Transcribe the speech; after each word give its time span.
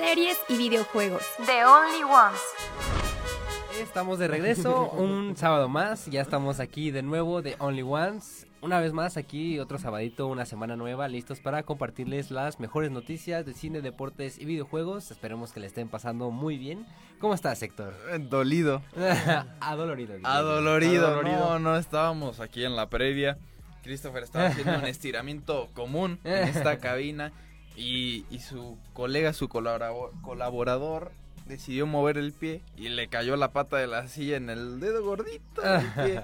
series 0.00 0.38
y 0.48 0.56
videojuegos. 0.56 1.22
The 1.44 1.66
Only 1.66 2.04
Ones. 2.04 2.40
Estamos 3.78 4.18
de 4.18 4.28
regreso, 4.28 4.90
un 4.92 5.36
sábado 5.36 5.68
más, 5.68 6.06
ya 6.06 6.22
estamos 6.22 6.58
aquí 6.58 6.90
de 6.90 7.02
nuevo 7.02 7.42
de 7.42 7.56
Only 7.58 7.82
Ones. 7.82 8.46
Una 8.62 8.80
vez 8.80 8.94
más 8.94 9.18
aquí, 9.18 9.58
otro 9.58 9.78
sabadito, 9.78 10.26
una 10.26 10.46
semana 10.46 10.74
nueva, 10.74 11.06
listos 11.06 11.40
para 11.40 11.64
compartirles 11.64 12.30
las 12.30 12.60
mejores 12.60 12.90
noticias 12.90 13.44
de 13.44 13.52
cine, 13.52 13.82
deportes 13.82 14.38
y 14.38 14.46
videojuegos. 14.46 15.10
Esperemos 15.10 15.52
que 15.52 15.60
le 15.60 15.66
estén 15.66 15.88
pasando 15.88 16.30
muy 16.30 16.56
bien. 16.56 16.86
¿Cómo 17.18 17.34
estás, 17.34 17.62
Héctor? 17.62 17.94
Dolido. 18.30 18.82
Adolorido. 19.60 20.14
Adolorido. 20.24 21.06
Adolorido. 21.06 21.40
No, 21.40 21.58
no 21.58 21.76
estábamos 21.76 22.40
aquí 22.40 22.64
en 22.64 22.74
la 22.74 22.88
previa. 22.88 23.36
Christopher 23.82 24.22
estaba 24.22 24.46
haciendo 24.46 24.78
un 24.78 24.86
estiramiento 24.86 25.68
común 25.74 26.20
en 26.24 26.48
esta 26.48 26.78
cabina 26.78 27.32
y, 27.76 28.24
y 28.30 28.38
su 28.40 28.76
colega, 28.92 29.32
su 29.32 29.48
colabora- 29.48 30.10
colaborador, 30.22 31.12
decidió 31.46 31.86
mover 31.86 32.18
el 32.18 32.32
pie 32.32 32.60
y 32.76 32.88
le 32.90 33.08
cayó 33.08 33.36
la 33.36 33.52
pata 33.52 33.76
de 33.76 33.86
la 33.86 34.06
silla 34.08 34.36
en 34.36 34.50
el 34.50 34.80
dedo 34.80 35.02
gordito 35.04 35.62
del 35.62 35.86
pie. 35.94 36.22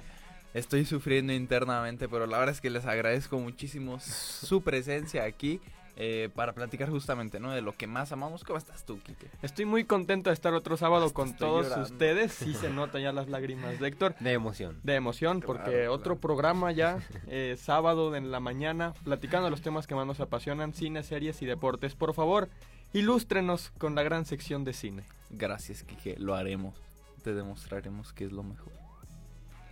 Estoy 0.55 0.85
sufriendo 0.87 1.33
internamente, 1.33 2.09
pero 2.09 2.27
la 2.27 2.39
verdad 2.39 2.55
es 2.55 2.61
que 2.61 2.71
les 2.71 2.87
agradezco 2.87 3.39
muchísimo 3.39 4.01
su 4.01 4.63
presencia 4.63 5.25
aquí 5.25 5.61
eh, 5.97 6.29
para 6.35 6.53
platicar 6.53 6.91
justamente, 6.91 7.41
¿no? 7.41 7.51
De 7.53 7.63
lo 7.63 7.73
que 7.73 7.87
más 7.87 8.13
amamos. 8.13 8.45
¿Cómo 8.45 8.59
estás 8.59 8.85
tú, 8.85 9.01
Kike? 9.01 9.29
Estoy 9.43 9.65
muy 9.65 9.85
contento 9.85 10.31
de 10.31 10.35
estar 10.35 10.53
otro 10.55 10.77
sábado 10.77 11.13
con 11.15 11.35
todos 11.37 11.65
llorando. 11.69 11.87
ustedes. 11.87 12.33
Sí 12.33 12.53
se 12.55 12.69
notan 12.71 13.01
ya 13.03 13.13
las 13.13 13.29
lágrimas 13.29 13.81
de 13.81 13.89
Héctor. 13.89 14.15
De 14.21 14.33
emoción. 14.33 14.79
De 14.83 14.95
emoción, 14.95 15.41
Claro, 15.41 15.47
porque 15.47 15.71
claro. 15.77 15.93
otro 15.95 16.17
programa 16.19 16.71
ya, 16.73 16.99
eh, 17.29 17.57
sábado 17.59 18.15
en 18.15 18.31
la 18.31 18.41
mañana, 18.41 18.93
platicando 19.05 19.49
los 19.51 19.63
temas 19.63 19.87
que 19.87 19.95
más 19.95 20.07
nos 20.07 20.21
apasionan, 20.21 20.75
cine, 20.75 21.03
series 21.03 21.41
y 21.43 21.47
deportes. 21.47 21.95
Por 21.95 22.13
favor, 22.15 22.49
ilústrenos 22.93 23.71
con 23.79 23.95
la 23.95 24.03
gran 24.03 24.27
sección 24.27 24.65
de 24.65 24.73
cine. 24.75 25.05
Gracias, 25.31 25.83
Kike. 25.83 26.17
Lo 26.19 26.35
haremos. 26.35 26.75
Te 27.23 27.35
demostraremos 27.35 28.13
que 28.13 28.25
es 28.27 28.33
lo 28.33 28.43
mejor. 28.43 28.73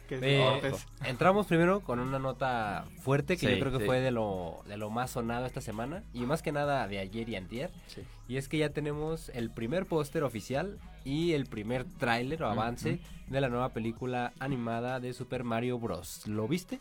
Que 0.09 0.19
Eh, 0.23 0.73
entramos 1.05 1.47
primero 1.47 1.81
con 1.81 1.99
una 1.99 2.19
nota 2.19 2.85
fuerte 3.03 3.37
que 3.37 3.47
Sí, 3.47 3.55
yo 3.55 3.59
creo 3.61 3.73
que 3.73 3.79
sí. 3.79 3.85
fue 3.87 4.01
de 4.01 4.11
lo, 4.11 4.63
de 4.67 4.77
lo 4.77 4.91
más 4.91 5.11
sonado 5.13 5.47
esta 5.47 5.61
semana 5.61 6.03
y 6.13 6.21
más 6.21 6.43
que 6.43 6.53
nada 6.53 6.87
de 6.89 6.99
ayer 6.99 7.29
y 7.29 7.37
antier. 7.37 7.71
Sí. 7.87 8.03
Y 8.29 8.37
es 8.37 8.49
que 8.49 8.59
ya 8.59 8.69
tenemos 8.71 9.31
el 9.31 9.51
primer 9.51 9.87
póster 9.87 10.23
oficial 10.25 10.79
y 11.05 11.33
el 11.33 11.47
primer 11.47 11.85
tráiler 11.85 12.43
o 12.43 12.49
avance 12.49 13.01
de 13.29 13.41
la 13.41 13.49
nueva 13.49 13.71
película 13.71 14.33
animada 14.41 15.01
de 15.01 15.13
Super 15.15 15.43
Mario 15.45 15.79
Bros. 15.79 16.27
¿Lo 16.27 16.47
viste? 16.49 16.81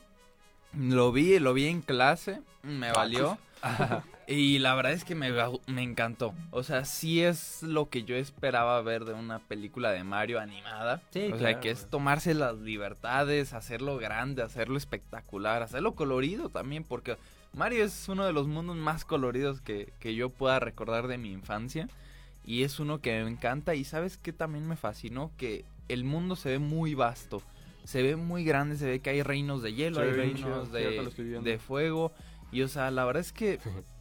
Lo 0.77 1.11
vi, 1.11 1.39
lo 1.39 1.53
vi 1.53 1.67
en 1.67 1.81
clase, 1.81 2.41
me 2.63 2.91
valió. 2.91 3.37
Y 4.27 4.59
la 4.59 4.75
verdad 4.75 4.93
es 4.93 5.03
que 5.03 5.16
me, 5.16 5.31
me 5.67 5.83
encantó. 5.83 6.33
O 6.52 6.63
sea, 6.63 6.85
sí 6.85 7.21
es 7.21 7.63
lo 7.63 7.89
que 7.89 8.03
yo 8.03 8.16
esperaba 8.16 8.81
ver 8.81 9.05
de 9.05 9.13
una 9.13 9.39
película 9.39 9.91
de 9.91 10.03
Mario 10.03 10.39
animada. 10.39 11.02
Sí, 11.11 11.31
o 11.31 11.38
sea, 11.38 11.59
que 11.59 11.71
es 11.71 11.89
tomarse 11.89 12.33
las 12.33 12.55
libertades, 12.57 13.53
hacerlo 13.53 13.97
grande, 13.97 14.43
hacerlo 14.43 14.77
espectacular, 14.77 15.61
hacerlo 15.61 15.95
colorido 15.95 16.49
también, 16.49 16.83
porque 16.83 17.17
Mario 17.53 17.83
es 17.83 18.07
uno 18.07 18.25
de 18.25 18.33
los 18.33 18.47
mundos 18.47 18.75
más 18.75 19.05
coloridos 19.05 19.61
que, 19.61 19.91
que 19.99 20.15
yo 20.15 20.30
pueda 20.30 20.59
recordar 20.59 21.08
de 21.08 21.17
mi 21.17 21.31
infancia. 21.31 21.87
Y 22.45 22.63
es 22.63 22.80
uno 22.80 22.99
que 22.99 23.23
me 23.23 23.30
encanta. 23.30 23.75
Y 23.75 23.83
sabes 23.83 24.17
que 24.17 24.33
también 24.33 24.67
me 24.67 24.75
fascinó 24.75 25.31
que 25.37 25.65
el 25.87 26.03
mundo 26.03 26.35
se 26.35 26.49
ve 26.49 26.59
muy 26.59 26.93
vasto. 26.93 27.41
Se 27.85 28.02
ve 28.02 28.15
muy 28.15 28.43
grande, 28.45 28.77
se 28.77 28.85
ve 28.85 28.99
que 28.99 29.09
hay 29.09 29.23
reinos 29.23 29.61
de 29.61 29.73
hielo, 29.73 30.02
hay 30.02 30.11
reinos 30.11 30.71
de 30.71 31.59
fuego. 31.59 32.13
Y 32.53 32.61
o 32.61 32.67
sea, 32.67 32.91
la 32.91 33.03
verdad 33.03 33.21
es 33.21 33.33
que, 33.33 33.59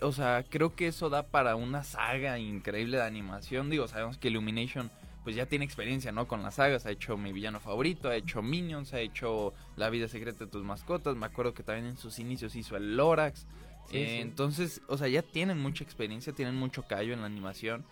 o 0.00 0.12
sea, 0.12 0.44
creo 0.48 0.74
que 0.74 0.88
eso 0.88 1.08
da 1.10 1.22
para 1.26 1.56
una 1.56 1.82
saga 1.82 2.38
increíble 2.38 2.98
de 2.98 3.04
animación. 3.04 3.70
Digo, 3.70 3.88
sabemos 3.88 4.18
que 4.18 4.28
Illumination 4.28 4.90
pues 5.22 5.34
ya 5.34 5.46
tiene 5.46 5.64
experiencia, 5.64 6.12
¿no? 6.12 6.28
Con 6.28 6.42
las 6.42 6.56
sagas. 6.56 6.84
Ha 6.84 6.90
hecho 6.90 7.16
Mi 7.16 7.32
Villano 7.32 7.58
Favorito, 7.58 8.10
ha 8.10 8.16
hecho 8.16 8.42
Minions, 8.42 8.92
ha 8.92 9.00
hecho 9.00 9.54
La 9.76 9.88
Vida 9.88 10.06
Secreta 10.06 10.44
de 10.44 10.50
tus 10.50 10.62
Mascotas. 10.62 11.16
Me 11.16 11.24
acuerdo 11.24 11.54
que 11.54 11.62
también 11.62 11.86
en 11.86 11.96
sus 11.96 12.18
inicios 12.18 12.54
hizo 12.56 12.76
el 12.76 12.96
Lorax. 12.96 13.46
Sí, 13.88 13.96
Eh, 13.96 14.06
sí. 14.16 14.20
Entonces, 14.20 14.82
o 14.86 14.98
sea, 14.98 15.08
ya 15.08 15.22
tienen 15.22 15.58
mucha 15.58 15.82
experiencia, 15.82 16.34
tienen 16.34 16.56
mucho 16.56 16.82
callo 16.82 17.14
en 17.14 17.20
la 17.20 17.26
animación. 17.26 17.86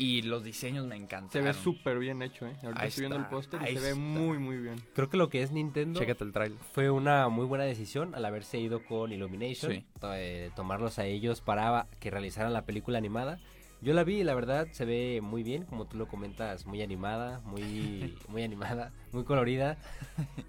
Y 0.00 0.22
los 0.22 0.44
diseños 0.44 0.86
me 0.86 0.94
encantan. 0.94 1.30
Se 1.32 1.40
ve 1.40 1.52
súper 1.52 1.98
bien 1.98 2.22
hecho, 2.22 2.46
¿eh? 2.46 2.54
Ahorita 2.62 2.80
Ahí 2.82 2.88
estoy 2.88 3.02
viendo 3.02 3.16
el 3.16 3.26
póster 3.26 3.60
y 3.62 3.74
se 3.74 3.80
ve 3.80 3.88
está. 3.90 3.94
muy, 4.00 4.38
muy 4.38 4.56
bien. 4.56 4.76
Creo 4.94 5.08
que 5.10 5.16
lo 5.16 5.28
que 5.28 5.42
es 5.42 5.50
Nintendo 5.50 5.98
Chécate 5.98 6.22
el 6.24 6.32
trailer. 6.32 6.58
fue 6.72 6.88
una 6.90 7.28
muy 7.28 7.44
buena 7.46 7.64
decisión 7.64 8.14
al 8.14 8.24
haberse 8.24 8.58
ido 8.60 8.84
con 8.84 9.12
Illumination, 9.12 9.72
Sí. 9.72 9.84
eh, 10.14 10.50
tomarlos 10.54 11.00
a 11.00 11.04
ellos 11.06 11.40
para 11.40 11.88
que 11.98 12.10
realizaran 12.12 12.52
la 12.52 12.64
película 12.64 12.96
animada. 12.98 13.40
Yo 13.80 13.92
la 13.92 14.02
vi 14.04 14.20
y 14.20 14.24
la 14.24 14.34
verdad 14.34 14.68
se 14.72 14.84
ve 14.84 15.20
muy 15.22 15.42
bien, 15.42 15.64
como 15.64 15.86
tú 15.86 15.96
lo 15.96 16.06
comentas, 16.08 16.64
muy 16.66 16.80
animada, 16.82 17.40
muy, 17.44 18.16
muy 18.28 18.42
animada, 18.44 18.92
muy 19.12 19.24
colorida. 19.24 19.78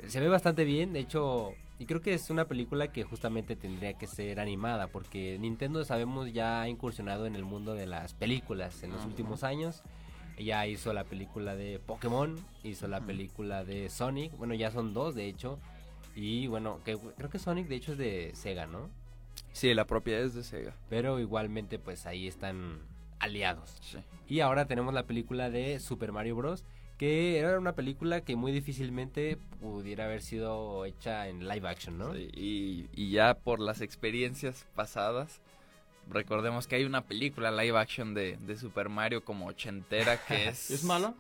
Se 0.08 0.20
ve 0.20 0.28
bastante 0.30 0.64
bien, 0.64 0.94
de 0.94 1.00
hecho, 1.00 1.54
y 1.80 1.86
creo 1.86 2.02
que 2.02 2.14
es 2.14 2.30
una 2.30 2.46
película 2.46 2.92
que 2.92 3.04
justamente 3.04 3.56
tendría 3.56 3.94
que 3.94 4.06
ser 4.06 4.42
animada, 4.42 4.88
porque 4.88 5.40
Nintendo 5.40 5.84
sabemos 5.86 6.32
ya 6.34 6.62
ha 6.62 6.68
incursionado 6.68 7.26
en 7.26 7.36
el 7.36 7.46
mundo 7.46 7.74
de 7.74 7.88
las 7.88 8.14
películas 8.14 8.84
en 8.84 8.92
los 8.92 9.06
últimos 9.06 9.44
años. 9.44 9.82
Ya 10.38 10.68
hizo 10.68 10.94
la 10.94 11.06
película 11.06 11.56
de 11.56 11.80
Pokémon, 11.80 12.36
hizo 12.64 12.88
la 12.88 13.02
película 13.02 13.64
de 13.64 13.90
Sonic, 13.90 14.38
bueno 14.38 14.54
ya 14.54 14.72
son 14.72 14.94
dos 14.94 15.16
de 15.16 15.28
hecho, 15.28 15.60
y 16.16 16.48
bueno, 16.48 16.82
que, 16.84 16.98
creo 16.98 17.30
que 17.30 17.40
Sonic 17.40 17.68
de 17.68 17.76
hecho 17.76 17.94
es 17.94 17.98
de 17.98 18.32
Sega, 18.34 18.68
¿no? 18.68 18.90
Sí, 19.54 19.74
la 19.74 19.86
propiedad 19.86 20.22
es 20.22 20.34
de 20.34 20.44
Sega. 20.44 20.76
Pero 20.90 21.20
igualmente 21.20 21.80
pues 21.80 22.06
ahí 22.06 22.28
están 22.28 22.80
aliados. 23.20 23.78
Sí. 23.82 24.00
Y 24.28 24.42
ahora 24.42 24.66
tenemos 24.66 24.94
la 24.94 25.04
película 25.04 25.50
de 25.50 25.80
Super 25.80 26.12
Mario 26.12 26.36
Bros. 26.36 26.66
Que 27.00 27.40
era 27.40 27.58
una 27.58 27.74
película 27.74 28.22
que 28.22 28.36
muy 28.36 28.52
difícilmente 28.52 29.38
pudiera 29.60 30.06
haber 30.06 30.22
sido 30.22 30.86
hecha 30.86 31.28
en 31.28 31.48
live 31.48 31.68
action, 31.68 31.98
¿no? 31.98 32.14
Sí, 32.14 32.30
y, 32.34 32.90
y 32.94 33.10
ya 33.10 33.34
por 33.34 33.60
las 33.60 33.82
experiencias 33.82 34.68
pasadas, 34.76 35.42
recordemos 36.10 36.68
que 36.68 36.76
hay 36.76 36.84
una 36.84 37.06
película 37.06 37.52
live 37.52 37.80
action 37.80 38.14
de, 38.14 38.38
de 38.38 38.58
Super 38.58 38.90
Mario 38.90 39.24
como 39.24 39.48
ochentera 39.48 40.18
que 40.26 40.48
es... 40.50 40.70
¿Es 40.70 40.84
mala? 40.84 41.16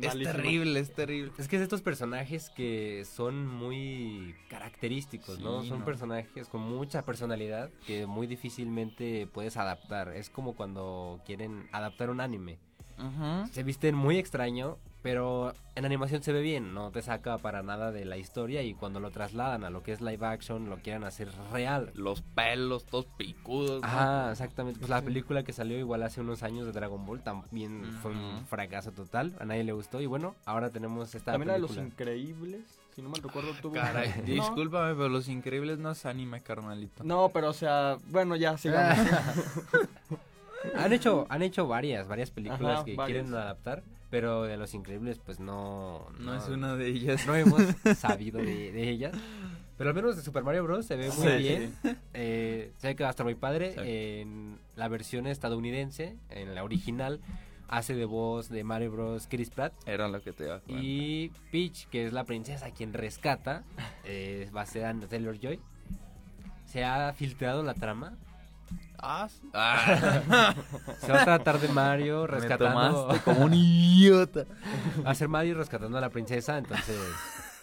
Es, 0.00 0.18
terrible, 0.18 0.80
es 0.80 0.92
terrible. 0.92 1.32
Es 1.38 1.48
que 1.48 1.56
es 1.56 1.60
de 1.60 1.64
estos 1.64 1.82
personajes 1.82 2.50
que 2.50 3.04
son 3.04 3.46
muy 3.46 4.34
característicos, 4.48 5.40
¿no? 5.40 5.62
Son 5.64 5.80
¿no? 5.80 5.84
personajes 5.84 6.48
con 6.48 6.62
mucha 6.62 7.04
personalidad 7.04 7.70
que 7.86 8.06
muy 8.06 8.26
difícilmente 8.26 9.26
puedes 9.26 9.56
adaptar. 9.56 10.14
Es 10.14 10.30
como 10.30 10.54
cuando 10.54 11.20
quieren 11.26 11.68
adaptar 11.72 12.10
un 12.10 12.20
anime. 12.20 12.58
Se 13.52 13.62
visten 13.62 13.94
muy 13.94 14.18
extraño, 14.18 14.76
pero 15.02 15.54
en 15.76 15.84
animación 15.86 16.22
se 16.22 16.32
ve 16.32 16.42
bien, 16.42 16.74
no 16.74 16.90
te 16.90 17.00
saca 17.00 17.38
para 17.38 17.62
nada 17.62 17.90
de 17.90 18.04
la 18.04 18.18
historia 18.18 18.62
y 18.62 18.74
cuando 18.74 19.00
lo 19.00 19.10
trasladan 19.10 19.64
a 19.64 19.70
lo 19.70 19.82
que 19.82 19.92
es 19.92 20.00
live 20.02 20.26
action 20.26 20.68
lo 20.68 20.76
quieren 20.76 21.04
hacer 21.04 21.30
real. 21.52 21.90
Los 21.94 22.20
pelos, 22.20 22.84
todos 22.84 23.06
picudos. 23.16 23.80
¿no? 23.80 23.86
Ajá, 23.88 24.30
exactamente. 24.32 24.78
Pues 24.78 24.90
la 24.90 25.00
película 25.00 25.42
que 25.42 25.52
salió 25.52 25.78
igual 25.78 26.02
hace 26.02 26.20
unos 26.20 26.42
años 26.42 26.66
de 26.66 26.72
Dragon 26.72 27.04
Ball 27.06 27.22
también 27.22 27.82
fue 28.02 28.10
un 28.12 28.44
fracaso 28.46 28.92
total. 28.92 29.34
A 29.40 29.44
nadie 29.46 29.64
le 29.64 29.72
gustó 29.72 30.00
y 30.02 30.06
bueno, 30.06 30.34
ahora 30.44 30.68
tenemos 30.70 31.14
esta 31.14 31.32
También 31.32 31.48
la 31.48 31.54
de 31.54 31.60
los 31.60 31.70
película. 31.70 31.88
increíbles, 31.94 32.60
si 32.94 33.00
no 33.00 33.08
mal 33.08 33.22
recuerdo, 33.22 33.52
tuvo... 33.62 33.72
Caray, 33.72 34.12
No. 34.18 34.24
discúlpame, 34.24 34.94
pero 34.94 35.08
Los 35.08 35.28
Increíbles 35.28 35.78
no 35.78 35.92
es 35.92 36.04
anime, 36.04 36.42
carnalito. 36.42 37.04
No, 37.04 37.30
pero 37.30 37.48
o 37.48 37.54
sea, 37.54 37.96
bueno, 38.08 38.36
ya, 38.36 38.58
sigamos. 38.58 38.98
Han 40.76 40.92
hecho, 40.92 41.26
han 41.30 41.42
hecho 41.42 41.66
varias, 41.66 42.06
varias 42.08 42.30
películas 42.30 42.76
Ajá, 42.76 42.84
que 42.84 42.94
varias. 42.96 43.22
quieren 43.22 43.34
adaptar, 43.34 43.82
pero 44.10 44.42
de 44.42 44.56
Los 44.56 44.74
Increíbles 44.74 45.18
pues 45.24 45.40
no... 45.40 46.06
No 46.18 46.34
es 46.36 46.48
una 46.48 46.76
de 46.76 46.88
ellas. 46.88 47.26
No 47.26 47.34
hemos 47.34 47.62
sabido 47.98 48.38
de, 48.38 48.72
de 48.72 48.88
ellas. 48.90 49.12
Pero 49.78 49.90
al 49.90 49.96
menos 49.96 50.16
de 50.16 50.22
Super 50.22 50.42
Mario 50.44 50.64
Bros. 50.64 50.84
se 50.84 50.96
ve 50.96 51.08
muy 51.10 51.26
Sí, 51.28 51.38
bien. 51.38 51.74
Eh, 52.12 52.72
se 52.76 52.88
ve 52.88 52.96
que 52.96 53.02
va 53.02 53.08
a 53.08 53.12
estar 53.12 53.24
muy 53.24 53.34
padre. 53.34 53.72
Sí. 53.72 53.78
En 53.80 54.58
la 54.76 54.88
versión 54.88 55.26
estadounidense, 55.26 56.16
en 56.28 56.54
la 56.54 56.64
original, 56.64 57.20
hace 57.66 57.94
de 57.94 58.04
voz 58.04 58.50
de 58.50 58.62
Mario 58.62 58.90
Bros. 58.92 59.26
Chris 59.26 59.48
Pratt. 59.48 59.72
Era 59.86 60.06
lo 60.08 60.20
que 60.20 60.32
te 60.32 60.44
iba 60.44 60.56
a 60.56 60.60
comentar. 60.60 60.84
Y 60.84 61.32
Peach, 61.50 61.86
que 61.88 62.04
es 62.04 62.12
la 62.12 62.24
princesa 62.24 62.70
quien 62.72 62.92
rescata, 62.92 63.64
eh, 64.04 64.50
va 64.54 64.60
a 64.62 64.66
ser 64.66 64.84
Anna 64.84 65.06
Taylor 65.06 65.38
Joy. 65.40 65.58
Se 66.66 66.84
ha 66.84 67.12
filtrado 67.14 67.62
la 67.62 67.72
trama. 67.72 68.18
Ah. 69.02 69.28
Ah. 69.54 70.54
Se 71.00 71.10
va 71.10 71.22
a 71.22 71.24
tratar 71.24 71.58
de 71.58 71.68
Mario 71.68 72.22
Me 72.22 72.26
rescatando. 72.28 73.06
tomaste 73.06 73.24
como 73.24 73.44
un 73.46 73.54
idiota. 73.54 74.44
Va 75.04 75.10
a 75.10 75.14
ser 75.14 75.28
Mario 75.28 75.54
rescatando 75.56 75.96
a 75.98 76.00
la 76.00 76.10
princesa, 76.10 76.58
entonces. 76.58 76.96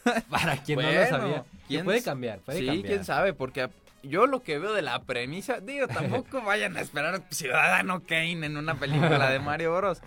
Para 0.30 0.58
quien 0.64 0.80
no 0.80 0.92
lo 0.92 1.06
sabía. 1.08 1.44
¿quién 1.68 1.86
puede 1.86 2.02
cambiar, 2.02 2.40
puede 2.40 2.60
sí, 2.60 2.66
cambiar. 2.66 2.88
quién 2.88 3.06
sabe, 3.06 3.34
porque 3.34 3.64
a- 3.64 3.70
yo 4.04 4.26
lo 4.26 4.42
que 4.42 4.58
veo 4.58 4.74
de 4.74 4.82
la 4.82 5.04
premisa, 5.04 5.60
digo, 5.60 5.88
tampoco 5.88 6.42
vayan 6.42 6.78
a 6.78 6.82
esperar 6.82 7.22
Ciudadano 7.30 8.04
Kane 8.04 8.46
en 8.46 8.56
una 8.58 8.76
película 8.76 9.30
de 9.30 9.40
Mario 9.40 9.76
Bros. 9.76 10.02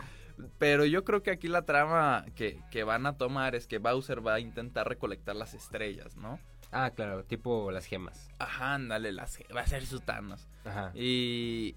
Pero 0.59 0.87
yo 0.87 1.05
creo 1.05 1.23
que 1.23 1.31
aquí 1.33 1.49
la 1.49 1.63
trama 1.63 2.25
que, 2.35 2.59
que 2.71 2.83
van 2.83 3.05
a 3.05 3.19
tomar 3.19 3.55
es 3.55 3.67
que 3.67 3.77
Bowser 3.79 4.27
va 4.27 4.35
a 4.35 4.41
intentar 4.41 4.89
recolectar 4.89 5.37
las 5.37 5.53
estrellas, 5.53 6.17
¿no? 6.17 6.39
Ah, 6.73 6.91
claro, 6.95 7.25
tipo 7.25 7.71
las 7.71 7.87
gemas. 7.87 8.31
Ajá, 8.39 8.75
ándale, 8.75 9.13
las, 9.13 9.39
va 9.55 9.63
a 9.63 9.67
ser 9.67 9.85
su 9.87 10.01
Thanos. 10.01 10.47
Ajá. 10.65 10.93
Y, 10.95 11.75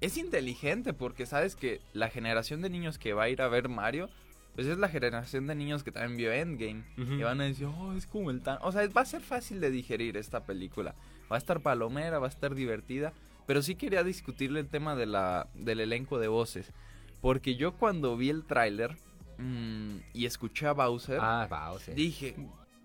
es 0.00 0.16
inteligente 0.16 0.92
porque 0.94 1.26
sabes 1.26 1.54
que 1.54 1.80
la 1.92 2.08
generación 2.08 2.60
de 2.60 2.70
niños 2.70 2.98
que 2.98 3.12
va 3.12 3.24
a 3.24 3.28
ir 3.28 3.40
a 3.40 3.48
ver 3.48 3.68
Mario, 3.68 4.10
pues 4.54 4.66
es 4.66 4.76
la 4.78 4.88
generación 4.88 5.46
de 5.46 5.54
niños 5.54 5.84
que 5.84 5.92
también 5.92 6.16
vio 6.16 6.32
Endgame. 6.32 6.84
Ujú. 6.98 7.12
Y 7.14 7.22
van 7.22 7.40
a 7.40 7.44
decir, 7.44 7.66
oh, 7.66 7.92
es 7.94 8.06
como 8.06 8.30
el 8.30 8.40
tan... 8.42 8.58
O 8.62 8.72
sea, 8.72 8.86
va 8.88 9.02
a 9.02 9.06
ser 9.06 9.20
fácil 9.20 9.60
de 9.60 9.70
digerir 9.70 10.16
esta 10.16 10.44
película. 10.44 10.94
Va 11.30 11.36
a 11.36 11.38
estar 11.38 11.60
palomera, 11.60 12.18
va 12.18 12.26
a 12.26 12.30
estar 12.30 12.54
divertida. 12.54 13.12
Pero 13.46 13.62
sí 13.62 13.76
quería 13.76 14.02
discutirle 14.02 14.60
el 14.60 14.68
tema 14.68 14.96
de 14.96 15.06
la, 15.06 15.48
del 15.54 15.80
elenco 15.80 16.18
de 16.18 16.28
voces. 16.28 16.72
Porque 17.20 17.54
yo 17.54 17.72
cuando 17.76 18.16
vi 18.16 18.30
el 18.30 18.44
tráiler 18.44 18.96
mm, 19.38 19.98
y 20.14 20.26
escuché 20.26 20.66
a 20.66 20.72
Bowser, 20.72 21.18
Ah, 21.22 21.46
Bowser. 21.48 21.94
dije, 21.94 22.34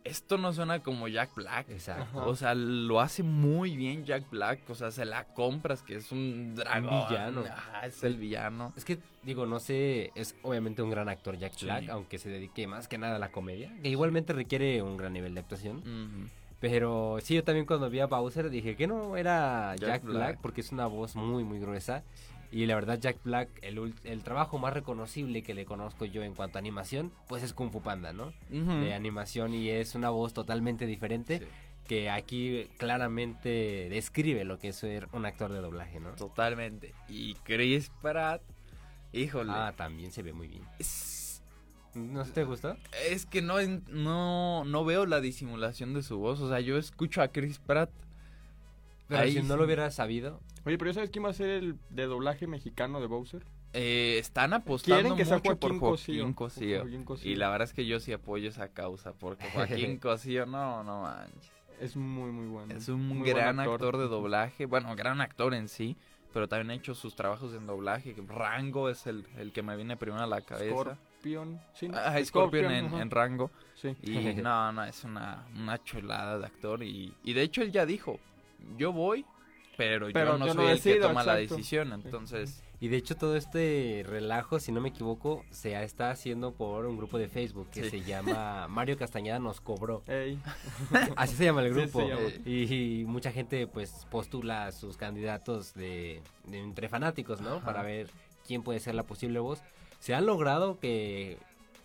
esto 0.08 0.38
no 0.38 0.52
suena 0.54 0.82
como 0.82 1.08
Jack 1.08 1.36
Black. 1.36 1.70
Exacto. 1.70 2.26
O 2.26 2.36
sea, 2.36 2.56
lo 2.56 3.00
hace 3.02 3.24
muy 3.24 3.76
bien 3.76 4.06
Jack 4.06 4.30
Black. 4.30 4.70
O 4.70 4.76
sea, 4.76 4.92
se 4.92 5.06
la 5.06 5.26
compras 5.26 5.84
que 5.84 5.96
es 5.96 6.12
un 6.12 6.56
dragón. 6.56 7.08
villano. 7.10 7.44
Ajá, 7.50 7.86
es 7.86 8.04
el 8.04 8.18
villano. 8.18 8.74
Es 8.76 8.86
que, 8.86 8.98
digo, 9.24 9.46
no 9.46 9.60
sé, 9.60 10.12
es 10.16 10.36
obviamente 10.44 10.82
un 10.82 10.90
gran 10.90 11.10
actor 11.10 11.38
Jack 11.38 11.54
Sí. 11.56 11.66
Black, 11.66 11.90
aunque 11.90 12.18
se 12.18 12.30
dedique 12.30 12.68
más 12.68 12.88
que 12.88 12.98
nada 12.98 13.16
a 13.18 13.20
la 13.20 13.32
comedia, 13.32 13.72
que 13.82 13.90
igualmente 13.90 14.34
requiere 14.34 14.82
un 14.82 14.98
gran 14.98 15.14
nivel 15.14 15.34
de 15.34 15.42
actuación. 15.42 16.30
Pero 16.60 17.20
sí, 17.22 17.36
yo 17.36 17.44
también 17.44 17.68
cuando 17.68 17.88
vi 17.90 18.00
a 18.00 18.08
Bowser 18.08 18.50
dije 18.50 18.76
que 18.76 18.88
no 18.88 19.16
era 19.16 19.76
Jack 19.76 19.88
Jack, 19.90 20.04
Black. 20.04 20.16
Black. 20.18 20.40
porque 20.42 20.62
es 20.62 20.72
una 20.72 20.88
voz 20.88 21.16
muy, 21.16 21.44
muy 21.44 21.60
gruesa. 21.60 22.04
Y 22.52 22.66
la 22.66 22.76
verdad, 22.76 22.98
Jack 23.00 23.18
Black, 23.24 23.50
el, 23.62 23.94
el 24.06 24.24
trabajo 24.24 24.58
más 24.58 24.74
reconocible 24.74 25.44
que 25.44 25.54
le 25.54 25.66
conozco 25.66 26.06
yo 26.06 26.24
en 26.24 26.34
cuanto 26.34 26.58
a 26.58 26.60
animación, 26.60 27.12
pues 27.28 27.44
es 27.44 27.54
Kung 27.54 27.72
Fu 27.72 27.82
Panda, 27.82 28.14
¿no? 28.14 28.32
De 28.50 28.94
animación 28.94 29.54
y 29.54 29.70
es 29.70 29.96
una 29.96 30.10
voz 30.12 30.34
totalmente 30.34 30.86
diferente 30.86 31.40
Sí. 31.40 31.46
que 31.88 32.10
aquí 32.10 32.68
claramente 32.78 33.88
describe 33.90 34.44
lo 34.46 34.60
que 34.60 34.70
es 34.70 34.76
ser 34.78 35.08
un 35.14 35.26
actor 35.26 35.52
de 35.52 35.60
doblaje, 35.60 36.00
¿no? 36.00 36.12
Totalmente. 36.16 36.94
Y 37.10 37.36
Chris 37.44 37.92
Pratt, 38.02 38.42
híjole. 39.14 39.52
Ah, 39.54 39.74
también 39.76 40.12
se 40.12 40.22
ve 40.24 40.32
muy 40.34 40.48
bien. 40.48 40.64
es, 40.80 41.42
¿No 41.96 42.24
te 42.26 42.44
gustó? 42.44 42.78
es 43.10 43.26
que 43.26 43.42
no, 43.42 43.56
no, 43.90 44.64
no 44.66 44.86
veo 44.86 45.06
la 45.06 45.20
disimulación 45.20 45.94
de 45.94 46.04
su 46.04 46.18
voz. 46.18 46.40
O 46.42 46.48
sea, 46.50 46.60
yo 46.60 46.78
escucho 46.78 47.22
a 47.22 47.28
Chris 47.30 47.60
Pratt. 47.60 47.90
Pero 49.08 49.22
Ahí 49.22 49.32
si 49.34 49.42
no 49.44 49.54
sí. 49.54 49.60
lo 49.60 49.66
hubiera 49.66 49.90
sabido, 49.92 50.42
Oye, 50.66 50.78
pero 50.78 50.92
¿ya 50.92 50.96
¿sabes 50.96 51.10
quién 51.12 51.24
va 51.26 51.30
a 51.30 51.34
ser 51.34 51.50
el 51.50 51.76
de 51.90 52.06
doblaje 52.06 52.46
mexicano 52.48 53.00
de 53.00 53.08
Bowser? 53.08 53.44
eh, 53.74 54.18
están 54.20 54.54
apostando 54.54 55.02
Quieren 55.02 55.18
que 55.18 55.26
sea 55.26 55.38
mucho 55.38 55.58
por 55.60 55.70
Joaquín 55.72 55.80
Cosío. 55.80 56.16
Joaquín 56.24 56.34
Cosío. 56.34 56.80
Joaquín 56.82 57.04
Cosío. 57.04 57.32
Y 57.32 57.36
la 57.36 57.50
verdad 57.50 57.68
es 57.68 57.74
que 57.74 57.86
yo 57.86 58.00
sí 58.00 58.12
apoyo 58.12 58.50
esa 58.50 58.70
causa. 58.70 59.14
Porque 59.14 59.46
Joaquín 59.54 59.98
Cosío, 59.98 60.46
no, 60.46 60.84
no 60.84 61.02
manches. 61.04 61.52
Es 61.80 61.96
muy, 61.96 62.32
muy 62.32 62.48
bueno. 62.48 62.74
Es 62.76 62.90
un 62.90 63.06
Muy 63.08 63.20
buen 63.20 63.36
gran 63.36 63.60
actor. 63.60 63.98
de 63.98 64.08
doblaje. 64.08 64.66
Bueno, 64.66 64.96
gran 64.96 65.22
actor 65.22 65.54
en 65.54 65.68
sí. 65.68 65.96
Pero 66.34 66.48
también 66.48 66.72
ha 66.72 66.74
hecho 66.76 66.96
sus 66.96 67.16
trabajos 67.16 67.54
en 67.54 67.68
doblaje. 67.68 68.16
Rango 68.28 68.90
es 68.90 69.06
el, 69.08 69.26
el 69.38 69.52
que 69.52 69.62
me 69.62 69.76
viene 69.76 69.96
primero 69.96 70.24
a 70.24 70.28
la 70.28 70.42
cabeza. 70.42 70.72
Scorpion. 70.74 71.60
Sí, 71.74 71.88
¿no? 71.88 71.98
Ah, 71.98 72.18
Scorpion 72.24 72.72
en, 72.72 72.86
ajá. 72.88 73.02
en 73.02 73.12
Rango. 73.12 73.52
Sí. 73.76 73.96
Y 74.02 74.34
no, 74.42 74.72
no, 74.72 74.84
es 74.84 75.04
una, 75.04 75.46
una 75.56 75.82
chulada 75.84 76.40
de 76.40 76.46
actor. 76.48 76.84
Y, 76.84 77.14
y 77.24 77.34
de 77.34 77.44
hecho 77.44 77.62
él 77.62 77.72
ya 77.72 77.86
dijo, 77.86 78.20
yo 78.78 78.92
voy, 78.94 79.26
pero, 79.78 80.08
Pero 80.12 80.34
yo 80.34 80.38
no 80.40 80.48
yo 80.48 80.54
no 80.56 80.62
soy 80.64 80.72
el 80.72 80.82
que 80.82 80.96
toma 81.00 81.24
la 81.24 81.36
decisión. 81.36 81.94
Entonces, 81.94 82.64
Y 82.80 82.88
de 82.90 82.98
hecho 82.98 83.16
todo 83.16 83.36
este 83.36 84.04
relajo, 84.08 84.60
si 84.60 84.72
no 84.72 84.82
me 84.82 84.90
equivoco, 84.90 85.44
se 85.52 85.80
está 85.84 86.10
haciendo 86.10 86.52
por 86.54 86.86
un 86.88 86.98
grupo 86.98 87.18
de 87.20 87.28
Facebook 87.28 87.70
que 87.70 87.84
Sí. 87.84 87.90
se 87.90 88.02
llama 88.02 88.68
Mario 88.70 88.98
Castañeda 88.98 89.38
nos 89.40 89.62
cobró. 89.62 90.04
Ey. 90.08 90.40
Así 91.16 91.36
se 91.36 91.46
llama 91.46 91.62
el 91.64 91.74
grupo. 91.74 92.08
llama. 92.08 92.22
Y, 92.46 93.02
y 93.02 93.06
mucha 93.06 93.32
gente 93.32 93.68
pues 93.68 94.06
postula 94.10 94.66
a 94.66 94.72
sus 94.72 94.98
candidatos 94.98 95.74
de, 95.76 96.22
de 96.46 96.60
entre 96.60 96.90
fanáticos, 96.90 97.40
¿no? 97.42 97.56
Ajá. 97.58 97.66
Para 97.66 97.84
ver 97.84 98.10
quién 98.48 98.64
puede 98.64 98.80
ser 98.80 98.96
la 98.96 99.04
posible 99.04 99.38
voz. 99.40 99.62
Se 100.00 100.14
ha 100.16 100.22
logrado 100.22 100.80
que, 100.80 101.38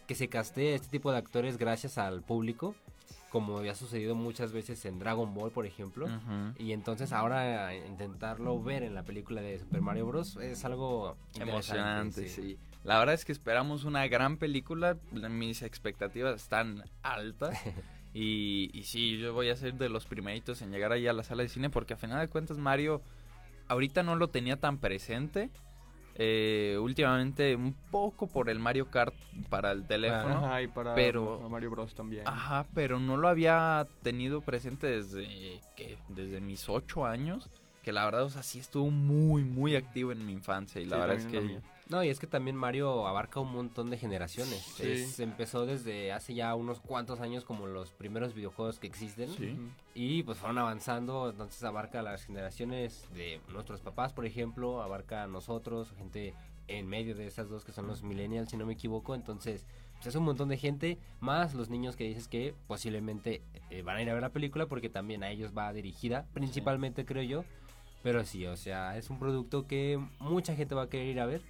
que 0.07 0.15
se 0.15 0.29
castee 0.29 0.75
este 0.75 0.89
tipo 0.89 1.11
de 1.13 1.19
actores 1.19 1.57
gracias 1.59 1.97
al 1.99 2.23
público, 2.23 2.75
como 3.31 3.59
había 3.59 3.75
sucedido 3.75 4.15
muchas 4.15 4.53
veces 4.53 4.85
en 4.85 4.99
Dragon 4.99 5.35
Ball, 5.35 5.51
por 5.51 5.67
ejemplo. 5.67 6.09
Y 6.59 6.73
entonces 6.73 7.13
ahora 7.13 7.75
intentarlo 7.75 8.63
ver 8.63 8.83
en 8.83 8.95
la 8.95 9.03
película 9.05 9.41
de 9.41 9.59
Super 9.59 9.81
Mario 9.81 10.07
Bros. 10.07 10.37
es 10.37 10.65
algo 10.65 11.17
emocionante, 11.39 12.29
sí. 12.29 12.59
La 12.85 12.99
verdad 12.99 13.15
es 13.15 13.25
que 13.25 13.33
esperamos 13.33 13.85
una 13.85 14.07
gran 14.09 14.39
película. 14.39 14.97
Mis 15.13 15.63
expectativas 15.63 16.43
están 16.43 16.85
altas. 17.03 17.59
Y, 18.15 18.69
y 18.75 18.83
sí, 18.83 19.17
yo 19.17 19.33
voy 19.33 19.49
a 19.49 19.57
ser 19.57 19.73
de 19.73 19.89
los 19.89 20.05
primeritos 20.05 20.61
en 20.61 20.71
llegar 20.71 20.93
ahí 20.93 21.07
a 21.07 21.15
la 21.15 21.23
sala 21.23 21.45
de 21.45 21.49
cine 21.49 21.71
porque 21.71 21.95
a 21.95 21.97
final 21.97 22.21
de 22.21 22.29
cuentas 22.29 22.59
Mario 22.59 23.01
ahorita 23.69 24.03
no 24.03 24.17
lo 24.17 24.29
tenía 24.29 24.61
tan 24.61 24.77
presente. 24.77 25.49
Eh, 26.15 26.77
últimamente 26.81 27.57
un 27.57 27.75
poco 27.91 28.27
por 28.27 28.51
el 28.51 28.59
Mario 28.59 28.91
Kart 28.91 29.15
para 29.49 29.73
el 29.73 29.87
teléfono. 29.87 30.45
Ajá, 30.47 30.63
y 30.63 30.69
para 30.69 30.95
Pero- 30.95 31.49
Mario 31.49 31.71
Bros 31.71 31.95
también. 31.95 32.27
Ajá, 32.29 32.67
pero 32.75 33.01
no 33.01 33.17
lo 33.17 33.29
había 33.29 33.87
tenido 34.03 34.41
presente 34.43 34.87
desde 34.89 35.61
que 35.77 35.97
desde 36.09 36.41
mis 36.41 36.69
ocho 36.69 37.07
años. 37.07 37.49
Que 37.83 37.93
la 37.93 38.05
verdad, 38.05 38.23
o 38.25 38.31
sea, 38.31 38.43
sí 38.45 38.61
estuvo 38.61 38.91
muy, 38.91 39.43
muy 39.43 39.75
activo 39.75 40.13
en 40.13 40.25
mi 40.25 40.33
infancia. 40.33 40.81
Y 40.81 40.85
la 40.85 40.97
Sí, 40.97 41.01
verdad 41.01 41.17
es 41.17 41.27
que. 41.27 41.61
No, 41.93 42.03
y 42.03 42.09
es 42.09 42.19
que 42.19 42.27
también 42.27 42.57
Mario 42.57 43.07
abarca 43.07 43.39
un 43.39 43.53
montón 43.53 43.91
de 43.91 43.99
generaciones. 43.99 44.59
Sí. 44.77 44.83
Es- 44.91 45.21
empezó 45.21 45.67
desde 45.67 46.11
hace 46.13 46.35
ya 46.35 46.55
unos 46.55 46.81
cuantos 46.81 47.21
años 47.21 47.45
como 47.45 47.67
los 47.67 47.93
primeros 47.93 48.35
videojuegos 48.35 48.79
que 48.79 48.87
existen. 48.87 49.29
Sí. 49.29 49.57
Y 49.95 50.23
pues 50.23 50.39
fueron 50.39 50.59
avanzando, 50.59 51.31
entonces 51.31 51.63
abarca 51.65 52.03
las 52.03 52.25
generaciones 52.25 53.07
de 53.15 53.41
nuestros 53.53 53.81
papás, 53.81 54.13
por 54.13 54.27
ejemplo, 54.27 54.83
abarca 54.83 55.23
a 55.23 55.27
nosotros, 55.27 55.93
gente 55.97 56.35
en 56.69 56.87
medio 56.87 57.15
de 57.15 57.27
esas 57.27 57.49
dos 57.49 57.65
que 57.65 57.73
son 57.73 57.87
los 57.87 58.03
millennials, 58.03 58.49
si 58.51 58.57
no 58.57 58.65
me 58.65 58.73
equivoco. 58.73 59.15
Entonces, 59.15 59.67
pues, 59.95 60.07
es 60.07 60.15
un 60.15 60.25
montón 60.25 60.49
de 60.49 60.57
gente, 60.57 60.99
más 61.21 61.53
los 61.55 61.69
niños 61.69 61.97
que 61.97 62.05
dices 62.05 62.27
que 62.29 62.55
posiblemente 62.67 63.43
eh, 63.71 63.83
van 63.83 63.97
a 63.99 64.03
ir 64.03 64.09
a 64.11 64.15
ver 64.15 64.23
la 64.23 64.31
película 64.31 64.67
porque 64.67 64.89
también 64.89 65.23
a 65.23 65.31
ellos 65.31 65.53
va 65.57 65.73
dirigida, 65.73 66.27
principalmente 66.33 67.05
creo 67.05 67.23
yo. 67.23 67.45
Pero 68.03 68.25
sí, 68.25 68.47
o 68.47 68.57
sea, 68.57 68.97
es 68.99 69.11
un 69.11 69.21
producto 69.21 69.69
que 69.69 69.97
mucha 70.19 70.57
gente 70.57 70.75
va 70.75 70.83
a 70.83 70.89
querer 70.89 71.07
ir 71.07 71.21
a 71.21 71.27
ver. 71.27 71.43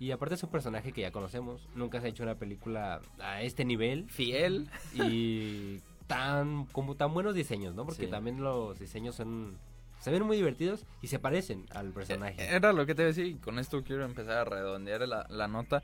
Y 0.00 0.10
aparte 0.10 0.34
es 0.34 0.42
un 0.42 0.50
personaje 0.50 0.92
que 0.92 1.02
ya 1.02 1.10
conocemos. 1.12 1.68
Nunca 1.74 2.00
se 2.00 2.06
ha 2.06 2.10
hecho 2.10 2.22
una 2.24 2.34
película 2.34 3.00
a 3.20 3.42
este 3.42 3.64
nivel 3.64 4.08
Fiel. 4.10 4.68
y 4.94 5.80
tan 6.06 6.66
como 6.66 6.96
tan 6.96 7.14
buenos 7.14 7.34
diseños, 7.34 7.74
¿no? 7.74 7.84
Porque 7.86 8.04
Sí. 8.04 8.10
también 8.10 8.42
los 8.42 8.78
diseños 8.78 9.14
son 9.14 9.58
se 10.00 10.10
ven 10.10 10.22
muy 10.24 10.36
divertidos 10.36 10.84
y 11.00 11.06
se 11.06 11.18
parecen 11.18 11.64
al 11.70 11.92
personaje. 11.92 12.34
Eh, 12.42 12.56
Era 12.56 12.74
lo 12.74 12.84
que 12.84 12.94
te 12.94 13.04
decía 13.04 13.24
y 13.24 13.36
con 13.36 13.58
esto 13.58 13.82
quiero 13.84 14.04
empezar 14.04 14.36
a 14.36 14.44
redondear 14.44 15.08
la, 15.08 15.24
la 15.30 15.48
nota. 15.48 15.82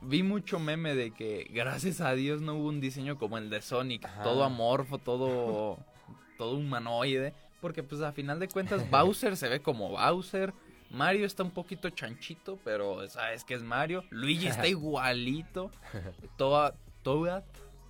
Vi 0.00 0.22
mucho 0.22 0.60
meme 0.60 0.94
de 0.94 1.10
que 1.12 1.48
gracias 1.52 2.00
a 2.00 2.12
Dios 2.12 2.40
no 2.40 2.54
hubo 2.54 2.68
un 2.68 2.80
diseño 2.80 3.18
como 3.18 3.38
el 3.38 3.50
de 3.50 3.60
Sonic, 3.62 4.04
Ajá. 4.04 4.22
todo 4.22 4.44
amorfo, 4.44 4.98
todo 4.98 5.78
todo 6.38 6.56
humanoide, 6.56 7.34
porque 7.60 7.82
pues 7.82 8.00
a 8.02 8.12
final 8.12 8.38
de 8.38 8.46
cuentas 8.48 8.88
Bowser 8.90 9.36
se 9.36 9.48
ve 9.48 9.60
como 9.60 9.88
Bowser, 9.90 10.52
Mario 10.92 11.26
está 11.26 11.42
un 11.42 11.50
poquito 11.50 11.90
chanchito, 11.90 12.58
pero 12.64 13.06
sabes 13.08 13.44
que 13.44 13.54
es 13.54 13.62
Mario, 13.62 14.04
Luigi 14.10 14.46
está 14.46 14.66
igualito, 14.68 15.70
Toad, 16.36 16.74
Toad, 17.02 17.42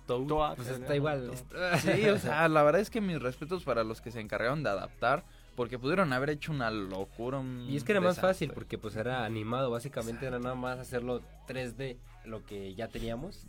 Toad, 0.07 0.55
Pues 0.55 0.67
está 0.69 0.95
igual. 0.95 1.31
Sí, 1.79 2.05
o 2.09 2.17
sea, 2.17 2.47
la 2.47 2.63
verdad 2.63 2.81
es 2.81 2.89
que 2.89 3.01
mis 3.01 3.21
respetos 3.21 3.63
para 3.63 3.83
los 3.83 4.01
que 4.01 4.11
se 4.11 4.19
encargaron 4.19 4.63
de 4.63 4.69
adaptar, 4.69 5.23
porque 5.55 5.77
pudieron 5.77 6.11
haber 6.13 6.31
hecho 6.31 6.51
una 6.51 6.71
locura. 6.71 7.39
un 7.39 7.67
Y 7.69 7.77
es 7.77 7.83
que 7.83 7.91
era 7.91 8.01
más 8.01 8.19
fácil 8.19 8.51
porque 8.51 8.77
pues 8.77 8.95
era 8.95 9.23
animado, 9.25 9.69
básicamente 9.69 10.25
era 10.25 10.39
nada 10.39 10.55
más 10.55 10.79
hacerlo 10.79 11.21
3D, 11.47 11.97
lo 12.25 12.43
que 12.45 12.73
ya 12.73 12.87
teníamos. 12.87 13.45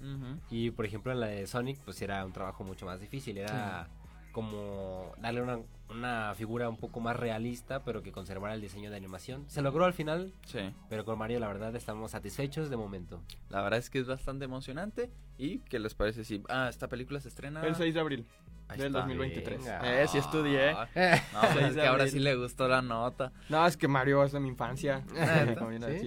Y 0.50 0.70
por 0.70 0.84
ejemplo 0.84 1.12
en 1.12 1.20
la 1.20 1.26
de 1.26 1.46
Sonic 1.46 1.78
pues 1.80 2.00
era 2.02 2.24
un 2.24 2.32
trabajo 2.32 2.64
mucho 2.64 2.86
más 2.86 3.00
difícil, 3.00 3.38
era 3.38 3.88
como 4.32 5.12
darle 5.18 5.42
una, 5.42 5.60
una 5.94 6.34
figura 6.34 6.68
un 6.68 6.76
poco 6.76 7.00
más 7.00 7.16
realista, 7.16 7.82
pero 7.84 8.02
que 8.02 8.12
conservara 8.12 8.54
el 8.54 8.60
diseño 8.60 8.90
de 8.90 8.96
animación. 8.96 9.44
Se 9.48 9.62
logró 9.62 9.84
al 9.84 9.92
final, 9.94 10.32
Sí, 10.46 10.60
pero 10.88 11.04
con 11.04 11.18
Mario 11.18 11.40
la 11.40 11.48
verdad 11.48 11.74
estamos 11.76 12.10
satisfechos 12.10 12.70
de 12.70 12.76
momento. 12.76 13.22
la 13.50 13.62
verdad 13.62 13.78
es 13.78 13.90
que 13.90 13.98
es 14.00 14.06
bastante 14.06 14.44
emocionante. 14.44 15.10
¿Y 15.38 15.58
qué 15.60 15.78
les 15.78 15.94
parece 15.94 16.24
si... 16.24 16.42
Ah, 16.48 16.68
esta 16.68 16.88
película 16.88 17.20
se 17.20 17.28
estrena... 17.28 17.64
El 17.66 17.74
6 17.74 17.94
de 17.94 18.00
abril 18.00 18.26
Ahí 18.68 18.78
del 18.78 18.86
está. 18.88 19.00
2023. 19.00 19.58
Venga. 19.58 20.02
Eh, 20.02 20.08
sí 20.08 20.18
estudié. 20.18 20.70
Ah, 20.70 20.88
No, 21.34 21.40
pues 21.52 21.64
es 21.66 21.74
que 21.74 21.86
ahora 21.86 22.06
sí 22.08 22.18
le 22.18 22.34
gustó 22.36 22.66
la 22.68 22.80
nota. 22.80 23.30
No, 23.50 23.66
es 23.66 23.76
que 23.76 23.88
Mario 23.88 24.24
es 24.24 24.32
de 24.32 24.40
mi 24.40 24.48
infancia. 24.48 25.02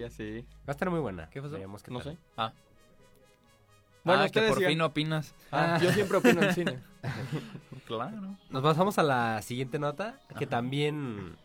¿Sí? 0.09 0.45
Va 0.67 0.67
a 0.67 0.71
estar 0.71 0.89
muy 0.89 0.99
buena. 0.99 1.29
¿Qué 1.29 1.41
pasó? 1.41 1.57
No 1.57 1.99
tal. 1.99 2.01
sé. 2.03 2.17
Ah, 2.35 2.53
Bueno, 4.07 4.23
ah 4.23 4.29
que 4.29 4.41
por 4.41 4.63
fin 4.63 4.81
opinas. 4.81 5.35
Ah, 5.51 5.79
yo 5.81 5.91
siempre 5.91 6.17
opino 6.17 6.41
en 6.41 6.53
cine. 6.53 6.79
Claro. 7.85 8.35
Nos 8.49 8.63
pasamos 8.63 8.97
a 8.97 9.03
la 9.03 9.41
siguiente 9.41 9.79
nota, 9.79 10.19
que 10.37 10.45
también 10.45 11.37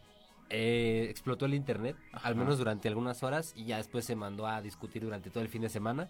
eh, 0.51 1.07
explotó 1.09 1.47
el 1.47 1.55
internet, 1.55 1.97
Ajá. 2.13 2.27
al 2.29 2.35
menos 2.35 2.59
durante 2.59 2.89
algunas 2.89 3.23
horas, 3.23 3.53
y 3.57 3.65
ya 3.67 3.77
después 3.77 4.05
se 4.05 4.17
mandó 4.17 4.49
a 4.49 4.61
discutir 4.61 5.05
durante 5.05 5.31
todo 5.31 5.43
el 5.45 5.49
fin 5.49 5.63
de 5.63 5.69
semana, 5.69 6.09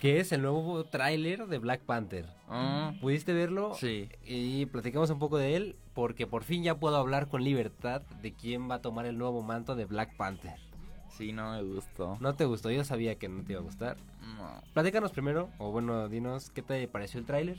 que 0.00 0.20
es 0.20 0.32
el 0.32 0.42
nuevo 0.42 0.84
tráiler 0.84 1.46
de 1.46 1.58
Black 1.58 1.80
Panther. 1.80 2.26
Ah, 2.48 2.92
¿Pudiste 3.00 3.32
verlo? 3.32 3.72
sí. 3.74 4.10
Y 4.26 4.66
platicamos 4.66 5.08
un 5.08 5.18
poco 5.18 5.38
de 5.38 5.56
él, 5.56 5.76
porque 5.94 6.26
por 6.26 6.44
fin 6.44 6.62
ya 6.62 6.74
puedo 6.74 6.96
hablar 6.96 7.28
con 7.28 7.42
libertad 7.42 8.02
de 8.22 8.34
quién 8.34 8.70
va 8.70 8.76
a 8.76 8.82
tomar 8.82 9.06
el 9.06 9.16
nuevo 9.16 9.42
manto 9.42 9.76
de 9.76 9.86
Black 9.86 10.14
Panther. 10.16 10.56
Sí, 11.16 11.32
no 11.32 11.52
me 11.52 11.62
gustó. 11.62 12.16
No 12.20 12.34
te 12.34 12.44
gustó, 12.44 12.70
yo 12.70 12.84
sabía 12.84 13.16
que 13.16 13.28
no 13.28 13.42
te 13.42 13.52
iba 13.52 13.60
a 13.60 13.64
gustar. 13.64 13.96
No. 14.36 14.62
Platícanos 14.72 15.12
primero, 15.12 15.50
o 15.58 15.70
bueno, 15.70 16.08
dinos 16.08 16.50
qué 16.50 16.62
te 16.62 16.86
pareció 16.88 17.20
el 17.20 17.26
tráiler. 17.26 17.56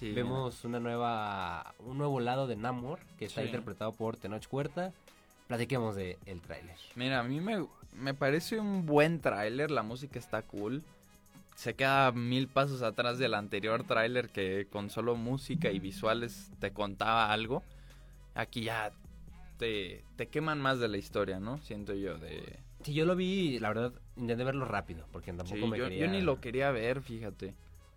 Sí, 0.00 0.12
Vemos 0.12 0.64
una 0.64 0.80
nueva, 0.80 1.74
un 1.78 1.98
nuevo 1.98 2.18
lado 2.20 2.46
de 2.48 2.56
Namor 2.56 2.98
que 3.18 3.26
está 3.26 3.40
Sí. 3.42 3.46
interpretado 3.46 3.92
por 3.92 4.16
Tenoch 4.16 4.44
Huerta. 4.50 4.92
Platiquemos 5.46 5.94
de 5.94 6.18
el 6.26 6.40
tráiler. 6.40 6.76
Mira, 6.96 7.20
a 7.20 7.22
mí 7.22 7.40
me, 7.40 7.64
me 7.92 8.14
parece 8.14 8.58
un 8.58 8.86
buen 8.86 9.20
tráiler, 9.20 9.70
la 9.70 9.82
música 9.82 10.18
está 10.18 10.42
cool. 10.42 10.82
Se 11.54 11.74
queda 11.74 12.10
mil 12.10 12.48
pasos 12.48 12.82
atrás 12.82 13.18
del 13.18 13.34
anterior 13.34 13.84
tráiler 13.84 14.30
que 14.30 14.66
con 14.72 14.90
solo 14.90 15.14
música 15.14 15.70
y 15.70 15.78
visuales 15.78 16.50
te 16.58 16.72
contaba 16.72 17.30
algo. 17.32 17.62
Aquí 18.34 18.62
ya 18.64 18.90
te, 19.58 20.02
te 20.16 20.26
queman 20.26 20.60
más 20.60 20.80
de 20.80 20.88
la 20.88 20.96
historia, 20.96 21.38
¿no? 21.38 21.58
Siento 21.58 21.94
yo 21.94 22.18
de... 22.18 22.58
Si 22.84 22.94
yo 22.94 23.04
lo 23.06 23.16
vi, 23.16 23.58
la 23.58 23.68
verdad, 23.68 23.92
intenté 24.16 24.44
verlo 24.44 24.64
rápido, 24.66 25.06
porque 25.10 25.32
tampoco 25.32 25.56
Sí, 25.56 25.66
me 25.66 25.78
yo, 25.78 25.84
quería... 25.84 26.06
yo 26.06 26.12
ni 26.12 26.20
lo 26.20 26.40
quería 26.40 26.70
ver, 26.70 27.00
fíjate. 27.02 27.54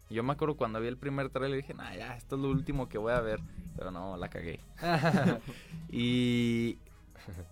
Yo 0.10 0.24
me 0.24 0.32
acuerdo 0.34 0.56
cuando 0.56 0.80
vi 0.80 0.88
el 0.88 0.98
primer 0.98 1.30
tráiler 1.30 1.58
dije, 1.58 1.74
nah, 1.74 1.94
ya, 1.94 2.16
esto 2.16 2.38
es 2.38 2.42
lo 2.42 2.50
último 2.50 2.88
que 2.88 2.98
voy 2.98 3.12
a 3.12 3.20
ver. 3.20 3.42
Pero 3.76 3.92
no, 3.92 4.16
la 4.18 4.30
cagué. 4.30 4.60
Y 5.90 6.78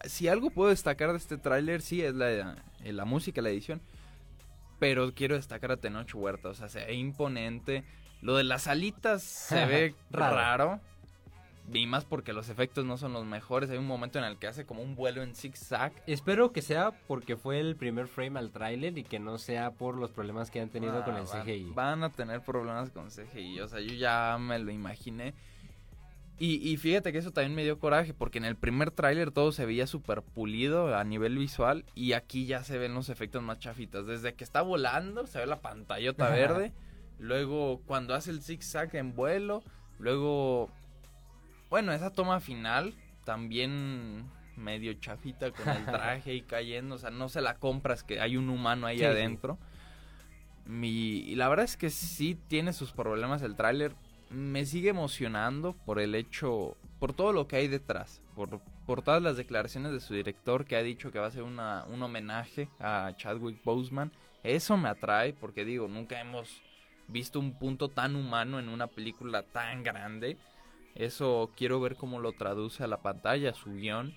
si 0.06 0.28
algo 0.28 0.50
puedo 0.52 0.70
destacar 0.70 1.12
de 1.12 1.18
este 1.18 1.38
tráiler, 1.38 1.82
sí, 1.82 2.02
es 2.02 2.14
la, 2.16 2.56
eh, 2.84 2.94
la 2.94 3.06
música, 3.06 3.42
la 3.42 3.50
edición. 3.50 3.82
Pero 4.80 5.14
quiero 5.14 5.36
destacar 5.36 5.72
a 5.72 5.78
Tenoch 5.78 6.14
Huerta, 6.16 6.50
o 6.50 6.54
sea, 6.54 6.70
se 6.70 6.86
ve 6.86 6.94
imponente. 6.96 7.84
Lo 8.22 8.36
de 8.38 8.44
las 8.46 8.68
alitas 8.68 9.24
se 9.24 9.66
ve 9.66 9.96
Raro. 10.12 10.36
raro. 10.36 10.80
Y 11.74 11.88
más 11.88 12.06
porque 12.06 12.32
los 12.32 12.50
efectos 12.50 12.86
no 12.86 12.98
son 12.98 13.12
los 13.14 13.26
mejores. 13.26 13.70
Hay 13.70 13.78
un 13.78 13.88
momento 13.88 14.20
en 14.20 14.26
el 14.26 14.38
que 14.38 14.48
hace 14.48 14.66
como 14.66 14.82
un 14.84 14.96
vuelo 14.96 15.24
en 15.24 15.36
zigzag. 15.36 15.92
Espero 16.08 16.52
que 16.52 16.62
sea 16.62 16.92
porque 17.08 17.36
fue 17.38 17.60
el 17.60 17.76
primer 17.76 18.08
frame 18.08 18.38
al 18.40 18.52
tráiler 18.52 18.98
y 18.98 19.04
que 19.04 19.20
no 19.20 19.38
sea 19.38 19.72
por 19.72 19.98
los 19.98 20.12
problemas 20.12 20.52
que 20.52 20.62
han 20.62 20.70
tenido 20.70 21.04
con 21.04 21.16
el 21.16 21.24
Ah, 21.24 21.30
van- 21.34 21.44
CGI. 21.44 21.72
Van 21.74 22.04
a 22.04 22.10
tener 22.12 22.42
problemas 22.42 22.92
con 22.92 23.10
CGI. 23.10 23.60
O 23.62 23.68
sea, 23.68 23.80
yo 23.82 23.94
ya 23.96 24.38
me 24.40 24.60
lo 24.60 24.72
imaginé. 24.72 25.34
Y, 26.38 26.56
y 26.70 26.76
fíjate 26.78 27.12
que 27.14 27.18
eso 27.20 27.32
también 27.32 27.56
me 27.56 27.64
dio 27.64 27.80
coraje, 27.80 28.14
porque 28.14 28.38
en 28.40 28.46
el 28.46 28.58
primer 28.58 28.92
tráiler 28.92 29.32
todo 29.32 29.54
se 29.54 29.66
veía 29.66 29.88
súper 29.88 30.22
pulido 30.22 30.94
a 30.96 31.02
nivel 31.06 31.38
visual, 31.38 31.86
y 31.96 32.12
aquí 32.12 32.46
ya 32.46 32.62
se 32.66 32.78
ven 32.78 32.94
los 32.94 33.08
efectos 33.08 33.42
más 33.42 33.58
chafitas. 33.60 34.06
Desde 34.06 34.34
que 34.34 34.44
está 34.44 34.62
volando, 34.62 35.28
se 35.28 35.40
ve 35.40 35.46
la 35.46 35.62
pantallota 35.62 36.30
verde, 36.30 36.74
luego 37.20 37.80
cuando 37.86 38.14
hace 38.14 38.32
el 38.32 38.42
zigzag 38.42 38.94
en 38.98 39.16
vuelo, 39.16 39.64
luego... 39.98 40.70
Bueno, 41.76 41.92
esa 41.92 42.10
toma 42.10 42.40
final 42.40 42.94
también 43.26 44.24
medio 44.56 44.94
chafita 44.94 45.52
con 45.52 45.68
el 45.68 45.84
traje 45.92 46.34
y 46.34 46.42
cayendo, 46.42 46.96
o 46.96 46.98
sea, 46.98 47.10
no 47.10 47.28
se 47.28 47.42
la 47.42 47.56
compras 47.58 48.02
que 48.02 48.22
hay 48.22 48.38
un 48.38 48.50
humano 48.50 48.88
ahí 48.88 48.96
Sí, 49.00 49.04
sí. 49.04 49.08
adentro. 49.10 49.58
Mi- 50.66 51.18
y 51.20 51.36
la 51.36 51.50
verdad 51.50 51.66
es 51.66 51.76
que 51.76 51.90
sí 51.90 52.40
tiene 52.48 52.72
sus 52.72 52.94
problemas 52.94 53.42
el 53.42 53.58
tráiler. 53.58 53.94
Me 54.30 54.66
sigue 54.66 54.88
emocionando 54.88 55.74
por 55.74 56.00
el 56.00 56.16
hecho, 56.16 56.78
por 56.98 57.12
todo 57.12 57.34
lo 57.34 57.46
que 57.50 57.58
hay 57.58 57.68
detrás, 57.68 58.22
por, 58.36 58.62
por 58.86 59.02
todas 59.02 59.22
las 59.22 59.36
declaraciones 59.36 59.92
de 59.92 60.00
su 60.00 60.14
director 60.14 60.64
que 60.64 60.78
ha 60.78 60.82
dicho 60.82 61.12
que 61.12 61.20
va 61.20 61.28
a 61.28 61.32
ser 61.32 61.44
una, 61.44 61.84
un 61.90 62.02
homenaje 62.02 62.70
a 62.80 63.12
Chadwick 63.18 63.62
Boseman. 63.66 64.14
Eso 64.44 64.78
me 64.78 64.88
atrae 64.88 65.34
porque 65.34 65.66
digo, 65.66 65.90
nunca 65.90 66.22
hemos 66.22 66.62
visto 67.10 67.38
un 67.38 67.60
punto 67.60 67.90
tan 67.90 68.16
humano 68.16 68.60
en 68.60 68.70
una 68.70 68.88
película 68.88 69.44
tan 69.44 69.84
grande. 69.84 70.38
Eso 70.96 71.52
quiero 71.56 71.80
ver 71.80 71.96
cómo 71.96 72.20
lo 72.20 72.32
traduce 72.32 72.84
a 72.84 72.88
la 72.88 73.02
pantalla, 73.02 73.54
su 73.54 73.74
guion. 73.74 74.14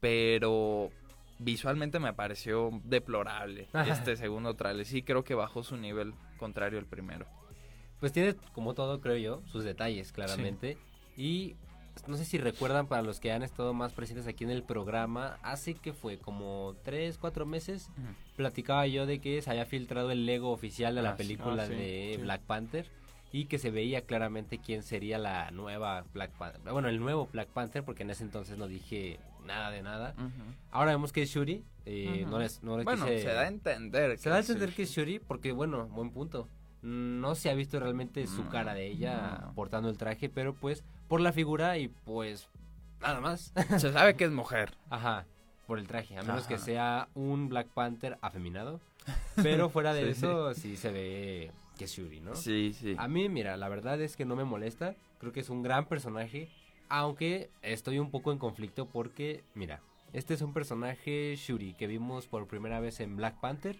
Pero 0.00 0.90
visualmente 1.38 1.98
me 1.98 2.12
pareció 2.12 2.70
deplorable 2.84 3.68
este 3.86 4.16
segundo 4.16 4.54
tráiler. 4.54 4.86
Sí, 4.86 5.02
creo 5.02 5.24
que 5.24 5.34
bajó 5.34 5.62
su 5.62 5.76
nivel 5.76 6.14
contrario 6.38 6.78
al 6.78 6.86
primero. 6.86 7.26
Pues 7.98 8.12
tiene, 8.12 8.34
como 8.54 8.74
todo, 8.74 9.00
creo 9.00 9.16
yo, 9.16 9.42
sus 9.46 9.64
detalles, 9.64 10.12
claramente. 10.12 10.78
Y 11.16 11.56
no 12.06 12.16
sé 12.16 12.24
si 12.24 12.38
recuerdan, 12.38 12.86
para 12.86 13.02
los 13.02 13.20
que 13.20 13.30
han 13.30 13.42
estado 13.42 13.74
más 13.74 13.92
presentes 13.92 14.26
aquí 14.26 14.44
en 14.44 14.50
el 14.50 14.62
programa, 14.62 15.38
hace 15.42 15.74
que 15.74 15.92
fue 15.92 16.16
como 16.16 16.76
3, 16.82 17.18
4 17.18 17.44
meses, 17.44 17.90
platicaba 18.36 18.86
yo 18.86 19.04
de 19.04 19.20
que 19.20 19.42
se 19.42 19.50
había 19.50 19.66
filtrado 19.66 20.10
el 20.10 20.24
Lego 20.24 20.50
oficial 20.50 20.94
de 20.94 21.02
la 21.02 21.10
Ah, 21.10 21.16
película 21.16 21.64
Ah, 21.64 21.66
sí, 21.66 21.74
de 21.74 22.12
sí. 22.16 22.22
Black 22.22 22.40
Panther 22.42 22.86
y 23.32 23.44
que 23.46 23.58
se 23.58 23.70
veía 23.70 24.02
claramente 24.02 24.58
quién 24.58 24.82
sería 24.82 25.18
la 25.18 25.50
nueva 25.52 26.04
Black 26.12 26.30
Panther. 26.32 26.72
Bueno, 26.72 26.88
el 26.88 26.98
nuevo 27.00 27.28
Black 27.32 27.48
Panther, 27.48 27.84
porque 27.84 28.02
en 28.02 28.10
ese 28.10 28.24
entonces 28.24 28.58
no 28.58 28.66
dije 28.66 29.20
nada 29.46 29.70
de 29.70 29.82
nada. 29.82 30.14
Ahora 30.70 30.90
vemos 30.92 31.12
que 31.12 31.22
es 31.22 31.30
Shuri. 31.30 31.64
eh, 31.86 32.24
no 32.28 32.38
les, 32.38 32.62
no 32.62 32.76
les 32.76 32.84
Bueno, 32.84 33.04
quise- 33.06 33.22
se 33.22 33.28
da 33.32 33.40
a 33.42 33.48
entender. 33.48 34.18
se 34.18 34.28
da 34.30 34.36
a 34.36 34.40
entender 34.40 34.72
que 34.72 34.82
es 34.82 34.90
Shuri 34.90 35.18
porque, 35.18 35.52
bueno, 35.52 35.86
buen 35.88 36.10
punto. 36.10 36.46
No 36.82 37.34
se 37.34 37.50
ha 37.50 37.54
visto 37.54 37.78
realmente 37.78 38.26
su 38.26 38.44
No, 38.44 38.50
cara 38.50 38.74
de 38.74 38.86
ella 38.86 39.38
no. 39.46 39.54
portando 39.54 39.88
el 39.90 39.98
traje, 39.98 40.28
pero 40.28 40.54
pues 40.54 40.82
por 41.08 41.20
la 41.20 41.32
figura 41.32 41.76
y 41.78 41.88
pues 41.88 42.48
nada 43.00 43.20
más. 43.20 43.52
Se 43.78 43.92
sabe 43.92 44.14
que 44.16 44.24
es 44.24 44.30
mujer. 44.30 44.72
Ajá, 44.90 45.26
por 45.66 45.78
el 45.78 45.86
traje, 45.86 46.16
a 46.18 46.22
menos 46.22 46.46
que 46.46 46.58
sea 46.58 47.08
un 47.14 47.48
Black 47.48 47.68
Panther 47.68 48.18
afeminado. 48.22 48.80
Pero 49.36 49.68
fuera 49.68 49.92
de 49.94 50.02
Sí. 50.04 50.10
eso, 50.10 50.54
sí 50.54 50.76
se 50.76 50.90
ve 50.90 51.50
que 51.80 51.86
es 51.86 51.96
Shuri, 51.96 52.20
¿no? 52.20 52.34
Sí, 52.34 52.74
sí. 52.74 52.94
A 52.98 53.08
mí, 53.08 53.30
mira, 53.30 53.56
la 53.56 53.70
verdad 53.70 53.98
es 54.02 54.14
que 54.14 54.26
no 54.26 54.36
me 54.36 54.44
molesta. 54.44 54.96
Creo 55.18 55.32
que 55.32 55.40
es 55.40 55.48
un 55.48 55.62
gran 55.62 55.86
personaje. 55.86 56.50
Aunque 56.90 57.48
estoy 57.62 57.98
un 57.98 58.10
poco 58.10 58.32
en 58.32 58.38
conflicto 58.38 58.84
porque, 58.84 59.44
mira, 59.54 59.80
este 60.12 60.34
es 60.34 60.42
un 60.42 60.52
personaje 60.52 61.34
Shuri 61.36 61.72
que 61.72 61.86
vimos 61.86 62.26
por 62.26 62.46
primera 62.48 62.80
vez 62.80 63.00
en 63.00 63.16
Black 63.16 63.40
Panther. 63.40 63.78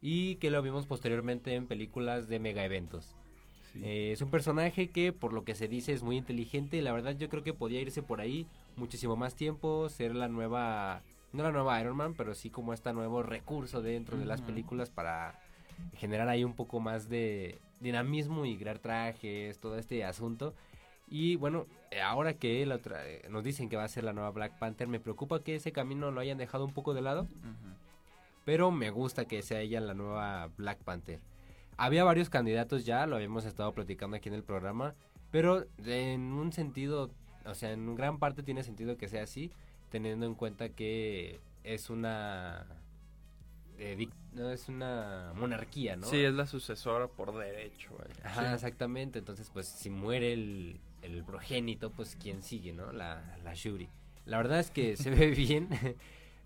Y 0.00 0.34
que 0.36 0.50
lo 0.50 0.60
vimos 0.60 0.86
posteriormente 0.86 1.54
en 1.54 1.68
películas 1.68 2.26
de 2.26 2.40
mega 2.40 2.64
eventos. 2.64 3.14
Sí. 3.72 3.80
Eh, 3.84 4.10
es 4.10 4.20
un 4.20 4.32
personaje 4.32 4.90
que, 4.90 5.12
por 5.12 5.32
lo 5.32 5.44
que 5.44 5.54
se 5.54 5.68
dice, 5.68 5.92
es 5.92 6.02
muy 6.02 6.16
inteligente. 6.16 6.78
Y 6.78 6.80
la 6.80 6.90
verdad, 6.90 7.16
yo 7.16 7.28
creo 7.28 7.44
que 7.44 7.54
podía 7.54 7.80
irse 7.80 8.02
por 8.02 8.20
ahí 8.20 8.48
muchísimo 8.74 9.14
más 9.14 9.36
tiempo. 9.36 9.88
Ser 9.88 10.16
la 10.16 10.26
nueva. 10.26 11.04
No 11.32 11.44
la 11.44 11.52
nueva 11.52 11.80
Iron 11.80 11.96
Man, 11.96 12.14
pero 12.14 12.34
sí 12.34 12.50
como 12.50 12.72
este 12.72 12.92
nuevo 12.92 13.22
recurso 13.22 13.82
dentro 13.82 14.18
de 14.18 14.24
las 14.24 14.40
películas 14.42 14.90
para 14.90 15.43
generar 15.94 16.28
ahí 16.28 16.44
un 16.44 16.54
poco 16.54 16.80
más 16.80 17.08
de 17.08 17.58
dinamismo 17.80 18.46
y 18.46 18.56
crear 18.56 18.78
trajes, 18.78 19.58
todo 19.58 19.78
este 19.78 20.04
asunto. 20.04 20.54
Y 21.08 21.36
bueno, 21.36 21.66
eh, 21.90 22.00
ahora 22.00 22.34
que 22.34 22.64
la 22.64 22.76
otra- 22.76 23.06
eh, 23.06 23.22
nos 23.28 23.44
dicen 23.44 23.68
que 23.68 23.76
va 23.76 23.84
a 23.84 23.88
ser 23.88 24.04
la 24.04 24.12
nueva 24.12 24.30
Black 24.30 24.58
Panther, 24.58 24.88
me 24.88 25.00
preocupa 25.00 25.42
que 25.42 25.54
ese 25.56 25.70
camino 25.72 26.10
lo 26.10 26.20
hayan 26.20 26.38
dejado 26.38 26.64
un 26.64 26.72
poco 26.72 26.94
de 26.94 27.02
lado. 27.02 27.28
Pero 28.44 28.70
me 28.70 28.90
gusta 28.90 29.24
que 29.24 29.42
sea 29.42 29.60
ella 29.60 29.80
la 29.80 29.94
nueva 29.94 30.50
Black 30.56 30.78
Panther. 30.78 31.20
Había 31.76 32.04
varios 32.04 32.28
candidatos 32.30 32.84
ya, 32.84 33.06
lo 33.06 33.16
habíamos 33.16 33.44
estado 33.44 33.72
platicando 33.72 34.16
aquí 34.16 34.28
en 34.28 34.34
el 34.34 34.42
programa. 34.42 34.94
Pero 35.30 35.64
en 35.84 36.20
un 36.32 36.52
sentido, 36.52 37.10
o 37.44 37.54
sea, 37.54 37.72
en 37.72 37.94
gran 37.96 38.18
parte 38.18 38.42
tiene 38.42 38.62
sentido 38.62 38.96
que 38.96 39.08
sea 39.08 39.24
así, 39.24 39.50
teniendo 39.90 40.26
en 40.26 40.34
cuenta 40.34 40.68
que 40.68 41.40
es 41.64 41.90
una. 41.90 42.66
Eh, 43.78 43.96
dic- 43.98 44.12
no, 44.32 44.50
es 44.50 44.68
una 44.68 45.32
monarquía, 45.36 45.96
¿no? 45.96 46.06
Sí, 46.06 46.18
es 46.22 46.32
la 46.34 46.46
sucesora 46.46 47.06
por 47.08 47.36
derecho. 47.36 47.90
vaya. 47.98 48.14
Ajá, 48.24 48.48
Sí. 48.48 48.54
exactamente. 48.54 49.18
Entonces, 49.18 49.50
pues, 49.52 49.66
si 49.66 49.90
muere 49.90 50.32
el, 50.32 50.80
el 51.02 51.22
progénito, 51.24 51.90
pues, 51.90 52.16
¿quién 52.20 52.42
sigue, 52.42 52.72
no? 52.72 52.92
La, 52.92 53.36
la 53.44 53.54
Shuri. 53.54 53.88
La 54.26 54.36
verdad 54.38 54.60
es 54.60 54.70
que 54.70 54.96
se 54.96 55.10
ve 55.10 55.30
bien. 55.30 55.68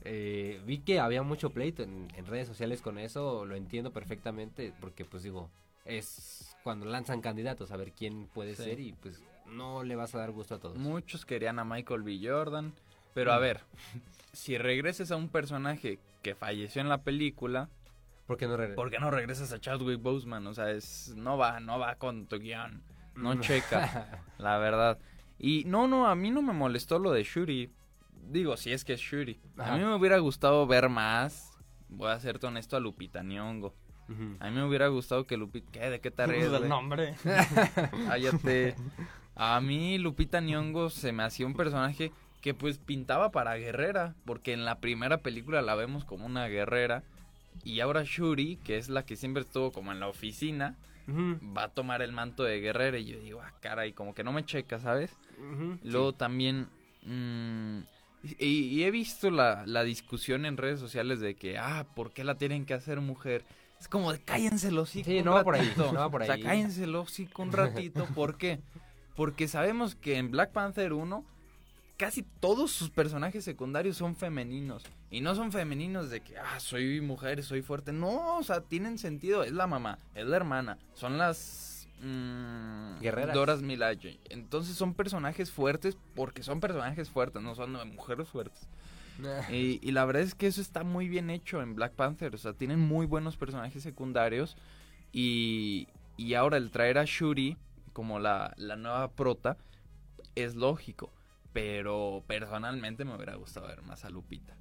Eh, 0.04 0.62
vi 0.64 0.78
que 0.78 1.00
había 1.00 1.24
mucho 1.24 1.50
pleito 1.50 1.82
en, 1.82 2.06
en 2.16 2.24
redes 2.24 2.46
sociales 2.46 2.80
con 2.82 2.98
eso. 2.98 3.44
Lo 3.44 3.56
entiendo 3.56 3.92
perfectamente. 3.92 4.72
Porque, 4.80 5.04
pues, 5.04 5.24
digo, 5.24 5.50
es 5.84 6.56
cuando 6.62 6.86
lanzan 6.86 7.20
candidatos 7.20 7.72
a 7.72 7.76
ver 7.76 7.92
quién 7.92 8.28
puede 8.28 8.54
Sí. 8.54 8.62
ser. 8.62 8.80
Y, 8.80 8.92
pues, 8.92 9.20
no 9.46 9.82
le 9.82 9.96
vas 9.96 10.14
a 10.14 10.18
dar 10.18 10.30
gusto 10.30 10.54
a 10.54 10.58
todos. 10.60 10.78
Muchos 10.78 11.26
querían 11.26 11.58
a 11.58 11.64
Michael 11.64 12.02
B. 12.02 12.20
Jordan. 12.22 12.72
Pero 13.18 13.32
a 13.32 13.38
ver, 13.38 13.60
si 14.32 14.56
regresas 14.58 15.10
a 15.10 15.16
un 15.16 15.28
personaje 15.28 15.98
que 16.22 16.36
falleció 16.36 16.80
en 16.80 16.88
la 16.88 17.02
película, 17.02 17.68
¿Por 18.28 18.36
qué 18.36 18.46
no 18.46 18.56
regresas? 18.56 18.76
¿por 18.76 18.90
qué 18.90 18.98
no 19.00 19.10
regresas 19.10 19.52
a 19.52 19.58
Chadwick 19.58 20.00
Boseman? 20.00 20.46
O 20.46 20.54
sea, 20.54 20.70
es, 20.70 21.14
no 21.16 21.36
va, 21.36 21.58
no 21.58 21.80
va 21.80 21.96
con 21.96 22.26
tu 22.26 22.38
guion. 22.38 22.80
No 23.16 23.40
checa, 23.40 24.22
la 24.38 24.58
verdad. 24.58 25.00
Y 25.36 25.64
no, 25.64 25.88
no, 25.88 26.06
a 26.06 26.14
mí 26.14 26.30
no 26.30 26.42
me 26.42 26.52
molestó 26.52 27.00
lo 27.00 27.10
de 27.10 27.24
Shuri. 27.24 27.72
Digo, 28.30 28.56
si 28.56 28.70
es 28.72 28.84
que 28.84 28.92
es 28.92 29.00
Shuri. 29.00 29.40
Ajá. 29.56 29.74
A 29.74 29.76
mí 29.76 29.82
me 29.82 29.94
hubiera 29.96 30.18
gustado 30.18 30.64
ver 30.68 30.88
más. 30.88 31.58
Voy 31.88 32.12
a 32.12 32.20
serte 32.20 32.46
honesto 32.46 32.76
a 32.76 32.80
Lupita 32.80 33.24
Nyong'o. 33.24 33.74
A 34.38 34.48
mí 34.48 34.56
me 34.56 34.64
hubiera 34.64 34.86
gustado 34.88 35.26
que 35.26 35.36
Lupita... 35.36 35.72
¿Qué? 35.72 35.90
¿De 35.90 36.00
qué 36.00 36.12
te 36.12 36.24
ríes, 36.28 36.44
el 36.44 36.58
güey? 36.58 36.68
nombre. 36.68 37.16
Cállate. 38.06 38.76
A 39.34 39.60
mí 39.60 39.98
Lupita 39.98 40.40
Nyong'o 40.40 40.90
se 40.90 41.10
me 41.12 41.24
hacía 41.24 41.46
un 41.46 41.54
personaje 41.54 42.12
que 42.40 42.54
pues 42.54 42.78
pintaba 42.78 43.30
para 43.30 43.56
guerrera, 43.56 44.14
porque 44.24 44.52
en 44.52 44.64
la 44.64 44.78
primera 44.80 45.18
película 45.18 45.62
la 45.62 45.74
vemos 45.74 46.04
como 46.04 46.26
una 46.26 46.46
guerrera 46.48 47.02
y 47.64 47.80
ahora 47.80 48.04
Shuri, 48.04 48.56
que 48.64 48.76
es 48.76 48.88
la 48.88 49.04
que 49.04 49.16
siempre 49.16 49.42
estuvo 49.42 49.72
como 49.72 49.90
en 49.92 50.00
la 50.00 50.08
oficina, 50.08 50.76
va 51.08 51.64
a 51.64 51.68
tomar 51.68 52.02
el 52.02 52.12
manto 52.12 52.44
de 52.44 52.60
guerrera 52.60 52.98
y 52.98 53.06
yo 53.06 53.18
digo, 53.18 53.40
ah, 53.42 53.52
caray, 53.60 53.92
como 53.92 54.14
que 54.14 54.22
no 54.24 54.32
me 54.32 54.44
checa, 54.44 54.78
¿sabes? 54.78 55.10
Luego 55.82 56.12
también 56.12 56.68
mm, 57.02 57.80
Y, 58.38 58.46
y 58.46 58.84
he 58.84 58.90
visto 58.90 59.30
la, 59.30 59.64
la 59.66 59.84
discusión 59.84 60.44
en 60.44 60.56
redes 60.56 60.78
sociales 60.80 61.20
de 61.20 61.34
que, 61.34 61.56
ah, 61.58 61.86
¿por 61.94 62.12
qué 62.12 62.24
la 62.24 62.36
tienen 62.36 62.66
que 62.66 62.74
hacer 62.74 63.00
mujer? 63.00 63.44
Es 63.80 63.88
como 63.88 64.12
de 64.12 64.20
cállense 64.20 64.70
los 64.72 64.90
hocico 64.90 65.06
Sí, 65.10 65.18
un 65.18 65.24
no 65.24 65.32
va 65.32 65.44
por 65.44 65.54
ahí, 65.54 65.72
no 65.76 65.92
va 65.94 66.10
por 66.10 66.22
O 66.22 66.24
sea, 66.24 66.34
ahí. 66.34 66.42
cállense 66.42 66.86
los 66.86 67.06
hocico 67.08 67.42
un 67.42 67.52
ratito. 67.52 68.06
¿Por 68.14 68.36
qué? 68.36 68.60
Porque 69.14 69.48
sabemos 69.48 69.94
que 69.94 70.18
en 70.18 70.30
Black 70.30 70.52
Panther 70.52 70.92
1 70.92 71.24
casi 71.98 72.22
todos 72.22 72.70
sus 72.70 72.88
personajes 72.88 73.44
secundarios 73.44 73.98
son 73.98 74.16
femeninos. 74.16 74.84
Y 75.10 75.20
no 75.20 75.34
son 75.34 75.52
femeninos 75.52 76.08
de 76.08 76.20
que, 76.20 76.38
ah, 76.38 76.58
soy 76.60 77.00
mujer, 77.02 77.42
soy 77.42 77.60
fuerte. 77.60 77.92
No, 77.92 78.38
o 78.38 78.42
sea, 78.42 78.62
tienen 78.62 78.96
sentido. 78.98 79.42
Es 79.42 79.52
la 79.52 79.66
mamá, 79.66 79.98
es 80.14 80.26
la 80.26 80.36
hermana, 80.36 80.78
son 80.94 81.18
las... 81.18 81.88
mm, 82.00 83.00
Guerreras. 83.00 83.34
Doras 83.34 83.60
Milaje. 83.62 84.18
Entonces 84.30 84.76
son 84.76 84.94
personajes 84.94 85.50
fuertes 85.50 85.98
porque 86.14 86.42
son 86.42 86.60
personajes 86.60 87.10
fuertes, 87.10 87.42
no 87.42 87.54
son 87.54 87.72
mujeres 87.94 88.28
fuertes. 88.28 88.66
Y, 89.50 89.80
y 89.82 89.90
la 89.90 90.04
verdad 90.04 90.22
es 90.22 90.36
que 90.36 90.46
eso 90.46 90.60
está 90.60 90.84
muy 90.84 91.08
bien 91.08 91.28
hecho 91.28 91.60
en 91.60 91.74
Black 91.74 91.94
Panther. 91.94 92.32
O 92.36 92.38
sea, 92.38 92.52
tienen 92.52 92.78
muy 92.78 93.04
buenos 93.04 93.36
personajes 93.36 93.82
secundarios. 93.82 94.56
Y, 95.12 95.88
y 96.16 96.34
ahora 96.34 96.56
el 96.56 96.70
traer 96.70 96.98
a 96.98 97.04
Shuri 97.04 97.56
como 97.92 98.20
la, 98.20 98.54
la 98.56 98.76
nueva 98.76 99.10
prota 99.10 99.56
es 100.36 100.54
lógico. 100.54 101.12
Pero 101.52 102.22
personalmente 102.26 103.04
me 103.04 103.14
hubiera 103.14 103.34
gustado 103.36 103.66
ver 103.68 103.82
más 103.82 104.04
a 104.04 104.10
Lupita. 104.10 104.56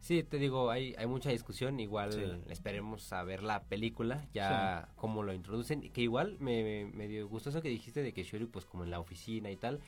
Sí, 0.00 0.24
te 0.24 0.38
digo, 0.38 0.70
hay, 0.72 0.96
hay 0.98 1.06
mucha 1.06 1.30
discusión, 1.30 1.78
igual 1.78 2.10
Sí. 2.12 2.50
esperemos 2.50 3.12
a 3.12 3.22
ver 3.22 3.44
la 3.44 3.62
película, 3.62 4.26
ya 4.32 4.88
cómo 4.96 5.22
lo 5.22 5.32
introducen, 5.32 5.92
que 5.92 6.00
igual 6.00 6.36
me, 6.40 6.64
me, 6.64 6.84
me 6.86 7.06
dio 7.06 7.28
gusto 7.28 7.50
eso 7.50 7.62
que 7.62 7.68
dijiste 7.68 8.02
de 8.02 8.12
que 8.12 8.24
Shuri 8.24 8.46
pues 8.46 8.64
como 8.64 8.82
en 8.82 8.90
la 8.90 8.98
oficina 8.98 9.48
y 9.52 9.56
tal, 9.56 9.78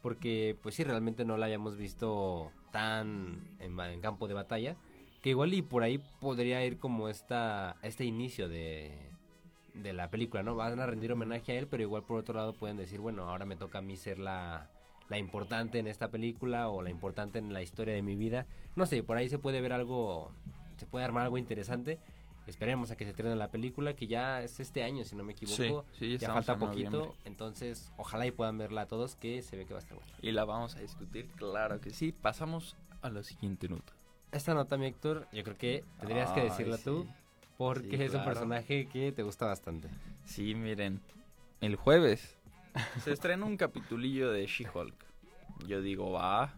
porque 0.00 0.56
pues 0.62 0.76
sí, 0.76 0.84
realmente 0.84 1.24
no 1.24 1.36
la 1.36 1.46
hayamos 1.46 1.76
visto 1.76 2.52
tan 2.70 3.40
en, 3.58 3.78
en 3.80 4.00
campo 4.00 4.28
de 4.28 4.34
batalla, 4.34 4.76
que 5.22 5.30
igual 5.30 5.52
y 5.54 5.62
por 5.62 5.82
ahí 5.82 5.98
podría 6.20 6.64
ir 6.64 6.78
como 6.78 7.08
esta, 7.08 7.74
este 7.82 8.04
inicio 8.04 8.48
de, 8.48 8.96
de 9.74 9.92
la 9.92 10.08
película, 10.08 10.44
¿no? 10.44 10.54
Van 10.54 10.78
a 10.78 10.86
rendir 10.86 11.10
homenaje 11.10 11.50
a 11.50 11.58
él, 11.58 11.66
pero 11.66 11.82
igual 11.82 12.04
por 12.04 12.20
otro 12.20 12.34
lado 12.36 12.52
pueden 12.52 12.76
decir, 12.76 13.00
bueno, 13.00 13.28
ahora 13.28 13.44
me 13.44 13.56
toca 13.56 13.78
a 13.78 13.82
mí 13.82 13.96
ser 13.96 14.20
la, 14.20 14.70
la 15.08 15.18
importante 15.18 15.78
en 15.78 15.86
esta 15.86 16.08
película 16.10 16.68
o 16.68 16.82
la 16.82 16.90
importante 16.90 17.38
en 17.38 17.52
la 17.52 17.62
historia 17.62 17.94
de 17.94 18.02
mi 18.02 18.16
vida. 18.16 18.46
No 18.76 18.86
sé, 18.86 19.02
por 19.02 19.16
ahí 19.16 19.28
se 19.28 19.38
puede 19.38 19.60
ver 19.60 19.72
algo, 19.72 20.32
se 20.76 20.86
puede 20.86 21.04
armar 21.04 21.24
algo 21.24 21.38
interesante. 21.38 21.98
Esperemos 22.46 22.90
a 22.90 22.96
que 22.96 23.04
se 23.04 23.10
estrene 23.10 23.34
la 23.36 23.48
película, 23.48 23.94
que 23.94 24.06
ya 24.06 24.42
es 24.42 24.60
este 24.60 24.82
año, 24.82 25.04
si 25.04 25.16
no 25.16 25.24
me 25.24 25.32
equivoco. 25.32 25.86
Sí, 25.92 26.12
sí, 26.12 26.18
ya 26.18 26.32
falta 26.32 26.58
poquito, 26.58 26.90
noviembre. 26.90 27.18
entonces 27.24 27.90
ojalá 27.96 28.26
y 28.26 28.32
puedan 28.32 28.58
verla 28.58 28.86
todos, 28.86 29.16
que 29.16 29.40
se 29.40 29.56
ve 29.56 29.64
que 29.64 29.72
va 29.72 29.78
a 29.78 29.82
estar 29.82 29.96
buena. 29.96 30.12
Y 30.20 30.30
la 30.32 30.44
vamos 30.44 30.76
a 30.76 30.80
discutir, 30.80 31.26
claro 31.36 31.80
que 31.80 31.90
sí. 31.90 32.12
Pasamos 32.12 32.76
a 33.00 33.08
la 33.08 33.22
siguiente 33.22 33.68
nota. 33.68 33.94
Esta 34.30 34.52
nota, 34.52 34.76
mi 34.76 34.86
Héctor, 34.86 35.26
yo 35.32 35.42
creo 35.42 35.56
que 35.56 35.84
tendrías 36.00 36.32
que 36.32 36.40
Ay, 36.40 36.48
decirla 36.50 36.76
sí. 36.76 36.84
tú, 36.84 37.06
porque 37.56 37.96
es 38.04 38.10
un 38.10 38.18
claro. 38.18 38.24
personaje 38.26 38.88
que 38.88 39.12
te 39.12 39.22
gusta 39.22 39.46
bastante. 39.46 39.88
Sí, 40.24 40.54
miren, 40.54 41.00
el 41.62 41.76
jueves 41.76 42.36
se 43.02 43.12
estrena 43.12 43.44
un 43.44 43.56
capitulillo 43.56 44.30
de 44.30 44.46
She-Hulk. 44.46 44.94
Yo 45.66 45.80
digo, 45.80 46.12
va, 46.12 46.54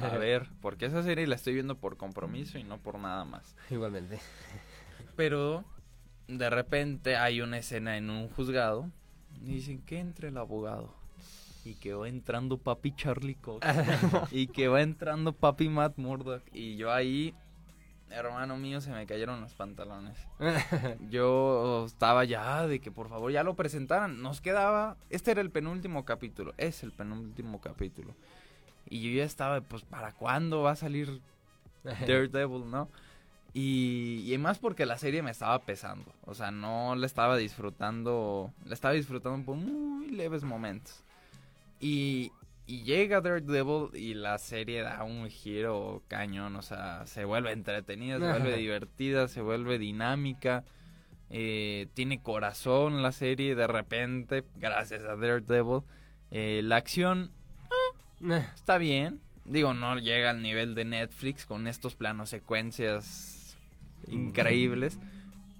a 0.00 0.08
ver, 0.18 0.48
porque 0.60 0.86
esa 0.86 1.02
serie 1.02 1.26
la 1.26 1.34
estoy 1.34 1.54
viendo 1.54 1.76
por 1.76 1.96
compromiso 1.96 2.58
y 2.58 2.64
no 2.64 2.78
por 2.78 2.98
nada 2.98 3.24
más. 3.24 3.56
Igualmente. 3.70 4.20
Pero 5.16 5.64
de 6.28 6.50
repente 6.50 7.16
hay 7.16 7.40
una 7.40 7.58
escena 7.58 7.96
en 7.96 8.10
un 8.10 8.28
juzgado 8.28 8.90
y 9.40 9.54
dicen 9.54 9.82
que 9.82 9.98
entre 9.98 10.28
el 10.28 10.38
abogado. 10.38 10.94
Y 11.64 11.74
que 11.74 11.94
va 11.94 12.08
entrando 12.08 12.58
papi 12.58 12.92
Charlie 12.96 13.36
Cox. 13.36 13.64
y 14.32 14.48
que 14.48 14.66
va 14.66 14.82
entrando 14.82 15.32
papi 15.32 15.68
Matt 15.68 15.96
Murdock. 15.96 16.42
Y 16.52 16.76
yo 16.76 16.92
ahí, 16.92 17.34
hermano 18.12 18.56
mío, 18.56 18.80
se 18.80 18.90
me 18.90 19.06
cayeron 19.06 19.40
los 19.40 19.54
pantalones. 19.54 20.16
Yo 21.10 21.84
estaba 21.86 22.24
ya 22.24 22.66
de 22.66 22.80
que 22.80 22.90
por 22.90 23.08
favor 23.08 23.32
ya 23.32 23.42
lo 23.42 23.54
presentaran. 23.54 24.22
Nos 24.22 24.40
quedaba, 24.40 24.96
este 25.10 25.30
era 25.30 25.40
el 25.40 25.50
penúltimo 25.50 26.04
capítulo, 26.04 26.54
es 26.58 26.82
el 26.82 26.92
penúltimo 26.92 27.60
capítulo. 27.60 28.14
Y 28.88 29.00
yo 29.00 29.16
ya 29.16 29.24
estaba, 29.24 29.60
pues, 29.62 29.84
¿para 29.84 30.12
cuándo 30.12 30.62
va 30.62 30.72
a 30.72 30.76
salir 30.76 31.22
Daredevil, 31.84 32.70
no? 32.70 32.88
Y, 33.54 34.32
y 34.32 34.38
más 34.38 34.58
porque 34.58 34.86
la 34.86 34.98
serie 34.98 35.22
me 35.22 35.30
estaba 35.30 35.58
pesando. 35.60 36.12
O 36.26 36.34
sea, 36.34 36.50
no 36.50 36.94
la 36.94 37.06
estaba 37.06 37.36
disfrutando, 37.36 38.52
la 38.64 38.74
estaba 38.74 38.94
disfrutando 38.94 39.44
por 39.44 39.56
muy 39.56 40.08
leves 40.10 40.44
momentos. 40.44 41.02
Y, 41.80 42.32
y 42.66 42.84
llega 42.84 43.20
Daredevil 43.20 43.88
y 43.94 44.14
la 44.14 44.38
serie 44.38 44.82
da 44.82 45.02
un 45.04 45.28
giro 45.28 46.02
cañón. 46.08 46.56
O 46.56 46.62
sea, 46.62 47.06
se 47.06 47.24
vuelve 47.24 47.52
entretenida, 47.52 48.18
se 48.18 48.38
vuelve 48.38 48.56
divertida, 48.56 49.28
se 49.28 49.40
vuelve 49.40 49.78
dinámica. 49.78 50.64
eh, 51.30 51.88
tiene 51.94 52.22
corazón 52.22 53.02
la 53.02 53.10
serie 53.10 53.54
de 53.54 53.66
repente, 53.66 54.44
gracias 54.56 55.02
a 55.04 55.16
Daredevil. 55.16 55.82
Eh, 56.30 56.60
la 56.62 56.76
acción 56.76 57.30
está 58.54 58.78
bien. 58.78 59.20
Digo, 59.44 59.74
no 59.74 59.98
llega 59.98 60.30
al 60.30 60.40
nivel 60.42 60.74
de 60.74 60.84
Netflix 60.84 61.46
con 61.46 61.66
estos 61.66 61.96
planos 61.96 62.30
secuencias 62.30 63.56
increíbles. 64.06 64.98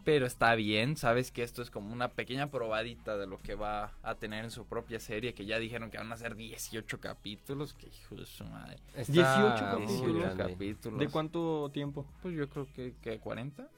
Pero 0.04 0.26
está 0.26 0.54
bien, 0.56 0.96
sabes 0.96 1.30
que 1.30 1.42
esto 1.42 1.62
es 1.62 1.70
como 1.70 1.92
una 1.92 2.08
pequeña 2.08 2.50
probadita 2.50 3.16
de 3.16 3.26
lo 3.26 3.38
que 3.40 3.54
va 3.54 3.92
a 4.02 4.14
tener 4.16 4.44
en 4.44 4.50
su 4.50 4.66
propia 4.66 4.98
serie, 4.98 5.32
que 5.34 5.44
ya 5.46 5.58
dijeron 5.58 5.90
que 5.90 5.98
van 5.98 6.10
a 6.12 6.16
ser 6.16 6.34
18 6.34 6.98
capítulos, 7.00 7.72
que 7.74 7.86
hijo 7.88 8.16
de 8.16 8.26
su 8.26 8.44
madre. 8.44 8.78
Está 8.96 9.12
18 9.12 9.78
muy 9.78 9.86
capítulos. 9.86 10.34
capítulos. 10.36 10.98
¿De 10.98 11.08
cuánto 11.08 11.70
tiempo? 11.72 12.06
Pues 12.22 12.34
yo 12.34 12.48
creo 12.48 12.66
que, 12.74 12.94
que 13.00 13.18
40. 13.20 13.68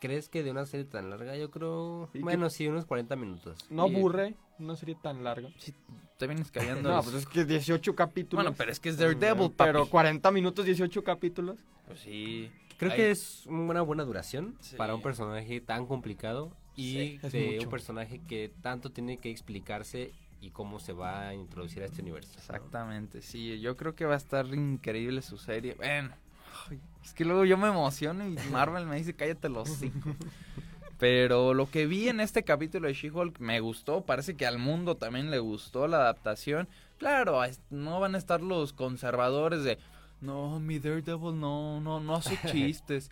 ¿Crees 0.00 0.28
que 0.28 0.44
de 0.44 0.52
una 0.52 0.64
serie 0.64 0.86
tan 0.86 1.10
larga? 1.10 1.36
Yo 1.36 1.50
creo... 1.50 2.08
¿Y 2.14 2.18
qué- 2.18 2.22
Bueno, 2.24 2.48
sí, 2.50 2.68
unos 2.68 2.84
40 2.86 3.16
minutos. 3.16 3.58
¿No 3.68 3.82
aburre 3.82 4.36
una 4.60 4.76
serie 4.76 4.94
tan 5.02 5.24
larga? 5.24 5.48
Sí, 5.58 5.74
te 6.18 6.28
vienes 6.28 6.52
callando. 6.52 6.88
No, 6.88 6.96
los- 6.98 7.04
pues 7.06 7.16
es 7.16 7.26
que 7.26 7.44
18 7.44 7.96
capítulos. 7.96 8.44
Bueno, 8.44 8.56
pero 8.56 8.70
es 8.70 8.78
que 8.78 8.90
es 8.90 8.96
Daredevil, 8.96 9.50
Pero 9.56 9.80
papi. 9.80 9.90
40 9.90 10.30
minutos, 10.30 10.64
18 10.66 11.02
capítulos. 11.02 11.56
Pues 11.88 11.98
sí. 11.98 12.48
Creo 12.78 12.94
que 12.94 13.10
es 13.10 13.44
una 13.46 13.82
buena 13.82 14.04
duración 14.04 14.56
Sí. 14.60 14.76
para 14.76 14.94
un 14.94 15.02
personaje 15.02 15.60
tan 15.60 15.86
complicado 15.86 16.52
y 16.76 17.18
Sí, 17.22 17.28
de 17.30 17.58
un 17.62 17.68
personaje 17.68 18.20
que 18.26 18.50
tanto 18.62 18.90
tiene 18.90 19.18
que 19.18 19.30
explicarse 19.30 20.12
y 20.40 20.50
cómo 20.50 20.78
se 20.78 20.92
va 20.92 21.28
a 21.28 21.34
introducir 21.34 21.82
a 21.82 21.86
este 21.86 22.02
universo. 22.02 22.30
¿no? 22.34 22.38
Exactamente, 22.40 23.20
sí, 23.22 23.58
yo 23.60 23.76
creo 23.76 23.94
que 23.96 24.04
va 24.06 24.14
a 24.14 24.18
estar 24.18 24.46
increíble 24.46 25.20
su 25.22 25.36
serie. 25.38 25.74
Bueno, 25.74 26.10
es 27.04 27.12
que 27.14 27.24
luego 27.24 27.44
yo 27.44 27.56
me 27.58 27.68
emociono 27.68 28.26
y 28.28 28.36
Marvel 28.52 28.86
me 28.86 28.96
dice 28.96 29.12
cállate 29.14 29.48
los 29.48 29.68
cinco. 29.68 30.14
Pero 30.98 31.54
lo 31.54 31.70
que 31.70 31.86
vi 31.86 32.08
en 32.08 32.18
este 32.20 32.42
capítulo 32.42 32.88
de 32.88 32.94
She-Hulk 32.94 33.38
me 33.38 33.60
gustó, 33.60 34.00
parece 34.02 34.34
que 34.36 34.46
al 34.46 34.58
mundo 34.58 34.96
también 34.96 35.30
le 35.30 35.38
gustó 35.38 35.86
la 35.86 35.98
adaptación. 35.98 36.68
Claro, 36.98 37.40
no 37.70 38.00
van 38.00 38.16
a 38.16 38.18
estar 38.18 38.40
los 38.40 38.72
conservadores 38.72 39.62
de, 39.62 39.78
no, 40.20 40.58
mi 40.60 40.78
Daredevil 40.78 41.38
no, 41.38 41.80
no, 41.80 42.00
no 42.00 42.14
hace 42.16 42.38
chistes. 42.50 43.10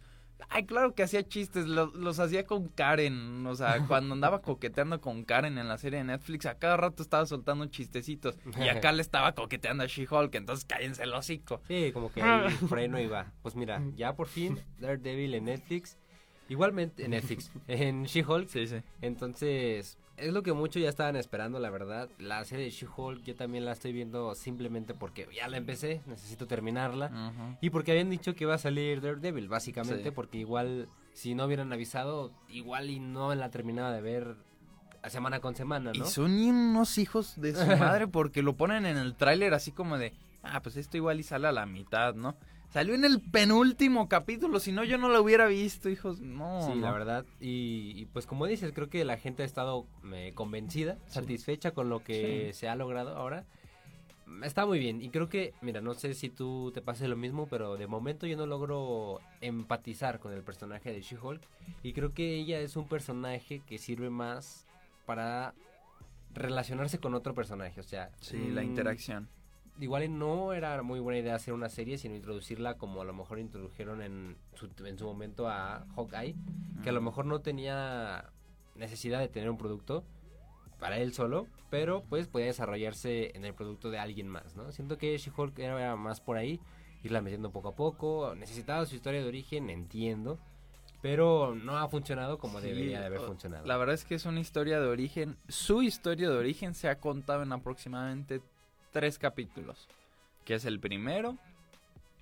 Ay, 0.51 0.67
claro 0.67 0.95
que 0.95 1.03
hacía 1.03 1.27
chistes, 1.27 1.67
lo- 1.67 1.87
los 1.95 2.19
hacía 2.21 2.45
con 2.45 2.69
Karen, 2.69 3.47
o 3.47 3.55
sea, 3.55 3.79
cuando 3.89 4.13
andaba 4.15 4.43
coqueteando 4.43 5.01
con 5.01 5.25
Karen 5.25 5.57
en 5.57 5.67
la 5.67 5.79
serie 5.79 5.99
de 6.01 6.05
Netflix, 6.05 6.45
a 6.45 6.59
cada 6.59 6.77
rato 6.77 7.03
estaba 7.03 7.25
soltando 7.25 7.65
chistecitos 7.67 8.37
y 8.63 8.69
acá 8.69 8.93
le 8.93 9.01
estaba 9.01 9.33
coqueteando 9.33 9.85
a 9.85 9.87
She-Hulk, 9.87 10.35
entonces 10.35 10.67
cállense 10.67 11.03
el 11.05 11.15
hocico. 11.15 11.63
Sí, 11.67 11.91
como 11.95 12.13
que 12.13 12.23
ahí 12.23 12.51
freno 12.69 13.01
y 13.01 13.07
va. 13.07 13.33
Pues 13.43 13.57
mira, 13.57 13.83
ya 13.97 14.15
por 14.15 14.27
fin 14.29 14.61
Daredevil 14.79 15.35
en 15.35 15.45
Netflix. 15.47 15.97
Igualmente 16.51 17.05
en 17.07 17.11
Netflix, 17.13 17.51
en 17.67 18.05
She-Hulk. 18.05 18.49
Sí, 18.49 18.67
sí. 18.69 18.77
Entonces, 19.01 19.99
es 20.17 20.33
lo 20.33 20.43
que 20.43 20.53
muchos 20.53 20.81
ya 20.83 20.89
estaban 20.89 21.17
esperando, 21.17 21.59
la 21.59 21.71
verdad. 21.71 22.09
La 22.19 22.45
serie 22.45 22.65
de 22.65 22.71
She-Hulk 22.71 23.23
yo 23.23 23.35
también 23.35 23.65
la 23.65 23.73
estoy 23.73 23.93
viendo 23.93 24.35
simplemente 24.35 24.95
porque 24.95 25.29
ya 25.35 25.49
la 25.49 25.57
empecé, 25.59 26.01
necesito 26.07 26.47
terminarla. 26.47 27.57
Y 27.61 27.71
porque 27.71 27.93
habían 27.93 28.11
dicho 28.11 28.35
que 28.35 28.45
iba 28.45 28.55
a 28.55 28.59
salir 28.59 29.01
Daredevil, 29.01 29.49
básicamente, 29.49 30.05
Sí. 30.05 30.11
porque 30.11 30.39
igual, 30.39 30.89
si 31.13 31.35
no 31.35 31.45
hubieran 31.45 31.73
avisado, 31.73 32.33
igual 32.49 32.91
y 32.91 32.99
no 33.01 33.35
la 33.35 33.51
terminaba 33.51 33.93
de 33.93 34.01
ver 34.01 34.37
a 35.03 35.11
semana 35.11 35.39
con 35.41 35.55
semana, 35.55 35.93
Y 35.95 35.99
¿no? 36.01 36.07
son 36.07 36.33
unos 36.33 36.99
hijos 36.99 37.41
de 37.41 37.55
su 37.55 37.65
madre 38.01 38.09
porque 38.09 38.43
lo 38.43 38.57
ponen 38.57 38.87
en 38.87 38.97
el 38.97 39.15
tráiler 39.15 39.55
así 39.55 39.71
como 39.71 39.99
de, 39.99 40.13
ah, 40.43 40.61
pues 40.63 40.77
esto 40.77 40.97
igual 40.97 41.21
y 41.21 41.23
sale 41.23 41.47
a 41.47 41.53
la 41.53 41.65
mitad, 41.67 42.15
¿no? 42.15 42.37
Salió 42.73 42.95
en 42.95 43.05
el 43.05 43.21
penúltimo 43.21 44.09
capítulo, 44.09 44.61
si 44.61 44.71
no 44.73 44.85
yo 44.85 44.99
no 44.99 45.09
lo 45.09 45.23
hubiera 45.23 45.47
visto, 45.47 45.89
hijos. 45.89 46.21
No, 46.21 46.63
Sí, 46.63 46.75
no. 46.75 46.83
la 46.87 46.93
verdad. 46.93 47.25
Y, 47.41 47.93
y, 47.97 48.07
pues 48.07 48.27
como 48.27 48.47
dices, 48.47 48.73
creo 48.75 48.91
que 48.91 49.05
la 49.05 49.17
gente 49.17 49.43
ha 49.43 49.47
estado 49.47 49.87
eh, 50.13 50.33
convencida, 50.35 50.99
satisfecha 51.07 51.71
con 51.71 51.89
lo 51.89 52.03
que 52.05 52.53
se 52.53 52.69
ha 52.69 52.77
logrado 52.77 53.17
ahora. 53.17 53.45
Está 54.43 54.67
muy 54.67 54.79
bien. 54.81 55.01
Y 55.01 55.11
creo 55.11 55.29
que, 55.29 55.55
mira, 55.63 55.81
no 55.81 55.95
sé 55.95 56.13
si 56.13 56.29
tú 56.29 56.73
te 56.75 56.83
pase 56.83 57.07
lo 57.09 57.17
mismo, 57.17 57.47
pero 57.47 57.77
de 57.77 57.87
momento 57.87 58.27
yo 58.27 58.37
no 58.37 58.45
logro 58.47 59.21
empatizar 59.41 60.19
con 60.19 60.33
el 60.33 60.43
personaje 60.43 60.93
de 60.93 61.01
She-Hulk. 61.01 61.41
Y 61.85 61.93
creo 61.93 62.13
que 62.13 62.35
ella 62.35 62.59
es 62.61 62.77
un 62.77 62.89
personaje 62.89 63.61
que 63.61 63.79
sirve 63.79 64.11
más 64.11 64.67
para 65.07 65.55
relacionarse 66.35 66.99
con 66.99 67.15
otro 67.15 67.35
personaje. 67.35 67.79
O 67.81 67.85
sea, 67.85 68.11
Sí, 68.21 68.51
la 68.51 68.63
mm, 68.63 68.65
interacción. 68.65 69.29
Igual 69.81 70.19
no 70.19 70.53
era 70.53 70.83
muy 70.83 71.01
buena 71.01 71.21
idea 71.21 71.35
hacer 71.35 71.53
una 71.55 71.69
serie, 71.69 71.99
sino 71.99 72.15
introducirla 72.15 72.75
como 72.79 73.03
a 73.03 73.05
lo 73.05 73.13
mejor 73.13 73.39
introdujeron 73.39 74.03
en 74.03 74.37
su, 74.55 74.69
en 74.85 74.99
su 74.99 75.05
momento 75.05 75.49
a 75.49 75.87
Hawkeye, 75.95 76.35
que 76.83 76.89
a 76.91 76.93
lo 76.93 77.01
Mm. 77.01 77.05
mejor 77.05 77.27
no 77.27 77.41
tenía 77.41 78.31
necesidad 78.75 79.21
de 79.21 79.29
tener 79.29 79.51
un 79.51 79.57
producto 79.59 80.05
para 80.79 80.99
él 80.99 81.13
solo, 81.15 81.47
pero 81.71 82.03
pues 82.09 82.27
podía 82.29 82.47
desarrollarse 82.47 83.37
en 83.37 83.45
el 83.45 83.55
producto 83.55 83.91
de 83.91 83.99
alguien 83.99 84.29
más, 84.29 84.57
¿no? 84.57 84.71
Siento 84.73 84.99
que 84.99 85.17
She-Hulk 85.17 85.59
era 85.59 85.97
más 85.97 86.21
por 86.21 86.37
ahí, 86.37 86.61
irla 87.03 87.23
metiendo 87.23 87.51
poco 87.51 87.69
a 87.69 87.75
poco, 87.75 88.35
necesitaba 88.37 88.85
su 88.85 88.95
historia 88.95 89.23
de 89.23 89.29
origen, 89.29 89.71
entiendo, 89.71 90.39
pero 91.03 91.55
no 91.55 91.79
ha 91.79 91.89
funcionado 91.89 92.39
como 92.39 92.61
Sí, 92.61 92.69
debería 92.69 93.01
de 93.01 93.07
haber 93.07 93.21
funcionado. 93.21 93.65
La 93.67 93.77
verdad 93.77 93.95
es 93.95 94.05
que 94.05 94.15
es 94.17 94.27
una 94.27 94.41
historia 94.41 94.81
de 94.81 94.87
origen. 94.89 95.37
Su 95.49 95.83
historia 95.83 96.29
de 96.29 96.37
origen 96.37 96.75
se 96.75 96.89
ha 96.89 96.99
contado 96.99 97.43
en 97.43 97.53
aproximadamente 97.53 98.43
tres 98.97 99.19
capítulos. 99.19 99.87
Que 100.47 100.55
es 100.55 100.65
el 100.65 100.81
primero, 100.81 101.37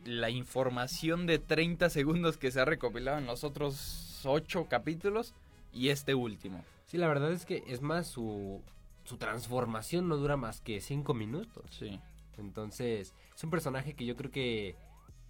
la 0.05 0.29
información 0.29 1.25
de 1.27 1.39
30 1.39 1.89
segundos 1.89 2.37
que 2.37 2.51
se 2.51 2.61
ha 2.61 2.65
recopilado 2.65 3.19
en 3.19 3.27
los 3.27 3.45
otros 3.45 4.21
ocho 4.25 4.67
capítulos 4.69 5.35
y 5.73 5.91
este 5.91 6.15
último. 6.17 6.65
Sí, 6.87 6.99
la 6.99 7.07
verdad 7.07 7.31
es 7.31 7.47
que 7.47 7.63
es 7.69 7.81
más 7.81 8.09
su, 8.09 8.61
su 9.05 9.19
transformación 9.19 10.09
no 10.09 10.17
dura 10.17 10.37
más 10.37 10.61
que 10.61 10.81
cinco 10.81 11.15
minutos. 11.15 11.65
Sí. 11.71 12.01
Entonces, 12.39 13.15
es 13.37 13.45
un 13.45 13.51
personaje 13.51 13.95
que 13.95 14.05
yo 14.05 14.17
creo 14.17 14.33
que 14.33 14.75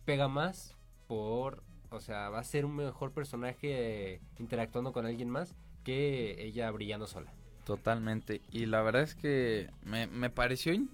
pega 0.07 0.27
más 0.29 0.75
por, 1.07 1.63
o 1.91 2.01
sea, 2.01 2.31
va 2.31 2.39
a 2.39 2.45
ser 2.45 2.65
un 2.65 2.77
mejor 2.77 3.13
personaje 3.13 4.19
interactuando 4.39 4.95
con 4.95 5.05
alguien 5.05 5.29
más 5.29 5.55
que 5.85 6.43
ella 6.43 6.71
brillando 6.71 7.07
sola. 7.07 7.31
Totalmente. 7.67 8.41
Y 8.51 8.65
la 8.67 8.81
verdad 8.83 9.03
es 9.03 9.15
que 9.15 9.69
me, 9.85 10.07
me 10.07 10.31
pareció 10.31 10.73
in- 10.73 10.89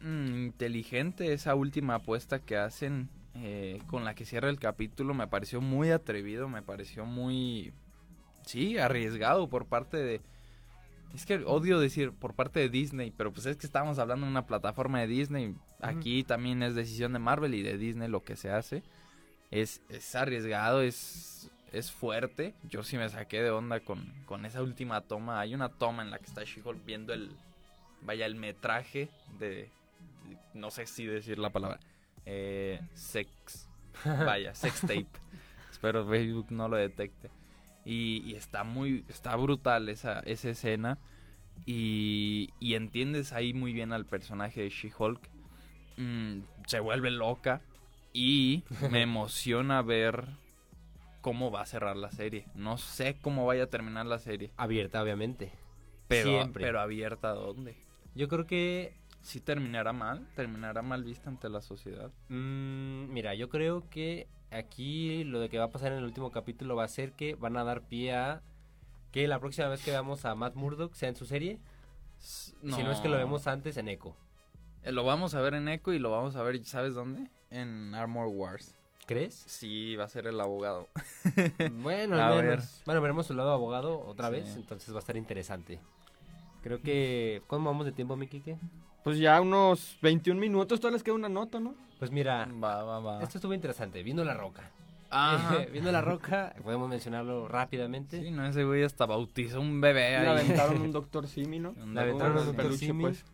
mm, 0.00 0.46
inteligente 0.46 1.32
esa 1.32 1.54
última 1.54 1.96
apuesta 1.96 2.38
que 2.40 2.56
hacen 2.56 3.08
eh, 3.42 3.82
con 3.86 4.04
la 4.04 4.14
que 4.14 4.24
cierra 4.24 4.48
el 4.48 4.58
capítulo. 4.58 5.14
Me 5.14 5.26
pareció 5.26 5.60
muy 5.60 5.90
atrevido, 5.90 6.48
me 6.48 6.62
pareció 6.62 7.04
muy... 7.04 7.72
Sí, 8.44 8.78
arriesgado 8.78 9.48
por 9.48 9.66
parte 9.66 9.96
de... 9.96 10.20
Es 11.14 11.26
que 11.26 11.36
odio 11.44 11.78
decir 11.80 12.12
por 12.12 12.34
parte 12.34 12.60
de 12.60 12.68
Disney, 12.68 13.12
pero 13.16 13.32
pues 13.32 13.46
es 13.46 13.56
que 13.56 13.66
estamos 13.66 13.98
hablando 13.98 14.26
de 14.26 14.32
una 14.32 14.46
plataforma 14.46 15.00
de 15.00 15.06
Disney. 15.06 15.54
Aquí 15.80 16.24
también 16.24 16.62
es 16.62 16.74
decisión 16.74 17.12
de 17.12 17.18
Marvel 17.18 17.54
y 17.54 17.62
de 17.62 17.78
Disney 17.78 18.08
lo 18.08 18.22
que 18.22 18.36
se 18.36 18.50
hace. 18.50 18.82
Es, 19.50 19.80
es 19.88 20.14
arriesgado, 20.14 20.82
es, 20.82 21.50
es 21.72 21.92
fuerte. 21.92 22.54
Yo 22.68 22.82
sí 22.82 22.96
me 22.96 23.08
saqué 23.08 23.42
de 23.42 23.50
onda 23.50 23.80
con, 23.80 24.12
con 24.26 24.44
esa 24.44 24.62
última 24.62 25.00
toma. 25.00 25.40
Hay 25.40 25.54
una 25.54 25.68
toma 25.68 26.02
en 26.02 26.10
la 26.10 26.18
que 26.18 26.26
está 26.26 26.44
She-Hulk 26.44 26.84
viendo 26.84 27.12
el, 27.12 27.30
vaya, 28.02 28.26
el 28.26 28.34
metraje 28.34 29.08
de, 29.38 29.70
no 30.54 30.70
sé 30.70 30.86
si 30.86 31.06
decir 31.06 31.38
la 31.38 31.50
palabra, 31.50 31.80
eh, 32.24 32.80
sex, 32.94 33.68
vaya, 34.04 34.54
sex 34.54 34.80
tape. 34.82 35.06
Espero 35.70 36.06
Facebook 36.06 36.46
no 36.50 36.68
lo 36.68 36.76
detecte. 36.76 37.30
Y, 37.84 38.22
y 38.24 38.34
está 38.34 38.64
muy, 38.64 39.04
está 39.08 39.36
brutal 39.36 39.88
esa, 39.88 40.20
esa 40.20 40.50
escena. 40.50 40.98
Y, 41.64 42.50
y 42.60 42.74
entiendes 42.74 43.32
ahí 43.32 43.54
muy 43.54 43.72
bien 43.72 43.92
al 43.92 44.06
personaje 44.06 44.62
de 44.62 44.70
She-Hulk. 44.70 45.20
Mm, 45.96 46.40
se 46.66 46.80
vuelve 46.80 47.10
loca. 47.10 47.60
Y 48.12 48.64
me 48.90 49.02
emociona 49.02 49.82
ver 49.82 50.26
cómo 51.20 51.50
va 51.50 51.62
a 51.62 51.66
cerrar 51.66 51.96
la 51.96 52.10
serie. 52.10 52.46
No 52.54 52.78
sé 52.78 53.18
cómo 53.20 53.46
vaya 53.46 53.64
a 53.64 53.66
terminar 53.68 54.06
la 54.06 54.18
serie. 54.18 54.50
Abierta, 54.56 55.02
obviamente. 55.02 55.52
Pero, 56.08 56.30
Siempre. 56.30 56.64
pero 56.64 56.80
abierta 56.80 57.30
a 57.30 57.34
dónde. 57.34 57.76
Yo 58.14 58.28
creo 58.28 58.46
que, 58.46 58.94
Si 59.26 59.40
terminará 59.40 59.92
mal, 59.92 60.24
terminará 60.36 60.82
mal 60.82 61.02
vista 61.02 61.28
ante 61.28 61.48
la 61.48 61.60
sociedad. 61.60 62.10
mm, 62.28 63.12
mira, 63.12 63.34
yo 63.34 63.48
creo 63.48 63.82
que 63.90 64.28
aquí 64.52 65.24
lo 65.24 65.40
de 65.40 65.48
que 65.48 65.58
va 65.58 65.64
a 65.64 65.70
pasar 65.72 65.90
en 65.92 65.98
el 65.98 66.04
último 66.04 66.30
capítulo 66.30 66.76
va 66.76 66.84
a 66.84 66.88
ser 66.88 67.12
que 67.12 67.34
van 67.34 67.56
a 67.56 67.64
dar 67.64 67.82
pie 67.82 68.14
a 68.14 68.42
que 69.10 69.26
la 69.26 69.40
próxima 69.40 69.66
vez 69.68 69.82
que 69.84 69.90
veamos 69.90 70.24
a 70.24 70.34
Matt 70.36 70.54
Murdock 70.54 70.94
sea 70.94 71.08
en 71.08 71.16
su 71.16 71.26
serie. 71.26 71.58
Si 72.18 72.54
no 72.62 72.92
es 72.92 73.00
que 73.00 73.08
lo 73.08 73.16
vemos 73.16 73.46
antes 73.48 73.76
en 73.78 73.88
Echo. 73.88 74.14
Eh, 74.84 74.92
Lo 74.92 75.04
vamos 75.04 75.34
a 75.34 75.40
ver 75.40 75.54
en 75.54 75.68
Echo 75.68 75.92
y 75.92 75.98
lo 75.98 76.10
vamos 76.12 76.36
a 76.36 76.42
ver, 76.42 76.64
¿sabes 76.64 76.94
dónde? 76.94 77.28
En 77.50 77.94
Armor 77.96 78.28
Wars. 78.28 78.76
¿Crees? 79.06 79.34
Sí, 79.34 79.96
va 79.96 80.04
a 80.04 80.08
ser 80.08 80.26
el 80.28 80.40
abogado. 80.40 80.88
Bueno, 81.82 82.16
A 82.22 82.30
ver. 82.40 82.60
Bueno, 82.84 83.00
veremos 83.00 83.26
su 83.26 83.34
lado 83.34 83.50
abogado 83.52 84.00
otra 84.06 84.28
Sí. 84.28 84.32
vez, 84.34 84.54
entonces 84.56 84.92
va 84.92 84.98
a 84.98 85.00
estar 85.00 85.16
interesante. 85.16 85.80
Creo 86.62 86.80
que... 86.80 87.42
¿Cómo 87.48 87.70
vamos 87.70 87.86
de 87.86 87.92
tiempo, 87.92 88.16
mi 88.16 88.26
Kike? 88.28 88.56
Pues 89.06 89.18
ya 89.18 89.40
unos 89.40 89.96
21 90.02 90.40
minutos, 90.40 90.80
todavía 90.80 90.96
les 90.96 91.04
queda 91.04 91.14
una 91.14 91.28
nota, 91.28 91.60
¿no? 91.60 91.76
Pues 92.00 92.10
mira, 92.10 92.48
Va, 92.60 92.82
va, 92.82 92.98
va. 92.98 93.22
esto 93.22 93.38
estuvo 93.38 93.54
interesante. 93.54 94.02
Viendo 94.02 94.24
La 94.24 94.34
Roca. 94.34 94.68
Ajá. 95.10 95.58
Viendo 95.72 95.92
La 95.92 96.00
Roca, 96.00 96.52
podemos 96.64 96.88
mencionarlo 96.88 97.46
rápidamente. 97.46 98.20
Sí, 98.20 98.32
no, 98.32 98.44
ese 98.44 98.64
güey 98.64 98.82
hasta 98.82 99.06
bautizó 99.06 99.60
un 99.60 99.80
bebé 99.80 100.10
Le 100.10 100.16
ahí. 100.16 100.26
aventaron 100.26 100.80
un 100.82 100.90
doctor 100.92 101.28
Simi, 101.28 101.60
Le 101.60 101.68
aventaron 102.00 102.34
doctor 102.34 102.48
un 102.48 102.56
peluche, 102.56 102.78
Simi. 102.86 103.04
pues. 103.04 103.24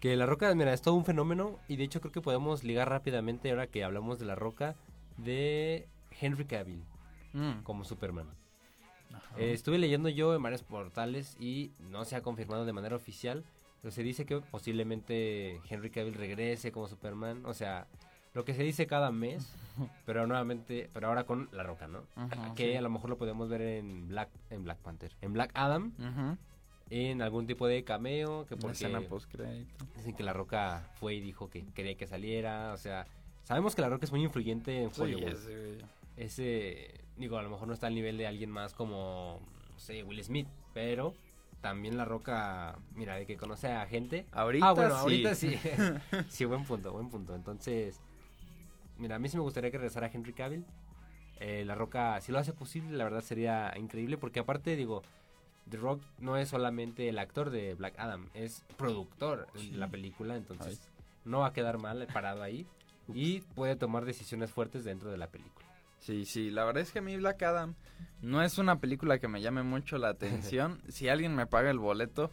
Que 0.00 0.16
La 0.16 0.26
Roca, 0.26 0.52
mira, 0.56 0.72
es 0.72 0.82
todo 0.82 0.94
un 0.94 1.04
fenómeno 1.04 1.60
y 1.68 1.76
de 1.76 1.84
hecho 1.84 2.00
creo 2.00 2.10
que 2.10 2.20
podemos 2.20 2.64
ligar 2.64 2.88
rápidamente 2.90 3.50
ahora 3.50 3.68
que 3.68 3.84
hablamos 3.84 4.18
de 4.18 4.26
La 4.26 4.34
Roca 4.34 4.74
de 5.18 5.86
Henry 6.20 6.46
Cavill 6.46 6.82
Mm. 7.32 7.62
como 7.62 7.84
Superman. 7.84 8.26
Eh, 9.36 9.52
estuve 9.52 9.78
leyendo 9.78 10.08
yo 10.08 10.34
en 10.34 10.42
varios 10.42 10.64
portales 10.64 11.36
y 11.38 11.70
no 11.78 12.04
se 12.04 12.16
ha 12.16 12.22
confirmado 12.22 12.64
de 12.64 12.72
manera 12.72 12.96
oficial, 12.96 13.44
pero 13.82 13.90
se 13.92 14.02
dice 14.02 14.26
que 14.26 14.40
posiblemente 14.40 15.60
Henry 15.68 15.90
Cavill 15.90 16.14
regrese 16.14 16.72
como 16.72 16.88
Superman, 16.88 17.44
o 17.46 17.54
sea, 17.54 17.86
lo 18.34 18.44
que 18.44 18.54
se 18.54 18.62
dice 18.62 18.86
cada 18.86 19.10
mes, 19.10 19.52
pero 20.06 20.26
nuevamente, 20.26 20.90
pero 20.92 21.08
ahora 21.08 21.24
con 21.24 21.48
La 21.52 21.62
Roca, 21.62 21.88
¿no? 21.88 22.04
Ajá, 22.16 22.54
que 22.54 22.72
sí. 22.72 22.76
a 22.76 22.80
lo 22.82 22.90
mejor 22.90 23.10
lo 23.10 23.18
podemos 23.18 23.48
ver 23.48 23.62
en 23.62 24.08
Black 24.08 24.28
en 24.50 24.64
Black 24.64 24.78
Panther, 24.78 25.12
en 25.20 25.32
Black 25.32 25.50
Adam, 25.54 25.92
en 26.90 27.20
algún 27.22 27.46
tipo 27.46 27.66
de 27.66 27.84
cameo, 27.84 28.46
que 28.46 28.56
porque 28.56 28.72
escena 28.72 29.00
postcrédito. 29.02 29.84
dicen 29.96 30.14
que 30.14 30.22
La 30.22 30.32
Roca 30.32 30.90
fue 30.94 31.14
y 31.16 31.20
dijo 31.20 31.50
que 31.50 31.64
quería 31.74 31.94
que 31.96 32.06
saliera, 32.06 32.72
o 32.72 32.76
sea, 32.78 33.06
sabemos 33.44 33.74
que 33.74 33.82
La 33.82 33.88
Roca 33.90 34.04
es 34.06 34.12
muy 34.12 34.22
influyente 34.22 34.82
en 34.82 34.92
Sí, 34.94 35.02
Hollywood. 35.02 35.28
ese 35.28 35.56
güey. 35.56 35.84
ese, 36.16 37.00
digo, 37.16 37.36
a 37.38 37.42
lo 37.42 37.50
mejor 37.50 37.68
no 37.68 37.74
está 37.74 37.86
al 37.88 37.94
nivel 37.94 38.16
de 38.18 38.26
alguien 38.26 38.50
más 38.50 38.72
como, 38.74 39.40
no 39.72 39.78
sé, 39.78 40.02
Will 40.02 40.22
Smith, 40.24 40.48
pero 40.72 41.12
también 41.60 41.96
La 41.96 42.04
Roca, 42.04 42.78
mira, 42.94 43.16
de 43.16 43.26
que 43.26 43.36
conoce 43.36 43.68
a 43.68 43.86
gente. 43.86 44.26
Ahorita 44.32 44.68
ah, 44.68 44.72
bueno, 44.72 44.94
sí. 44.94 45.00
ahorita 45.00 45.34
sí. 45.34 45.58
sí, 46.28 46.44
buen 46.44 46.64
punto, 46.64 46.92
buen 46.92 47.08
punto. 47.08 47.34
Entonces, 47.34 48.00
mira, 48.96 49.16
a 49.16 49.18
mí 49.18 49.28
sí 49.28 49.36
me 49.36 49.42
gustaría 49.42 49.70
que 49.70 49.78
regresara 49.78 50.10
Henry 50.12 50.32
Cavill. 50.32 50.64
Eh, 51.40 51.64
la 51.64 51.74
Roca, 51.74 52.20
si 52.20 52.32
lo 52.32 52.38
hace 52.38 52.52
posible, 52.52 52.96
la 52.96 53.04
verdad 53.04 53.20
sería 53.20 53.72
increíble, 53.76 54.18
porque 54.18 54.40
aparte, 54.40 54.74
digo, 54.76 55.02
The 55.70 55.76
Rock 55.76 56.02
no 56.18 56.36
es 56.36 56.48
solamente 56.48 57.08
el 57.08 57.18
actor 57.18 57.50
de 57.50 57.74
Black 57.74 57.94
Adam, 57.98 58.28
es 58.34 58.64
productor 58.76 59.46
Sí. 59.54 59.70
de 59.70 59.78
la 59.78 59.88
película, 59.88 60.36
entonces 60.36 60.88
no 61.24 61.40
va 61.40 61.48
a 61.48 61.52
quedar 61.52 61.78
mal 61.78 62.06
parado 62.12 62.42
ahí 62.42 62.66
y 63.12 63.40
puede 63.54 63.76
tomar 63.76 64.04
decisiones 64.04 64.50
fuertes 64.50 64.84
dentro 64.84 65.10
de 65.10 65.18
la 65.18 65.28
película. 65.28 65.57
Sí, 65.98 66.24
sí, 66.24 66.50
la 66.50 66.64
verdad 66.64 66.82
es 66.82 66.92
que 66.92 67.00
a 67.00 67.02
mí 67.02 67.16
Black 67.16 67.42
Adam 67.42 67.74
no 68.22 68.42
es 68.42 68.58
una 68.58 68.80
película 68.80 69.18
que 69.18 69.28
me 69.28 69.40
llame 69.40 69.62
mucho 69.62 69.98
la 69.98 70.08
atención. 70.08 70.80
si 70.88 71.08
alguien 71.08 71.34
me 71.34 71.46
paga 71.46 71.70
el 71.70 71.78
boleto, 71.78 72.30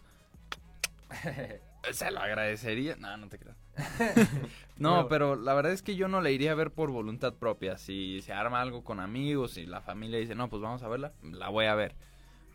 se 1.92 2.12
lo 2.12 2.20
agradecería. 2.20 2.96
No, 2.96 3.16
no 3.18 3.28
te 3.28 3.40
creas. 3.40 3.58
no, 4.78 5.08
pero 5.08 5.36
la 5.36 5.54
verdad 5.54 5.74
es 5.74 5.82
que 5.82 5.96
yo 5.96 6.08
no 6.08 6.22
la 6.22 6.30
iría 6.30 6.52
a 6.52 6.56
ver 6.56 6.72
por 6.72 6.92
voluntad 6.92 7.34
propia. 7.34 7.78
Si 7.78 8.22
se 8.22 8.34
arma 8.34 8.62
algo 8.62 8.84
con 8.84 9.00
amigos 9.00 9.58
y 9.58 9.66
la 9.66 9.82
familia 9.82 10.20
dice, 10.20 10.36
no, 10.36 10.50
pues 10.50 10.62
vamos 10.62 10.84
a 10.84 10.88
verla, 10.88 11.14
la 11.22 11.50
voy 11.50 11.66
a 11.66 11.76
ver. 11.76 11.96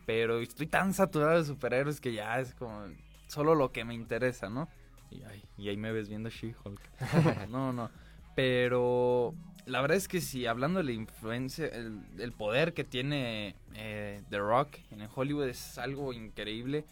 Pero 0.05 0.39
estoy 0.39 0.67
tan 0.67 0.93
saturado 0.93 1.37
de 1.37 1.45
superhéroes 1.45 2.01
que 2.01 2.13
ya 2.13 2.39
es 2.39 2.55
como 2.55 2.85
solo 3.27 3.55
lo 3.55 3.71
que 3.71 3.85
me 3.85 3.93
interesa, 3.93 4.49
¿no? 4.49 4.67
Y, 5.09 5.23
ay, 5.23 5.43
y 5.57 5.69
ahí 5.69 5.77
me 5.77 5.91
ves 5.91 6.09
viendo 6.09 6.29
She-Hulk. 6.29 6.81
no, 7.49 7.71
no. 7.71 7.89
Pero 8.35 9.35
la 9.71 9.81
verdad 9.81 9.97
es 9.97 10.07
que 10.07 10.19
sí, 10.19 10.45
hablando 10.45 10.79
de 10.79 10.83
la 10.83 10.91
influencia, 10.91 11.65
el, 11.65 12.01
el 12.19 12.33
poder 12.33 12.73
que 12.73 12.83
tiene 12.83 13.55
eh, 13.75 14.21
The 14.29 14.39
Rock 14.39 14.77
en 14.91 15.07
Hollywood 15.13 15.47
es 15.47 15.77
algo 15.77 16.11
increíble. 16.11 16.83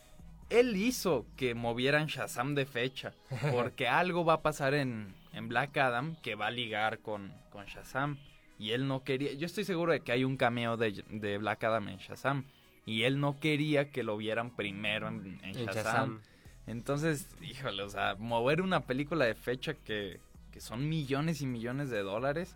Él 0.49 0.75
hizo 0.77 1.25
que 1.35 1.53
movieran 1.55 2.07
Shazam 2.07 2.55
de 2.55 2.65
fecha, 2.65 3.13
porque 3.51 3.87
algo 3.87 4.23
va 4.23 4.35
a 4.35 4.41
pasar 4.41 4.73
en, 4.73 5.13
en 5.33 5.49
Black 5.49 5.75
Adam 5.77 6.15
que 6.23 6.35
va 6.35 6.47
a 6.47 6.51
ligar 6.51 6.99
con, 6.99 7.33
con 7.51 7.65
Shazam. 7.65 8.17
Y 8.57 8.71
él 8.71 8.87
no 8.87 9.03
quería, 9.03 9.33
yo 9.33 9.45
estoy 9.45 9.65
seguro 9.65 9.91
de 9.91 9.99
que 9.99 10.11
hay 10.13 10.23
un 10.23 10.37
cameo 10.37 10.77
de, 10.77 11.03
de 11.09 11.37
Black 11.37 11.63
Adam 11.65 11.89
en 11.89 11.97
Shazam. 11.97 12.45
Y 12.85 13.03
él 13.03 13.19
no 13.19 13.39
quería 13.39 13.91
que 13.91 14.03
lo 14.03 14.15
vieran 14.15 14.55
primero 14.55 15.09
en, 15.09 15.39
en 15.43 15.49
En 15.49 15.53
Shazam. 15.53 15.73
Shazam. 15.75 16.21
Entonces, 16.65 17.27
híjole, 17.41 17.83
o 17.83 17.89
sea, 17.89 18.15
mover 18.17 18.61
una 18.61 18.81
película 18.81 19.25
de 19.25 19.35
fecha 19.35 19.73
que, 19.73 20.19
que 20.51 20.61
son 20.61 20.87
millones 20.87 21.41
y 21.41 21.45
millones 21.45 21.89
de 21.89 22.03
dólares. 22.03 22.55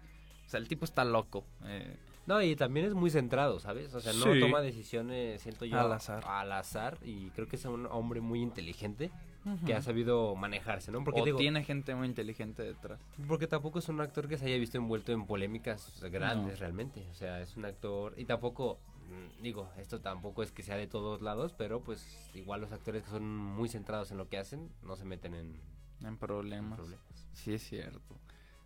Sea, 0.54 0.60
el 0.60 0.68
tipo 0.68 0.86
está 0.86 1.04
loco. 1.04 1.44
eh, 1.66 1.98
No, 2.28 2.42
y 2.44 2.56
también 2.56 2.86
es 2.86 2.94
muy 2.94 3.10
centrado, 3.10 3.60
¿sabes? 3.60 3.92
O 3.96 4.00
sea, 4.00 4.13
no 4.13 4.32
Sí. 4.34 4.39
toma 4.39 4.62
decisiones, 4.62 5.42
siento 5.42 5.66
yo, 5.66 5.78
Al 5.80 5.92
azar. 5.92 6.24
al 6.26 6.52
azar, 6.54 6.98
y 7.02 7.32
creo 7.32 7.48
que 7.48 7.56
es 7.58 7.66
un 7.66 7.86
hombre 7.88 8.22
muy 8.22 8.39
inteligente. 8.42 9.12
que 9.66 9.74
ha 9.74 9.82
sabido 9.82 10.34
manejarse, 10.36 10.89
¿no? 10.89 11.04
Porque 11.04 11.20
o 11.20 11.26
digo, 11.26 11.38
tiene 11.38 11.66
gente 11.66 11.94
muy 11.96 12.08
inteligente 12.08 12.63
detrás. 12.63 13.02
porque 13.28 13.46
tampoco 13.46 13.80
es 13.80 13.89
un 13.89 14.00
actor 14.00 14.30
que 14.30 14.38
se 14.38 14.46
haya 14.46 14.58
visto 14.58 14.78
envuelto 14.78 15.12
en 15.12 15.26
polémicas 15.26 16.02
grandes 16.10 16.54
No. 16.54 16.60
realmente. 16.62 17.06
O 17.12 17.13
sea, 17.13 17.42
es 17.42 17.58
un 17.58 17.66
actor 17.66 18.13
y 18.16 18.24
tampoco 18.24 18.80
mm, 19.10 19.42
digo, 19.44 19.70
esto 19.78 20.00
tampoco 20.00 20.44
es 20.44 20.54
que 20.54 20.63
sea 20.63 20.78
de 20.78 20.88
todos 20.88 21.22
lados, 21.22 21.54
pero 21.58 21.82
pues 21.82 22.30
igual 22.36 22.62
los 22.62 22.72
actores 22.72 23.04
que 23.04 23.10
son 23.10 23.26
muy 23.28 23.68
centrados 23.68 24.12
en 24.12 24.18
lo 24.18 24.30
que 24.30 24.38
hacen 24.38 24.70
no 24.82 24.96
se 24.96 25.04
meten 25.04 25.34
en, 25.36 25.60
En 26.06 26.18
problemas. 26.18 26.80
Sí, 27.34 27.54
es 27.56 27.63
cierto. 27.68 28.16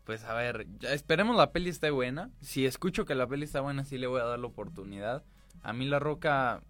Pues 0.08 0.24
a 0.24 0.34
ver, 0.34 0.66
ya 0.80 0.94
esperemos 0.94 1.36
la 1.36 1.52
peli 1.52 1.70
esté 1.70 1.92
buena. 1.92 2.32
Si 2.42 2.66
escucho 2.66 3.04
que 3.06 3.14
la 3.14 3.28
peli 3.28 3.44
está 3.44 3.60
buena, 3.62 3.84
sí 3.84 3.98
le 3.98 4.08
voy 4.08 4.22
a 4.22 4.24
dar 4.24 4.40
la 4.40 4.48
oportunidad. 4.48 5.22
A 5.64 5.74
mí 5.74 5.86
La 5.86 6.00
Roca, 6.00 6.62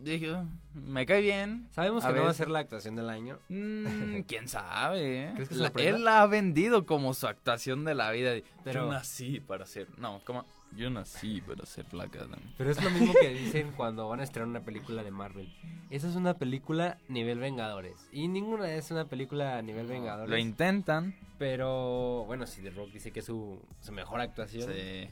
digo, 0.00 0.44
me 0.74 1.04
cae 1.04 1.20
bien. 1.20 1.66
Sabemos 1.72 2.04
A 2.04 2.08
que 2.12 2.18
no 2.18 2.22
va 2.24 2.30
a 2.30 2.34
ser 2.34 2.48
la 2.50 2.60
actuación 2.60 2.94
del 2.94 3.10
año. 3.10 3.36
Mm, 3.48 4.20
¿Quién 4.28 4.46
sabe? 4.46 5.32
¿Crees 5.34 5.48
que 5.48 5.54
La- 5.56 5.72
él 5.76 6.04
la 6.04 6.22
ha 6.22 6.26
vendido 6.28 6.86
como 6.86 7.14
su 7.14 7.26
actuación 7.26 7.84
de 7.84 7.96
la 7.96 8.12
vida. 8.12 8.30
Pero- 8.62 8.84
Yo 8.86 8.92
nací 8.92 9.40
para 9.40 9.66
ser... 9.66 9.88
No, 9.98 10.20
como... 10.24 10.44
Yo 10.76 10.88
nací 10.88 11.40
para 11.40 11.66
ser 11.66 11.86
Black 11.90 12.14
Adam. 12.14 12.38
Pero 12.58 12.70
es 12.70 12.80
lo 12.84 12.90
mismo 12.90 13.12
que 13.20 13.30
dicen 13.30 13.72
cuando 13.74 14.06
van 14.08 14.20
a 14.20 14.22
estrenar 14.22 14.48
una 14.50 14.60
película 14.60 15.02
de 15.02 15.10
Marvel. 15.10 15.52
Esa 15.90 16.08
es 16.08 16.14
una 16.14 16.34
película 16.34 16.98
nivel 17.08 17.38
Vengadores. 17.40 17.96
Y 18.12 18.28
ninguna 18.28 18.70
es 18.74 18.90
una 18.92 19.06
película 19.06 19.60
nivel 19.62 19.86
Vengadores. 19.86 20.30
Lo 20.30 20.36
intentan. 20.36 21.16
Pero 21.38 22.24
bueno, 22.26 22.46
si 22.46 22.60
The 22.62 22.70
Rock 22.70 22.90
dice 22.90 23.12
que 23.12 23.20
es 23.20 23.26
su, 23.26 23.62
su 23.80 23.92
mejor 23.92 24.20
actuación, 24.20 24.72
Sí. 24.72 25.08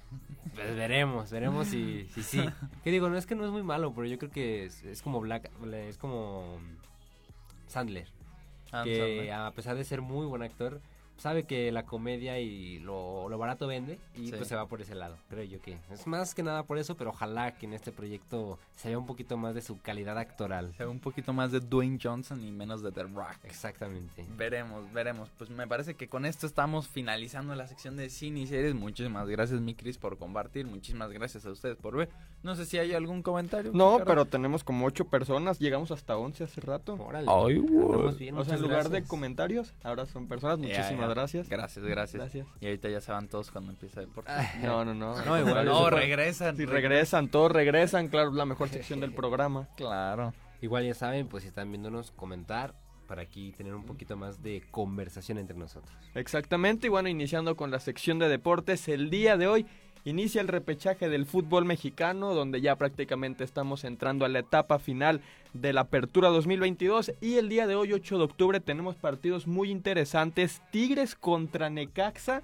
pues 0.55 0.75
veremos, 0.75 1.31
veremos 1.31 1.69
si 1.69 2.09
si 2.13 2.23
sí. 2.23 2.45
Que 2.83 2.91
digo, 2.91 3.09
no 3.09 3.17
es 3.17 3.27
que 3.27 3.37
no 3.37 3.45
es 3.45 3.53
muy 3.53 3.63
malo, 3.63 3.93
pero 3.95 4.07
yo 4.09 4.19
creo 4.19 4.31
que 4.33 4.65
es, 4.65 4.83
es 4.85 5.03
como 5.03 5.21
Black, 5.21 5.51
es 5.73 5.99
como 5.99 6.59
Sandler, 7.69 8.07
que 8.07 8.71
Sandler. 8.71 9.33
a 9.33 9.51
pesar 9.53 9.77
de 9.77 9.85
ser 9.85 10.01
muy 10.03 10.27
buen 10.27 10.43
actor, 10.43 10.81
sabe 11.19 11.45
que 11.45 11.73
la 11.73 11.85
comedia 11.85 12.39
y 12.39 12.79
lo, 12.81 13.29
lo 13.29 13.39
barato 13.39 13.67
vende 13.67 13.99
y 14.15 14.27
Sí. 14.27 14.33
pues 14.37 14.49
se 14.49 14.55
va 14.57 14.67
por 14.67 14.81
ese 14.81 14.95
lado, 14.95 15.17
creo 15.29 15.45
yo 15.45 15.61
que. 15.61 15.79
Es 15.91 16.07
más 16.07 16.35
que 16.35 16.43
nada 16.43 16.63
por 16.65 16.79
eso, 16.79 16.97
pero 16.97 17.11
ojalá 17.11 17.57
que 17.57 17.67
en 17.67 17.73
este 17.73 17.93
proyecto 17.93 18.59
se 18.77 18.89
vea 18.89 18.99
un 18.99 19.07
poquito 19.07 19.37
más 19.37 19.55
de 19.55 19.63
su 19.63 19.81
calidad 19.81 20.19
actoral. 20.19 20.75
Se 20.77 20.85
ve 20.85 20.91
un 20.91 21.01
poquito 21.01 21.33
más 21.33 21.53
de 21.53 21.61
Dwayne 21.61 21.99
Johnson 22.03 22.43
y 22.43 22.51
menos 22.53 22.83
de 22.83 22.93
The 22.93 23.05
Rock. 23.05 23.37
Exactamente. 23.45 24.25
Veremos, 24.37 24.93
veremos. 24.93 25.31
Pues 25.39 25.51
me 25.51 25.67
parece 25.67 25.95
que 25.95 26.09
con 26.09 26.27
esto 26.27 26.47
estamos 26.47 26.89
finalizando 26.89 27.55
la 27.55 27.67
sección 27.67 27.97
de 27.97 28.11
cine 28.11 28.41
y 28.41 28.47
series. 28.47 28.75
Muchísimas 28.75 29.29
gracias, 29.29 29.61
mi 29.61 29.75
Cris, 29.75 29.99
por 29.99 30.19
compartir. 30.19 30.67
Muchísimas 30.67 31.11
gracias 31.13 31.47
a 31.47 31.51
ustedes 31.51 31.77
por 31.77 31.97
ver. 31.97 32.09
No 32.43 32.55
sé 32.55 32.67
si 32.67 32.79
hay 32.79 32.93
algún 32.93 33.23
comentario. 33.23 33.73
No, 33.75 33.99
pero 34.07 34.25
tenemos 34.27 34.63
como 34.63 34.87
ocho 34.87 35.07
personas. 35.07 35.59
Llegamos 35.59 35.91
hasta 35.91 36.17
11 36.17 36.45
hace 36.45 36.61
rato. 36.61 36.95
Órale. 36.95 37.27
Ay, 37.31 37.59
bien, 38.19 38.37
O 38.37 38.45
sea, 38.45 38.55
en 38.57 38.63
lugar 38.63 38.89
de 38.91 39.03
comentarios, 39.05 39.73
ahora 39.83 40.07
son 40.07 40.29
personas. 40.29 40.61
Ya, 40.61 40.89
Muchísimas 41.07 41.15
gracias. 41.15 41.49
Gracias, 41.49 41.85
gracias. 41.85 42.21
Gracias. 42.21 42.47
Y 42.61 42.67
ahorita 42.67 42.89
ya 42.89 43.01
se 43.01 43.13
van 43.13 43.29
todos 43.29 43.51
cuando 43.51 43.73
empieza 43.73 44.01
el 44.01 44.07
deporte. 44.07 44.31
No, 44.63 44.85
no, 44.85 44.95
no. 44.95 45.25
No, 45.25 45.39
igual, 45.39 45.65
no, 45.65 45.91
regresan. 45.91 46.57
Si 46.57 46.67
regresan, 46.67 47.29
todos 47.29 47.53
regresan. 47.53 48.09
Claro, 48.09 48.33
la 48.33 48.45
mejor 48.45 48.69
sección 48.69 49.01
del 49.01 49.13
programa. 49.15 49.69
Claro. 49.77 50.33
Igual 50.61 50.87
ya 50.87 50.95
saben, 50.95 51.29
pues 51.29 51.43
si 51.43 51.49
están 51.49 51.71
viéndonos 51.71 52.11
comentar 52.13 52.75
para 53.07 53.23
aquí 53.23 53.53
tener 53.53 53.75
un 53.75 53.85
poquito 53.85 54.17
más 54.17 54.43
de 54.43 54.63
conversación 54.71 55.39
entre 55.39 55.57
nosotros. 55.57 55.95
Exactamente, 56.15 56.89
y 56.89 56.91
bueno, 56.91 57.09
iniciando 57.09 57.57
con 57.57 57.71
la 57.71 57.79
sección 57.79 58.19
de 58.19 58.29
deportes, 58.29 58.89
el 58.89 59.11
día 59.11 59.37
de 59.37 59.47
hoy 59.47 59.67
inicia 60.07 60.41
el 60.41 60.49
repechaje 60.49 61.09
del 61.09 61.27
fútbol 61.27 61.65
mexicano, 61.65 62.33
donde 62.33 62.61
ya 62.61 62.77
prácticamente 62.77 63.43
estamos 63.43 63.85
entrando 63.85 64.25
a 64.25 64.29
la 64.29 64.39
etapa 64.39 64.79
final 64.79 65.21
de 65.53 65.73
la 65.73 65.83
Apertura 65.83 66.29
2022 66.29 67.13
y 67.21 67.35
el 67.35 67.49
día 67.49 67.67
de 67.67 67.75
hoy, 67.75 67.93
8 67.93 68.19
de 68.19 68.25
octubre, 68.25 68.61
tenemos 68.61 68.95
partidos 68.95 69.49
muy 69.49 69.71
interesantes, 69.71 70.63
Tigres 70.71 71.17
contra 71.17 71.71
Necaxa 71.71 72.43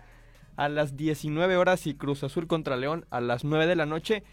a 0.56 0.68
las 0.68 0.96
19 0.96 1.56
horas 1.56 1.86
y 1.86 1.94
Cruz 1.94 2.24
Azul 2.24 2.48
contra 2.48 2.76
León 2.76 3.06
a 3.10 3.20
las 3.20 3.44
9 3.44 3.68
de 3.68 3.76
la 3.76 3.86
noche. 3.86 4.24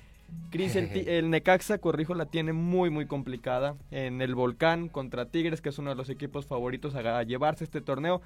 Cris, 0.50 0.76
el, 0.76 0.90
el 1.08 1.30
Necaxa, 1.30 1.78
corrijo, 1.78 2.16
la 2.16 2.26
tiene 2.26 2.54
muy, 2.54 2.90
muy 2.90 3.06
complicada 3.06 3.76
en 3.92 4.22
el 4.22 4.34
Volcán 4.34 4.90
contra 4.90 5.26
Tigres, 5.26 5.62
que 5.62 5.70
es 5.70 5.78
uno 5.78 5.92
de 5.92 5.96
los 5.96 6.10
equipos 6.10 6.48
favoritos 6.48 6.96
a 6.96 7.24
llevarse 7.24 7.64
este 7.64 7.82
torneo. 7.82 8.22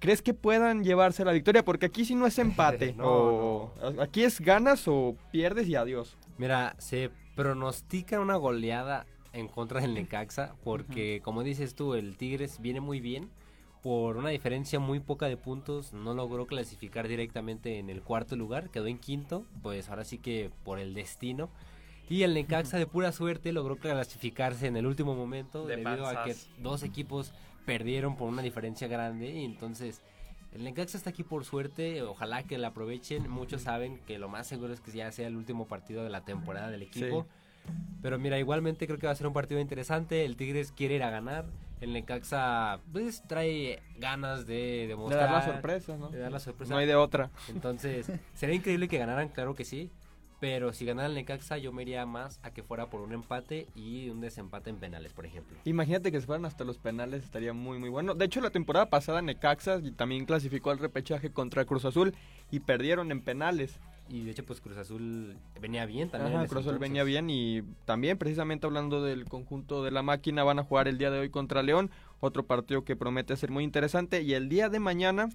¿Crees 0.00 0.20
que 0.22 0.34
puedan 0.34 0.84
llevarse 0.84 1.24
la 1.24 1.32
victoria? 1.32 1.64
Porque 1.64 1.86
aquí 1.86 2.04
sí 2.04 2.14
no 2.14 2.26
es 2.26 2.38
empate. 2.38 2.92
No, 2.92 3.06
o- 3.06 3.72
Aquí 4.00 4.22
es 4.24 4.40
ganas 4.40 4.84
o 4.86 5.16
pierdes 5.32 5.68
y 5.68 5.74
adiós. 5.76 6.16
Mira, 6.38 6.74
se 6.78 7.10
pronostica 7.34 8.20
una 8.20 8.36
goleada 8.36 9.06
en 9.32 9.48
contra 9.48 9.80
del 9.80 9.94
Necaxa 9.94 10.54
porque, 10.62 11.20
como 11.24 11.42
dices 11.42 11.74
tú, 11.74 11.94
el 11.94 12.16
Tigres 12.16 12.60
viene 12.60 12.80
muy 12.80 13.00
bien. 13.00 13.30
Por 13.82 14.16
una 14.16 14.30
diferencia 14.30 14.78
muy 14.80 14.98
poca 14.98 15.26
de 15.26 15.36
puntos, 15.36 15.92
no 15.92 16.14
logró 16.14 16.46
clasificar 16.46 17.06
directamente 17.06 17.78
en 17.78 17.90
el 17.90 18.00
cuarto 18.00 18.34
lugar, 18.34 18.70
quedó 18.70 18.86
en 18.86 18.96
quinto, 18.98 19.44
pues 19.62 19.90
ahora 19.90 20.04
sí 20.04 20.16
que 20.16 20.50
por 20.64 20.78
el 20.78 20.94
destino. 20.94 21.50
Y 22.08 22.22
el 22.22 22.32
Necaxa 22.32 22.78
de 22.78 22.86
pura 22.86 23.12
suerte 23.12 23.52
logró 23.52 23.76
clasificarse 23.76 24.66
en 24.68 24.76
el 24.78 24.86
último 24.86 25.14
momento 25.14 25.66
De 25.66 25.76
debido 25.76 26.06
a 26.06 26.24
que 26.24 26.34
dos 26.62 26.82
equipos 26.82 27.32
perdieron 27.64 28.16
por 28.16 28.28
una 28.28 28.42
diferencia 28.42 28.88
grande 28.88 29.30
y 29.30 29.44
entonces 29.44 30.00
el 30.52 30.62
Necaxa 30.64 30.96
está 30.96 31.10
aquí 31.10 31.24
por 31.24 31.44
suerte, 31.44 32.02
ojalá 32.02 32.44
que 32.44 32.58
la 32.58 32.68
aprovechen. 32.68 33.28
Muchos 33.28 33.62
saben 33.62 33.98
que 34.06 34.18
lo 34.18 34.28
más 34.28 34.46
seguro 34.46 34.72
es 34.72 34.80
que 34.80 34.92
ya 34.92 35.10
sea 35.10 35.26
el 35.26 35.36
último 35.36 35.66
partido 35.66 36.04
de 36.04 36.10
la 36.10 36.20
temporada 36.24 36.70
del 36.70 36.82
equipo. 36.82 37.26
Pero 38.02 38.18
mira, 38.18 38.38
igualmente 38.38 38.86
creo 38.86 38.98
que 38.98 39.06
va 39.06 39.12
a 39.12 39.16
ser 39.16 39.26
un 39.26 39.32
partido 39.32 39.58
interesante. 39.60 40.24
El 40.24 40.36
Tigres 40.36 40.70
quiere 40.70 40.94
ir 40.96 41.02
a 41.02 41.10
ganar. 41.10 41.46
El 41.80 41.92
Necaxa 41.92 42.78
pues 42.92 43.22
trae 43.26 43.82
ganas 43.98 44.46
de 44.46 44.54
De 44.54 44.86
demostrar. 44.88 45.22
dar 45.24 45.32
la 45.32 45.44
sorpresa, 45.44 45.96
¿no? 45.96 46.08
de 46.10 46.18
dar 46.18 46.30
la 46.30 46.38
sorpresa. 46.40 46.72
No 46.72 46.78
hay 46.78 46.86
de 46.86 46.94
otra. 46.94 47.30
Entonces, 47.48 48.10
sería 48.34 48.54
increíble 48.54 48.86
que 48.86 48.98
ganaran, 48.98 49.28
claro 49.30 49.54
que 49.54 49.64
sí. 49.64 49.90
Pero 50.44 50.74
si 50.74 50.84
ganara 50.84 51.08
el 51.08 51.14
Necaxa, 51.14 51.56
yo 51.56 51.72
me 51.72 51.80
iría 51.80 52.04
más 52.04 52.38
a 52.42 52.50
que 52.50 52.62
fuera 52.62 52.90
por 52.90 53.00
un 53.00 53.14
empate 53.14 53.66
y 53.74 54.10
un 54.10 54.20
desempate 54.20 54.68
en 54.68 54.76
penales, 54.76 55.14
por 55.14 55.24
ejemplo. 55.24 55.56
Imagínate 55.64 56.12
que 56.12 56.20
se 56.20 56.26
fueran 56.26 56.44
hasta 56.44 56.64
los 56.64 56.76
penales, 56.76 57.24
estaría 57.24 57.54
muy, 57.54 57.78
muy 57.78 57.88
bueno. 57.88 58.14
De 58.14 58.26
hecho, 58.26 58.42
la 58.42 58.50
temporada 58.50 58.90
pasada 58.90 59.22
Necaxa 59.22 59.80
y 59.82 59.92
también 59.92 60.26
clasificó 60.26 60.70
al 60.70 60.80
repechaje 60.80 61.30
contra 61.30 61.64
Cruz 61.64 61.86
Azul 61.86 62.14
y 62.50 62.60
perdieron 62.60 63.10
en 63.10 63.22
penales. 63.22 63.80
Y 64.10 64.24
de 64.24 64.32
hecho, 64.32 64.44
pues 64.44 64.60
Cruz 64.60 64.76
Azul 64.76 65.34
venía 65.62 65.86
bien 65.86 66.10
también. 66.10 66.36
Ajá, 66.36 66.46
Cruz 66.46 66.66
Azul 66.66 66.78
venía 66.78 67.04
bien 67.04 67.30
y 67.30 67.62
también 67.86 68.18
precisamente 68.18 68.66
hablando 68.66 69.02
del 69.02 69.24
conjunto 69.24 69.82
de 69.82 69.92
la 69.92 70.02
máquina 70.02 70.44
van 70.44 70.58
a 70.58 70.62
jugar 70.62 70.88
el 70.88 70.98
día 70.98 71.10
de 71.10 71.20
hoy 71.20 71.30
contra 71.30 71.62
León, 71.62 71.90
otro 72.20 72.44
partido 72.44 72.84
que 72.84 72.96
promete 72.96 73.34
ser 73.38 73.50
muy 73.50 73.64
interesante 73.64 74.20
y 74.20 74.34
el 74.34 74.50
día 74.50 74.68
de 74.68 74.78
mañana 74.78 75.30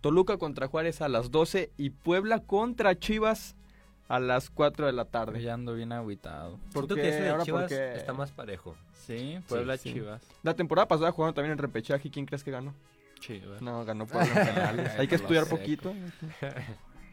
Toluca 0.00 0.38
contra 0.38 0.68
Juárez 0.68 1.02
a 1.02 1.10
las 1.10 1.30
12 1.30 1.70
y 1.76 1.90
Puebla 1.90 2.40
contra 2.40 2.98
Chivas 2.98 3.56
a 4.08 4.18
las 4.20 4.50
4 4.50 4.86
de 4.86 4.92
la 4.92 5.04
tarde. 5.06 5.40
Ya 5.42 5.54
ando 5.54 5.74
bien 5.74 5.92
agüitado. 5.92 6.58
¿Por 6.72 6.86
Siento 6.86 6.94
qué? 6.96 7.02
que 7.02 7.08
ese 7.08 7.22
de 7.22 7.30
Ahora, 7.30 7.44
Chivas 7.44 7.62
porque- 7.64 7.94
está 7.96 8.12
más 8.12 8.30
parejo. 8.32 8.76
Sí, 9.06 9.38
Puebla 9.48 9.76
sí. 9.76 9.92
Chivas. 9.92 10.22
La 10.42 10.54
temporada 10.54 10.88
pasada 10.88 11.12
jugaron 11.12 11.34
también 11.34 11.52
en 11.52 11.58
repechaje, 11.58 12.10
¿quién 12.10 12.26
crees 12.26 12.42
que 12.44 12.50
ganó? 12.50 12.74
Chivas. 13.20 13.60
No, 13.62 13.84
ganó 13.84 14.06
Puebla 14.06 14.26
en 14.28 14.34
penales. 14.54 14.92
Hay 14.98 15.08
que 15.08 15.14
estudiar 15.14 15.44
seco. 15.44 15.56
poquito 15.58 15.94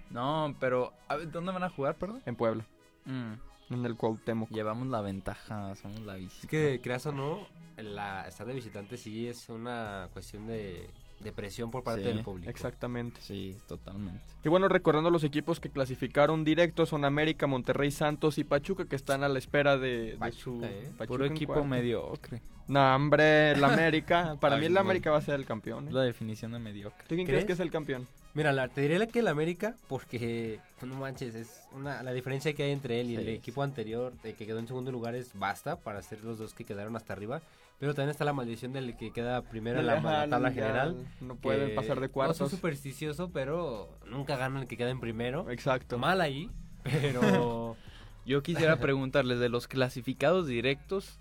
No, 0.09 0.55
pero 0.59 0.93
a 1.07 1.15
ver, 1.15 1.31
¿dónde 1.31 1.51
van 1.51 1.63
a 1.63 1.69
jugar, 1.69 1.95
perdón? 1.95 2.21
en 2.25 2.35
Puebla, 2.35 2.65
Mm, 3.05 3.33
en 3.73 3.85
el 3.85 3.95
Cuauhtémoc. 3.95 4.49
Llevamos 4.51 4.87
la 4.87 5.01
ventaja, 5.01 5.73
somos 5.75 6.01
la 6.01 6.15
visita. 6.15 6.41
Es 6.43 6.47
que, 6.49 6.81
creas 6.83 7.05
o 7.07 7.11
no, 7.11 7.47
la, 7.77 8.27
estar 8.27 8.45
de 8.45 8.53
visitante 8.53 8.97
sí 8.97 9.27
es 9.27 9.49
una 9.49 10.09
cuestión 10.13 10.45
de, 10.47 10.89
de 11.23 11.31
presión 11.31 11.71
por 11.71 11.83
parte 11.83 12.01
Sí, 12.01 12.07
del 12.07 12.23
público. 12.23 12.49
Exactamente. 12.49 13.21
Sí, 13.21 13.55
totalmente. 13.67 14.21
Y 14.43 14.49
bueno, 14.49 14.67
recordando 14.67 15.09
los 15.09 15.23
equipos 15.23 15.59
que 15.59 15.69
clasificaron 15.69 16.43
directos 16.43 16.89
son 16.89 17.05
América, 17.05 17.47
Monterrey, 17.47 17.91
Santos 17.91 18.37
y 18.37 18.43
Pachuca 18.43 18.85
que 18.85 18.95
están 18.95 19.23
a 19.23 19.29
la 19.29 19.39
espera 19.39 19.77
de, 19.77 20.17
su 20.31 20.63
¿eh? 20.63 20.89
Pachuca 20.97 21.07
Puro 21.07 21.25
equipo 21.25 21.53
cuarto. 21.53 21.67
mediocre. 21.67 22.41
No, 22.67 22.95
hombre, 22.95 23.51
el 23.51 23.63
América. 23.63 24.37
Para 24.39 24.55
Ay, 24.55 24.61
mí 24.61 24.67
el. 24.67 24.77
América 24.77 25.11
va 25.11 25.17
a 25.17 25.21
ser 25.21 25.35
el 25.35 25.45
campeón. 25.45 25.87
¿eh? 25.87 25.91
La 25.91 26.03
definición 26.03 26.51
de 26.53 26.59
mediocre. 26.59 27.05
¿Tú 27.07 27.15
quién 27.15 27.27
crees? 27.27 27.43
¿Crees? 27.43 27.45
que 27.45 27.53
es 27.53 27.59
el 27.59 27.71
campeón? 27.71 28.07
Mira, 28.33 28.53
la, 28.53 28.69
te 28.69 28.79
diré 28.81 29.05
que 29.09 29.19
el 29.19 29.27
América, 29.27 29.75
porque 29.89 30.59
pues, 30.79 30.89
no 30.89 30.97
manches, 30.97 31.35
es 31.35 31.63
una, 31.73 32.01
la 32.01 32.13
diferencia 32.13 32.53
que 32.53 32.63
hay 32.63 32.71
entre 32.71 33.01
él 33.01 33.09
y 33.11 33.15
el 33.17 33.27
equipo 33.27 33.61
anterior, 33.61 34.13
que 34.23 34.33
quedó 34.33 34.59
en 34.59 34.67
segundo 34.67 34.89
lugar, 34.89 35.15
es 35.15 35.37
basta 35.37 35.75
para 35.75 36.01
ser 36.01 36.23
los 36.23 36.39
dos 36.39 36.53
que 36.53 36.63
quedaron 36.63 36.95
hasta 36.95 37.11
arriba. 37.11 37.41
Pero 37.81 37.95
también 37.95 38.11
está 38.11 38.25
la 38.25 38.33
maldición 38.33 38.73
del 38.73 38.95
que 38.95 39.11
queda 39.11 39.41
primero 39.41 39.79
en 39.79 39.87
la, 39.87 39.93
Ajá, 39.93 40.29
tabla 40.29 40.51
general. 40.51 41.03
No 41.19 41.35
pueden 41.35 41.69
que 41.69 41.73
pasar 41.73 41.95
de 41.95 42.01
No 42.01 42.07
soy 42.07 42.13
cuartos. 42.13 42.51
supersticioso, 42.51 43.31
pero 43.31 43.97
nunca 44.05 44.37
gana 44.37 44.61
el 44.61 44.67
que 44.67 44.77
queda 44.77 44.91
en 44.91 44.99
primero. 44.99 45.49
Exacto. 45.49 45.97
Mal 45.97 46.21
ahí, 46.21 46.51
pero 46.83 47.75
Yo 48.23 48.43
quisiera 48.43 48.79
preguntarles 48.79 49.39
de 49.39 49.49
los 49.49 49.67
clasificados 49.67 50.45
directos. 50.45 51.17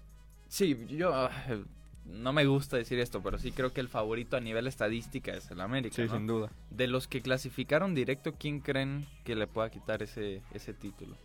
Sí, 0.49 0.77
yo 0.91 1.15
ah, 1.15 1.31
no 2.05 2.35
me 2.35 2.45
gusta 2.45 2.77
decir 2.77 2.99
esto, 2.99 3.23
pero 3.23 3.39
sí 3.39 3.53
creo 3.53 3.73
que 3.73 3.81
el 3.81 3.89
favorito 3.89 4.37
a 4.37 4.41
nivel 4.41 4.67
estadística 4.67 5.33
es 5.33 5.51
el 5.51 5.63
América. 5.63 5.97
Sí, 5.97 6.03
¿no? 6.03 6.13
sin 6.15 6.27
duda. 6.27 6.51
De 6.69 6.89
los 6.89 7.09
que 7.09 7.23
clasificaron 7.23 7.95
directo, 7.95 8.35
¿quién 8.39 8.61
creen 8.61 9.07
que 9.25 9.35
le 9.35 9.47
pueda 9.47 9.71
quitar 9.71 10.03
ese, 10.03 10.43
ese 10.53 10.75
título? 10.75 11.17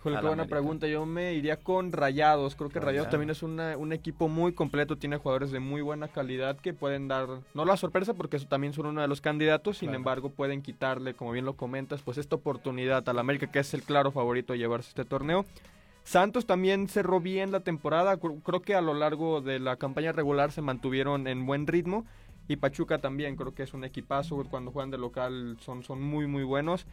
Híjole, 0.00 0.16
qué 0.16 0.22
buena 0.22 0.42
América. 0.44 0.56
pregunta. 0.56 0.86
Yo 0.86 1.04
me 1.04 1.34
iría 1.34 1.56
con 1.58 1.92
Rayados. 1.92 2.54
Creo 2.56 2.70
que 2.70 2.80
Rayados 2.80 2.86
Rayados. 3.06 3.10
también 3.10 3.30
es 3.30 3.42
una- 3.42 3.76
un 3.76 3.92
equipo 3.92 4.28
muy 4.28 4.52
completo. 4.54 4.96
Tiene 4.96 5.18
jugadores 5.18 5.50
de 5.50 5.60
muy 5.60 5.82
buena 5.82 6.08
calidad 6.08 6.56
que 6.56 6.72
pueden 6.72 7.06
dar, 7.06 7.28
no 7.52 7.64
la 7.66 7.76
sorpresa, 7.76 8.14
porque 8.14 8.38
eso 8.38 8.46
también 8.48 8.72
son 8.72 8.86
uno 8.86 9.02
de 9.02 9.08
los 9.08 9.20
candidatos. 9.20 9.76
Sin 9.78 9.88
Claro. 9.88 9.98
embargo, 9.98 10.30
pueden 10.30 10.62
quitarle, 10.62 11.12
como 11.14 11.32
bien 11.32 11.44
lo 11.44 11.54
comentas, 11.54 12.00
pues 12.02 12.16
esta 12.16 12.36
oportunidad 12.36 13.06
al 13.08 13.18
América, 13.18 13.50
que 13.50 13.58
es 13.58 13.74
el 13.74 13.82
claro 13.82 14.10
favorito 14.10 14.54
a 14.54 14.56
llevarse 14.56 14.88
este 14.88 15.04
torneo. 15.04 15.44
Santos 16.02 16.46
también 16.46 16.88
cerró 16.88 17.20
bien 17.20 17.52
la 17.52 17.60
temporada. 17.60 18.16
Cr- 18.18 18.40
Creo 18.42 18.62
que 18.62 18.74
a 18.74 18.80
lo 18.80 18.94
largo 18.94 19.42
de 19.42 19.58
la 19.58 19.76
campaña 19.76 20.12
regular 20.12 20.50
se 20.50 20.62
mantuvieron 20.62 21.26
en 21.26 21.44
buen 21.44 21.66
ritmo. 21.66 22.06
Y 22.48 22.56
Pachuca 22.56 22.98
también, 22.98 23.36
creo 23.36 23.54
que 23.54 23.62
es 23.64 23.74
un 23.74 23.84
equipazo. 23.84 24.42
Cuando 24.50 24.72
juegan 24.72 24.90
de 24.90 24.96
local 24.98 25.58
son, 25.60 25.84
son 25.84 26.00
muy, 26.02 26.26
muy 26.26 26.42
buenos. 26.42 26.86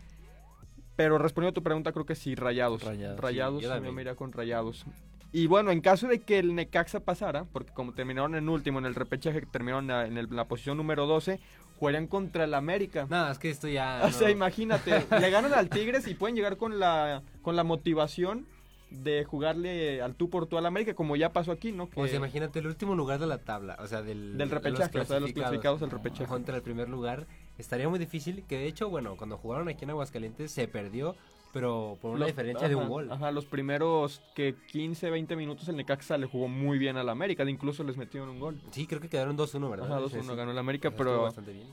Pero 0.98 1.18
respondiendo 1.18 1.52
a 1.52 1.54
tu 1.54 1.64
pregunta, 1.64 1.94
creo 1.94 2.06
que 2.06 2.16
sí, 2.16 2.36
rayados. 2.36 2.84
Rayados, 2.84 3.20
Rayados, 3.22 3.62
sí, 3.64 3.70
yo 3.70 3.94
me 3.94 4.02
iría 4.02 4.16
con 4.16 4.34
rayados. 4.34 4.86
Y 5.32 5.48
bueno, 5.48 5.72
en 5.72 5.82
caso 5.82 6.08
de 6.08 6.20
que 6.20 6.40
el 6.40 6.56
Necaxa 6.56 7.02
pasara, 7.02 7.46
porque 7.46 7.72
como 7.74 7.94
terminaron 7.94 8.36
en 8.36 8.50
último 8.50 8.80
en 8.80 8.86
el 8.86 8.96
repechaje, 8.96 9.42
terminaron 9.50 9.90
en 9.92 10.18
el- 10.18 10.28
la 10.32 10.46
posición 10.46 10.76
número 10.78 11.06
12, 11.06 11.40
jugarían 11.80 12.08
contra 12.08 12.46
el 12.46 12.54
América. 12.54 13.06
No, 13.10 13.30
es 13.30 13.38
que 13.38 13.50
esto 13.50 13.68
ya. 13.68 14.02
O 14.06 14.12
sea, 14.12 14.32
imagínate, 14.32 15.06
le 15.22 15.30
ganan 15.30 15.54
al 15.54 15.70
Tigres 15.70 16.08
y 16.08 16.16
pueden 16.16 16.36
llegar 16.36 16.58
con 16.58 16.80
la, 16.80 17.22
con 17.42 17.56
la 17.56 17.64
motivación 17.64 18.48
de 18.90 19.26
jugarle 19.26 20.02
al 20.02 20.16
tú 20.16 20.30
por 20.30 20.48
tú 20.48 20.58
al 20.58 20.66
América, 20.66 20.94
como 20.94 21.16
ya 21.18 21.34
pasó 21.34 21.52
aquí, 21.52 21.74
¿no? 21.74 21.90
Que 21.90 21.96
Pues 21.96 22.14
imagínate 22.14 22.60
el 22.60 22.68
último 22.68 22.96
lugar 22.96 23.20
de 23.20 23.28
la 23.28 23.38
tabla, 23.38 23.78
o 23.82 23.86
sea, 23.88 24.02
del, 24.02 24.38
Del 24.38 24.38
de 24.38 24.46
los 24.46 24.64
repechaje, 24.64 25.00
o 25.00 25.06
sea, 25.06 25.16
de 25.16 25.22
los 25.22 25.34
clasificados 25.34 25.84
ajá, 25.84 25.92
repechaje. 25.92 26.26
Contra 26.26 26.56
el 26.56 26.62
primer 26.62 26.88
lugar. 26.88 27.28
Estaría 27.58 27.89
muy 27.89 28.00
difícil, 28.00 28.43
que 28.48 28.58
de 28.58 28.67
hecho, 28.67 28.89
bueno, 28.89 29.17
cuando 29.17 29.38
jugaron 29.38 29.67
aquí 29.67 29.84
en 29.84 29.91
Aguascalientes 29.91 30.52
se 30.52 30.67
perdió, 30.67 31.15
pero 31.54 31.98
por 32.02 32.12
una 32.12 32.20
los- 32.22 32.28
diferencia 32.28 32.68
de 32.70 32.76
un 32.76 32.88
gol. 32.90 33.12
Ajá, 33.12 33.32
los 33.32 33.46
primeros 33.46 34.22
que 34.36 34.56
15, 34.72 35.10
20 35.10 35.36
minutos 35.36 35.68
el 35.70 35.76
Necaxa 35.76 36.18
le 36.18 36.28
jugó 36.28 36.48
muy 36.48 36.78
bien 36.78 36.98
al 36.98 37.10
América, 37.10 37.44
incluso 37.50 37.84
les 37.84 37.98
metieron 37.98 38.30
un 38.30 38.40
gol. 38.40 38.62
Sí, 38.72 38.86
creo 38.88 39.00
que 39.02 39.10
quedaron 39.10 39.38
2-1, 39.38 39.70
¿verdad? 39.70 39.88
Ajá, 39.92 40.08
Sí, 40.10 40.16
2-1 40.18 40.32
sí. 40.32 40.36
ganó 40.36 40.52
el 40.52 40.58
América, 40.58 40.92
pero. 40.92 41.30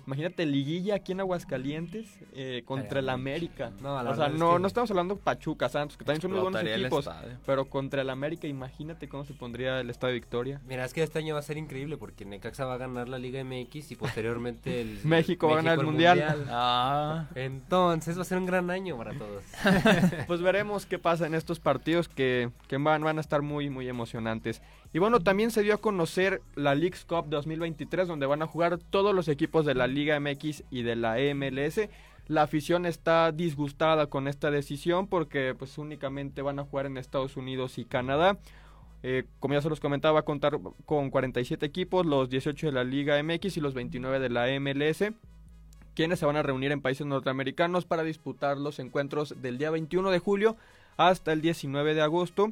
Imagínate, 0.07 0.47
liguilla 0.47 0.97
aquí 0.97 1.13
en 1.13 1.21
Aguascalientes 1.21 2.19
eh, 2.33 2.63
contra 2.65 3.01
el 3.01 3.09
América. 3.09 3.71
No, 3.81 4.03
la 4.03 4.11
o 4.11 4.15
sea, 4.15 4.27
es 4.29 4.35
no, 4.35 4.55
que- 4.55 4.59
no 4.61 4.67
estamos 4.67 4.91
hablando 4.91 5.17
Pachuca, 5.17 5.69
Santos, 5.69 5.97
que 5.97 6.05
también 6.05 6.21
son 6.23 6.31
muy 6.33 6.41
buenos 6.41 6.63
equipos. 6.63 7.09
Pero 7.47 7.67
contra 7.69 8.03
el 8.03 8.11
América, 8.11 8.47
imagínate 8.47 9.09
cómo 9.09 9.25
se 9.25 9.35
pondría 9.35 9.81
el 9.81 9.91
Estadio 9.91 10.15
Victoria. 10.15 10.61
Mira, 10.67 10.85
es 10.85 10.93
que 10.95 11.03
este 11.03 11.19
año 11.19 11.35
va 11.35 11.41
a 11.41 11.43
ser 11.43 11.57
increíble 11.59 11.97
porque 11.97 12.25
Necaxa 12.25 12.65
va 12.65 12.75
a 12.75 12.79
ganar 12.79 13.09
la 13.09 13.19
Liga 13.19 13.43
MX 13.45 13.91
y 13.93 13.97
posteriormente 13.97 14.81
el 14.81 14.99
México 15.05 15.47
va 15.49 15.55
a 15.55 15.57
ganar 15.57 15.79
el 15.79 15.85
Mundial. 15.85 16.47
Ah, 16.51 17.27
Entonces 17.35 18.17
va 18.19 18.23
a 18.23 18.25
ser 18.25 18.39
un 18.39 18.47
gran 18.47 18.71
año 18.71 18.97
para 18.97 19.13
todos. 19.13 19.43
Pues 20.27 20.40
veremos 20.40 20.87
qué 20.87 20.98
pasa 20.98 21.27
en 21.27 21.35
estos 21.35 21.61
partidos 21.61 22.09
que, 22.09 22.50
que 22.68 22.77
van, 22.77 23.03
van 23.03 23.18
a 23.18 23.20
estar 23.20 23.42
muy, 23.42 23.70
muy 23.70 23.88
emocionantes. 23.88 24.62
Y 24.92 24.98
bueno, 24.98 25.20
también 25.20 25.50
se 25.50 25.62
dio 25.62 25.74
a 25.74 25.79
conocer 25.79 26.42
la 26.55 26.74
Leagues 26.74 27.05
Cup 27.05 27.27
2023, 27.29 28.09
donde 28.09 28.27
van 28.27 28.42
a 28.42 28.46
jugar 28.46 28.79
todos 28.79 29.14
los 29.14 29.29
equipos 29.29 29.66
de 29.66 29.74
la 29.74 29.87
Liga 29.87 30.18
MX 30.20 30.64
y 30.70 30.83
de 30.83 30.96
la 30.96 31.16
MLS. 31.35 31.88
La 32.27 32.42
afición 32.42 32.87
está 32.87 33.33
disgustada 33.33 34.07
con 34.07 34.29
esta 34.29 34.50
decisión 34.50 35.09
porque 35.09 35.55
pues 35.59 35.77
únicamente 35.77 36.42
van 36.42 36.59
a 36.59 36.64
jugar 36.64 36.87
en 36.87 36.96
Estados 36.96 37.37
Unidos 37.37 37.79
y 37.79 37.85
Canadá. 37.85 38.38
Eh, 39.03 39.24
como 39.40 39.53
ya 39.53 39.61
se 39.61 39.68
los 39.68 39.81
comentaba, 39.81 40.14
va 40.14 40.20
a 40.20 40.24
contar 40.24 40.59
con 40.87 41.11
47 41.11 41.66
equipos, 41.66 42.07
los 42.07 42.31
18 42.31 42.68
de 42.68 42.72
la 42.72 42.85
Liga 42.85 43.22
MX 43.22 43.59
y 43.59 43.61
los 43.61 43.74
29 43.74 44.18
de 44.18 44.31
la 44.31 44.46
MLS 44.59 45.12
quienes 45.95 46.19
se 46.19 46.27
van 46.27 46.37
a 46.37 46.43
reunir 46.43 46.73
en 46.73 46.81
países 46.81 47.07
norteamericanos 47.07 47.85
para 47.85 48.03
disputar 48.03 48.59
los 48.59 48.79
encuentros 48.79 49.41
del 49.41 49.59
día 49.59 49.71
21 49.71 50.11
de 50.11 50.19
julio 50.19 50.57
hasta 50.97 51.33
el 51.33 51.41
19 51.41 51.95
de 51.95 52.03
agosto. 52.03 52.49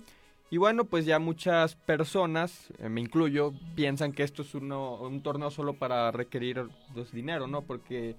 Y 0.50 0.58
bueno, 0.58 0.84
pues 0.84 1.06
ya 1.06 1.18
muchas 1.18 1.76
personas, 1.76 2.68
eh, 2.78 2.88
me 2.88 3.00
incluyo, 3.00 3.54
piensan 3.74 4.12
que 4.12 4.22
esto 4.22 4.42
es 4.42 4.54
uno- 4.54 4.96
un 4.96 5.22
torneo 5.22 5.50
solo 5.50 5.72
para 5.74 6.10
requerir 6.10 6.68
pues, 6.92 7.10
dinero, 7.12 7.46
¿no? 7.46 7.62
Porque 7.62 8.16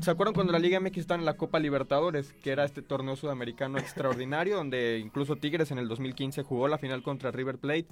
¿Se 0.00 0.10
acuerdan 0.10 0.34
cuando 0.34 0.52
la 0.52 0.60
Liga 0.60 0.78
MX 0.78 0.98
estaba 0.98 1.18
en 1.18 1.24
la 1.24 1.36
Copa 1.36 1.58
Libertadores? 1.58 2.32
Que 2.44 2.50
era 2.52 2.64
este 2.64 2.80
torneo 2.80 3.16
sudamericano 3.16 3.76
extraordinario, 3.78 4.56
donde 4.56 4.98
incluso 4.98 5.34
Tigres 5.34 5.72
en 5.72 5.78
el 5.78 5.88
2015 5.88 6.44
jugó 6.44 6.68
la 6.68 6.78
final 6.78 7.02
contra 7.02 7.32
River 7.32 7.58
Plate. 7.58 7.86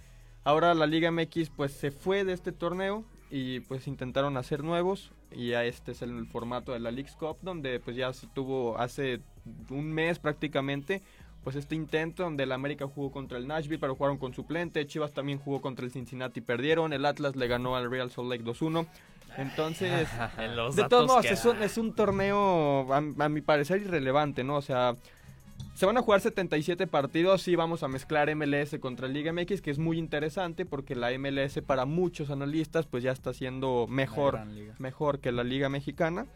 Ahora 0.49 0.73
la 0.73 0.87
Liga 0.87 1.11
MX 1.11 1.51
pues 1.55 1.73
se 1.73 1.91
fue 1.91 2.25
de 2.25 2.33
este 2.33 2.53
torneo 2.53 3.05
y 3.31 3.61
pues 3.61 3.87
intentaron 3.87 4.39
hacer 4.39 4.65
nuevos 4.65 5.13
y 5.31 5.49
ya 5.51 5.63
este 5.67 5.93
es 5.93 6.01
el 6.01 6.27
formato 6.27 6.73
de 6.73 6.81
la 6.81 6.91
Leagues 6.91 7.17
Cup 7.17 7.37
donde 7.43 7.79
pues 7.81 7.99
ya 7.99 8.11
se 8.15 8.29
tuvo 8.29 8.79
hace 8.79 9.21
un 9.69 9.93
mes 9.93 10.19
prácticamente 10.19 11.03
pues 11.45 11.55
este 11.55 11.75
intento 11.75 12.23
donde 12.23 12.45
el 12.45 12.53
América 12.53 12.87
jugó 12.87 13.13
contra 13.13 13.37
el 13.37 13.47
Nashville 13.47 13.79
pero 13.79 13.95
jugaron 13.95 14.17
con 14.17 14.33
suplente, 14.33 14.87
Chivas 14.87 15.13
también 15.13 15.39
jugó 15.39 15.61
contra 15.61 15.85
el 15.85 15.93
Cincinnati 15.93 16.41
perdieron, 16.41 16.95
el 16.95 17.05
Atlas 17.05 17.37
le 17.37 17.47
ganó 17.47 17.77
al 17.77 17.91
Real 17.91 18.11
Salt 18.11 18.31
Lake 18.31 18.43
2-1. 18.43 18.87
Entonces, 19.37 20.09
en 20.39 20.57
de 20.75 20.89
todos 20.89 21.07
modos, 21.07 21.45
un, 21.45 21.63
es 21.63 21.77
un 21.77 21.95
torneo, 21.95 22.91
a, 22.91 22.97
a 22.97 23.29
mi 23.29 23.43
parecer, 23.43 23.83
irrelevante, 23.83 24.43
¿no? 24.45 24.57
O 24.57 24.63
sea, 24.63 24.97
se 25.79 25.87
van 25.87 25.97
a 25.97 26.03
jugar 26.03 26.21
77 26.21 26.89
partidos 26.89 27.47
y 27.47 27.55
vamos 27.55 27.85
a 27.85 27.89
mezclar 27.89 28.35
MLS 28.35 28.77
contra 28.81 29.07
Liga 29.07 29.33
MX, 29.33 29.63
que 29.63 29.71
es 29.71 29.79
muy 29.79 29.97
interesante 29.97 30.67
porque 30.67 30.97
la 30.97 31.17
MLS 31.17 31.63
para 31.65 31.85
muchos 31.85 32.31
analistas 32.31 32.87
pues 32.87 33.05
ya 33.05 33.13
está 33.13 33.33
siendo 33.33 33.87
mejor, 33.89 34.41
mejor 34.81 35.21
que 35.21 35.31
la 35.31 35.45
Liga 35.45 35.69
Mexicana. 35.69 36.27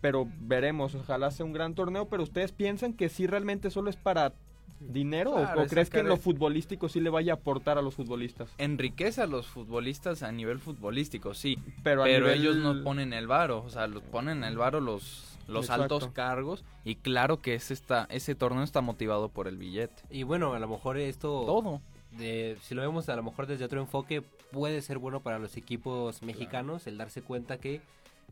Pero 0.00 0.26
veremos, 0.40 0.96
ojalá 0.96 1.30
sea 1.30 1.46
un 1.46 1.52
gran 1.52 1.76
torneo, 1.76 2.08
pero 2.08 2.24
ustedes 2.24 2.50
piensan 2.50 2.92
que 2.94 3.08
sí 3.08 3.28
realmente 3.28 3.70
solo 3.70 3.88
es 3.88 3.94
para 3.94 4.32
dinero 4.80 5.30
o- 5.30 5.36
Claro, 5.36 5.62
o, 5.62 5.66
crees 5.66 5.88
que 5.88 6.00
en 6.00 6.08
lo 6.08 6.16
futbolístico 6.16 6.88
sí 6.88 6.98
le 6.98 7.08
vaya 7.08 7.34
a 7.34 7.36
aportar 7.36 7.78
a 7.78 7.82
los 7.82 7.94
futbolistas? 7.94 8.50
Enriquece 8.58 9.22
a 9.22 9.28
los 9.28 9.46
futbolistas 9.46 10.24
a 10.24 10.32
nivel 10.32 10.58
futbolístico, 10.58 11.34
sí. 11.34 11.56
Pero, 11.84 12.02
Pero, 12.02 12.26
a 12.26 12.30
nivel- 12.30 12.40
ellos 12.40 12.56
no 12.56 12.82
ponen 12.82 13.12
el 13.12 13.28
varo, 13.28 13.62
o 13.62 13.70
sea, 13.70 13.86
los 13.86 14.02
ponen 14.02 14.42
el 14.42 14.56
varo 14.56 14.80
los, 14.80 15.31
los 15.48 15.66
Exacto. 15.66 15.82
altos 15.96 16.08
cargos. 16.12 16.64
Y 16.84 16.96
claro 16.96 17.40
que 17.40 17.54
es 17.54 17.70
esta, 17.70 18.06
ese 18.10 18.34
torneo 18.34 18.62
está 18.64 18.80
motivado 18.80 19.28
por 19.28 19.48
el 19.48 19.56
billete. 19.56 20.02
Y 20.10 20.22
bueno, 20.22 20.54
a 20.54 20.58
lo 20.58 20.68
mejor 20.68 20.96
esto, 20.98 21.44
Todo. 21.44 21.80
de- 22.12 22.56
si 22.62 22.74
lo 22.74 22.82
vemos 22.82 23.08
a 23.08 23.16
lo 23.16 23.22
mejor 23.22 23.46
desde 23.46 23.64
otro 23.64 23.80
enfoque, 23.80 24.22
puede 24.50 24.82
ser 24.82 24.98
bueno 24.98 25.20
para 25.20 25.38
los 25.38 25.56
equipos 25.56 26.22
mexicanos 26.22 26.86
el 26.86 26.98
darse 26.98 27.22
cuenta 27.22 27.58
que 27.58 27.80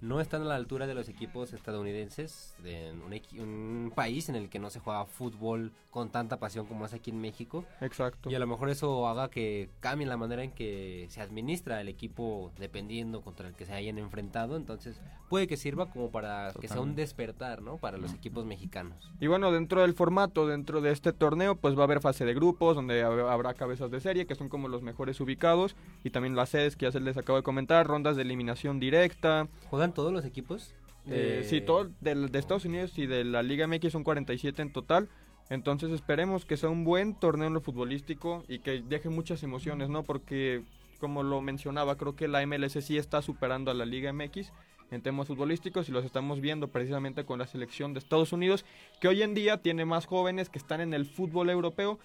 no 0.00 0.20
están 0.20 0.42
a 0.42 0.44
la 0.46 0.54
altura 0.56 0.86
de 0.86 0.94
los 0.94 1.08
equipos 1.08 1.52
estadounidenses, 1.52 2.54
de 2.62 2.92
un, 3.04 3.12
equi- 3.12 3.40
un 3.40 3.92
país 3.94 4.28
en 4.28 4.34
el 4.36 4.48
que 4.48 4.58
no 4.58 4.70
se 4.70 4.80
juega 4.80 5.04
fútbol 5.06 5.72
con 5.90 6.10
tanta 6.10 6.38
pasión 6.38 6.66
como 6.66 6.86
es 6.86 6.94
aquí 6.94 7.10
en 7.10 7.20
México. 7.20 7.64
Exacto. 7.80 8.30
Y 8.30 8.34
a 8.34 8.38
lo 8.38 8.46
mejor 8.46 8.70
eso 8.70 9.08
haga 9.08 9.28
que 9.28 9.68
cambie 9.80 10.06
la 10.06 10.16
manera 10.16 10.42
en 10.44 10.52
que 10.52 11.06
se 11.10 11.20
administra 11.20 11.80
el 11.80 11.88
equipo 11.88 12.52
dependiendo 12.58 13.22
contra 13.22 13.48
el 13.48 13.54
que 13.54 13.66
se 13.66 13.72
hayan 13.72 13.98
enfrentado. 13.98 14.56
Entonces 14.56 15.00
puede 15.28 15.46
que 15.46 15.56
sirva 15.56 15.90
como 15.90 16.10
para 16.10 16.52
que 16.60 16.68
sea 16.68 16.80
un 16.80 16.94
despertar, 16.94 17.60
¿no? 17.62 17.76
Para 17.78 17.98
los 17.98 18.12
equipos 18.14 18.44
mexicanos. 18.46 19.10
Y 19.20 19.26
bueno, 19.26 19.50
dentro 19.52 19.82
del 19.82 19.94
formato, 19.94 20.46
dentro 20.46 20.80
de 20.80 20.92
este 20.92 21.12
torneo, 21.12 21.56
pues 21.56 21.76
va 21.76 21.80
a 21.82 21.84
haber 21.84 22.00
fase 22.00 22.24
de 22.24 22.34
grupos, 22.34 22.74
donde 22.76 23.04
hab- 23.04 23.28
habrá 23.30 23.54
cabezas 23.54 23.90
de 23.90 24.00
serie, 24.00 24.26
que 24.26 24.34
son 24.34 24.48
como 24.48 24.68
los 24.68 24.82
mejores 24.82 25.20
ubicados, 25.20 25.76
y 26.04 26.10
también 26.10 26.36
las 26.36 26.48
sedes 26.50 26.76
que 26.76 26.86
ya 26.86 26.92
se 26.92 27.00
les 27.00 27.16
acabo 27.16 27.36
de 27.36 27.42
comentar, 27.42 27.86
rondas 27.86 28.16
de 28.16 28.22
eliminación 28.22 28.80
directa. 28.80 29.48
¿Juegan 29.70 29.89
todos 29.92 30.12
los 30.12 30.24
equipos? 30.24 30.74
Eh, 31.06 31.42
sí, 31.48 31.60
todo 31.60 31.90
del- 32.00 32.30
de 32.30 32.38
Estados 32.38 32.64
Unidos 32.64 32.98
y 32.98 33.06
de 33.06 33.24
la 33.24 33.42
Liga 33.42 33.66
MX 33.66 33.92
son 33.92 34.04
47 34.04 34.62
en 34.62 34.72
total. 34.72 35.08
Entonces 35.48 35.90
esperemos 35.90 36.44
que 36.44 36.56
sea 36.56 36.68
un 36.68 36.84
buen 36.84 37.14
torneo 37.18 37.48
en 37.48 37.54
lo 37.54 37.60
futbolístico 37.60 38.44
y 38.48 38.60
que 38.60 38.82
deje 38.82 39.08
muchas 39.08 39.42
emociones, 39.42 39.88
¿no? 39.88 40.04
Porque, 40.04 40.62
como 41.00 41.22
lo 41.24 41.40
mencionaba, 41.40 41.96
creo 41.96 42.14
que 42.14 42.28
la 42.28 42.42
MLS 42.46 42.80
sí 42.82 42.96
está 42.98 43.20
superando 43.22 43.70
a 43.70 43.74
la 43.74 43.84
Liga 43.84 44.12
MX 44.12 44.52
en 44.92 45.02
temas 45.02 45.26
futbolísticos 45.28 45.88
y 45.88 45.92
los 45.92 46.04
estamos 46.04 46.40
viendo 46.40 46.68
precisamente 46.68 47.24
con 47.24 47.38
la 47.38 47.46
selección 47.46 47.94
de 47.94 47.98
Estados 48.00 48.32
Unidos, 48.32 48.64
que 49.00 49.08
hoy 49.08 49.22
en 49.22 49.34
día 49.34 49.56
tiene 49.62 49.84
más 49.84 50.06
jóvenes 50.06 50.50
que 50.50 50.58
están 50.58 50.80
en 50.80 50.94
el 50.94 51.06
fútbol 51.06 51.48
europeo 51.50 51.98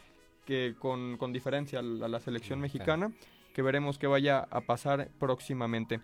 que 0.45 0.76
con, 0.80 1.17
con 1.17 1.34
diferencia 1.34 1.80
a 1.80 1.82
la, 1.82 2.06
a 2.06 2.10
la 2.10 2.19
selección 2.19 2.60
mexicana, 2.60 3.12
que 3.54 3.62
veremos 3.63 3.98
que 3.98 4.06
vaya 4.08 4.39
a 4.52 4.62
pasar 4.62 5.10
próximamente. 5.19 6.00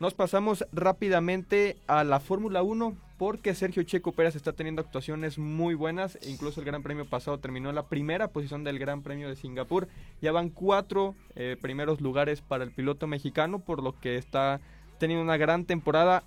Nos 0.00 0.12
pasamos 0.12 0.66
rápidamente 0.72 1.76
a 1.86 2.02
la 2.02 2.18
Fórmula 2.18 2.62
1 2.62 2.96
porque 3.16 3.54
Sergio 3.54 3.84
Checo 3.84 4.12
Pérez 4.12 4.34
está 4.34 4.52
teniendo 4.52 4.82
actuaciones 4.82 5.38
muy 5.38 5.74
buenas. 5.74 6.18
Incluso 6.26 6.60
el 6.60 6.66
Gran 6.66 6.82
Premio 6.82 7.06
pasado 7.06 7.38
terminó 7.38 7.68
en 7.68 7.76
la 7.76 7.86
primera 7.86 8.28
posición 8.28 8.64
del 8.64 8.78
Gran 8.80 9.02
Premio 9.02 9.28
de 9.28 9.36
Singapur. 9.36 9.88
Ya 10.20 10.32
van 10.32 10.50
cuatro 10.50 11.14
eh, 11.36 11.56
primeros 11.60 12.00
lugares 12.00 12.40
para 12.40 12.64
el 12.64 12.72
piloto 12.72 13.06
mexicano, 13.06 13.60
por 13.60 13.82
lo 13.82 13.98
que 14.00 14.16
está 14.16 14.60
teniendo 14.98 15.22
una 15.22 15.36
gran 15.36 15.64
temporada. 15.64 16.24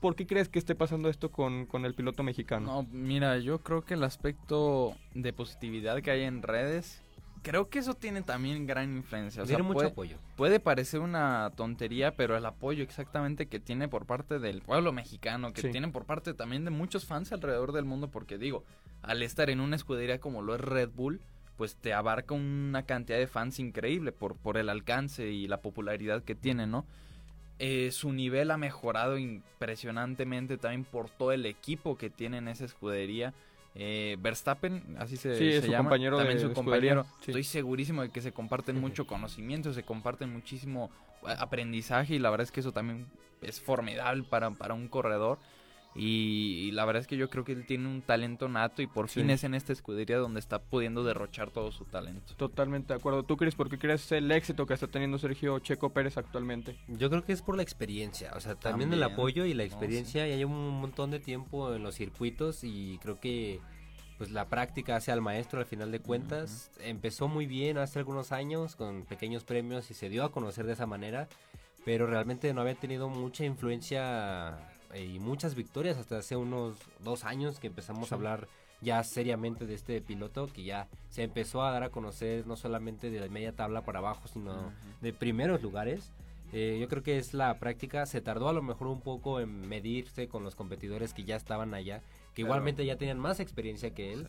¿Por 0.00 0.16
qué 0.16 0.26
crees 0.26 0.48
que 0.48 0.58
esté 0.58 0.74
pasando 0.74 1.08
esto 1.08 1.30
con, 1.30 1.66
con 1.66 1.84
el 1.84 1.94
piloto 1.94 2.24
mexicano? 2.24 2.66
No, 2.66 2.88
mira, 2.90 3.38
yo 3.38 3.60
creo 3.60 3.84
que 3.84 3.94
el 3.94 4.02
aspecto 4.02 4.96
de 5.14 5.32
positividad 5.32 6.02
que 6.02 6.10
hay 6.10 6.22
en 6.24 6.42
redes, 6.42 7.03
creo 7.44 7.68
que 7.68 7.78
eso 7.78 7.94
tiene 7.94 8.22
también 8.22 8.66
gran 8.66 8.96
influencia. 8.96 9.42
O 9.42 9.46
sea, 9.46 9.54
Tiene 9.56 9.62
mucho 9.62 9.74
puede, 9.78 9.88
apoyo. 9.90 10.16
puede 10.34 10.58
parecer 10.58 10.98
una 10.98 11.52
tontería, 11.54 12.16
pero 12.16 12.36
el 12.36 12.44
apoyo 12.44 12.82
exactamente 12.82 13.46
que 13.46 13.60
tiene 13.60 13.86
por 13.86 14.06
parte 14.06 14.40
del 14.40 14.62
pueblo 14.62 14.92
mexicano, 14.92 15.52
que 15.52 15.60
Sí. 15.60 15.70
tiene 15.70 15.88
por 15.88 16.06
parte 16.06 16.34
también 16.34 16.64
de 16.64 16.72
muchos 16.72 17.04
fans 17.04 17.30
alrededor 17.32 17.70
del 17.70 17.84
mundo, 17.84 18.08
porque 18.10 18.38
digo, 18.38 18.64
al 19.02 19.22
estar 19.22 19.50
en 19.50 19.60
una 19.60 19.76
escudería 19.76 20.18
como 20.18 20.42
lo 20.42 20.56
es 20.56 20.60
Red 20.60 20.90
Bull, 20.90 21.20
pues 21.56 21.76
te 21.76 21.92
abarca 21.92 22.34
una 22.34 22.82
cantidad 22.84 23.18
de 23.18 23.28
fans 23.28 23.60
increíble 23.60 24.10
por, 24.10 24.36
por 24.36 24.56
el 24.56 24.68
alcance 24.68 25.28
y 25.30 25.46
la 25.46 25.60
popularidad 25.60 26.24
que 26.24 26.34
tiene, 26.34 26.66
¿no? 26.66 26.84
Eh, 27.60 27.90
su 27.92 28.12
nivel 28.12 28.50
ha 28.50 28.56
mejorado 28.56 29.16
impresionantemente 29.16 30.58
también 30.58 30.84
por 30.84 31.10
todo 31.10 31.32
el 31.32 31.46
equipo 31.46 31.96
que 31.96 32.10
tiene 32.10 32.38
en 32.38 32.48
esa 32.48 32.64
escudería. 32.64 33.32
Eh, 33.76 34.16
Verstappen, 34.20 34.96
así 34.98 35.16
se, 35.16 35.34
Sí, 35.36 35.52
se 35.52 35.62
su 35.62 35.66
llama, 35.72 35.88
compañero 35.90 36.16
también 36.16 36.38
de 36.38 36.44
su 36.44 36.52
compañero. 36.52 37.04
sí. 37.20 37.32
Estoy 37.32 37.42
segurísimo 37.44 38.02
de 38.02 38.10
que 38.10 38.20
se 38.20 38.32
comparten 38.32 38.80
mucho 38.80 39.06
conocimiento, 39.06 39.72
se 39.72 39.82
comparten 39.82 40.32
muchísimo 40.32 40.90
eh, 41.26 41.34
aprendizaje 41.38 42.14
y 42.14 42.18
la 42.20 42.30
verdad 42.30 42.44
es 42.44 42.52
que 42.52 42.60
eso 42.60 42.72
también 42.72 43.06
es 43.42 43.60
formidable 43.60 44.22
para, 44.22 44.50
para 44.52 44.74
un 44.74 44.88
corredor. 44.88 45.38
Y, 45.96 46.66
y 46.66 46.70
la 46.72 46.84
verdad 46.84 47.02
es 47.02 47.06
que 47.06 47.16
yo 47.16 47.30
creo 47.30 47.44
que 47.44 47.52
él 47.52 47.66
tiene 47.66 47.86
un 47.88 48.02
talento 48.02 48.48
nato 48.48 48.82
y 48.82 48.86
por 48.88 49.08
Sí. 49.08 49.20
fin 49.20 49.30
es 49.30 49.44
en 49.44 49.54
esta 49.54 49.72
escudería 49.72 50.18
donde 50.18 50.40
está 50.40 50.60
pudiendo 50.60 51.04
derrochar 51.04 51.50
todo 51.52 51.70
su 51.70 51.84
talento. 51.84 52.34
Totalmente 52.34 52.92
de 52.92 52.98
acuerdo. 52.98 53.22
¿Tú 53.22 53.36
crees 53.36 53.54
por 53.54 53.70
qué 53.70 53.78
crees 53.78 54.10
el 54.10 54.30
éxito 54.32 54.66
que 54.66 54.74
está 54.74 54.88
teniendo 54.88 55.18
Sergio 55.18 55.58
Checo 55.60 55.90
Pérez 55.90 56.16
actualmente? 56.16 56.76
Yo 56.88 57.10
creo 57.10 57.24
que 57.24 57.32
es 57.32 57.42
por 57.42 57.56
la 57.56 57.62
experiencia, 57.62 58.32
o 58.34 58.40
sea, 58.40 58.56
también, 58.56 58.92
el 58.92 59.02
apoyo 59.04 59.44
y 59.44 59.54
la 59.54 59.62
No, 59.62 59.66
experiencia. 59.68 60.26
Ya 60.26 60.34
lleva 60.36 60.50
un 60.50 60.80
montón 60.80 61.12
de 61.12 61.20
tiempo 61.20 61.72
en 61.72 61.82
los 61.84 61.94
circuitos 61.94 62.64
y 62.64 62.98
creo 63.00 63.20
que 63.20 63.60
pues 64.18 64.30
la 64.30 64.48
práctica 64.48 64.96
hace 64.96 65.10
al 65.12 65.20
maestro 65.20 65.58
al 65.60 65.66
final 65.66 65.90
de 65.92 66.00
cuentas. 66.00 66.70
Empezó 66.80 67.28
muy 67.28 67.46
bien 67.46 67.78
hace 67.78 67.98
algunos 68.00 68.32
años 68.32 68.74
con 68.76 69.04
pequeños 69.04 69.44
premios 69.44 69.90
y 69.90 69.94
se 69.94 70.08
dio 70.08 70.24
a 70.24 70.30
conocer 70.32 70.66
de 70.66 70.72
esa 70.72 70.86
manera, 70.86 71.28
pero 71.84 72.06
realmente 72.06 72.52
no 72.54 72.60
había 72.60 72.74
tenido 72.76 73.08
mucha 73.08 73.44
influencia 73.44 74.56
y 74.96 75.18
muchas 75.18 75.54
victorias 75.54 75.96
hasta 75.96 76.18
hace 76.18 76.36
unos 76.36 76.76
dos 77.00 77.24
años 77.24 77.58
que 77.60 77.66
empezamos 77.68 78.08
Sí. 78.08 78.14
a 78.14 78.16
hablar 78.16 78.48
ya 78.80 79.02
seriamente 79.02 79.66
de 79.66 79.74
este 79.74 80.00
piloto 80.02 80.46
que 80.52 80.62
ya 80.64 80.88
se 81.08 81.22
empezó 81.22 81.62
a 81.64 81.70
dar 81.72 81.82
a 81.84 81.90
conocer 81.90 82.46
no 82.46 82.56
solamente 82.56 83.10
de 83.10 83.20
la 83.20 83.28
media 83.28 83.52
tabla 83.52 83.82
para 83.82 84.00
abajo, 84.00 84.28
sino 84.28 84.72
de 85.00 85.12
primeros 85.12 85.62
lugares. 85.62 86.12
Eh, 86.52 86.78
yo 86.80 86.86
creo 86.88 87.02
que 87.02 87.16
es 87.18 87.34
la 87.34 87.58
práctica, 87.58 88.06
se 88.06 88.20
tardó 88.20 88.48
a 88.48 88.52
lo 88.52 88.62
mejor 88.62 88.86
un 88.88 89.00
poco 89.00 89.40
en 89.40 89.66
medirse 89.68 90.28
con 90.28 90.44
los 90.44 90.54
competidores 90.54 91.12
que 91.14 91.24
ya 91.24 91.34
estaban 91.34 91.74
allá, 91.74 92.02
que 92.34 92.42
igualmente 92.42 92.84
ya 92.84 92.96
tenían 92.96 93.18
más 93.18 93.40
experiencia 93.40 93.92
que 93.94 94.12
él, 94.12 94.28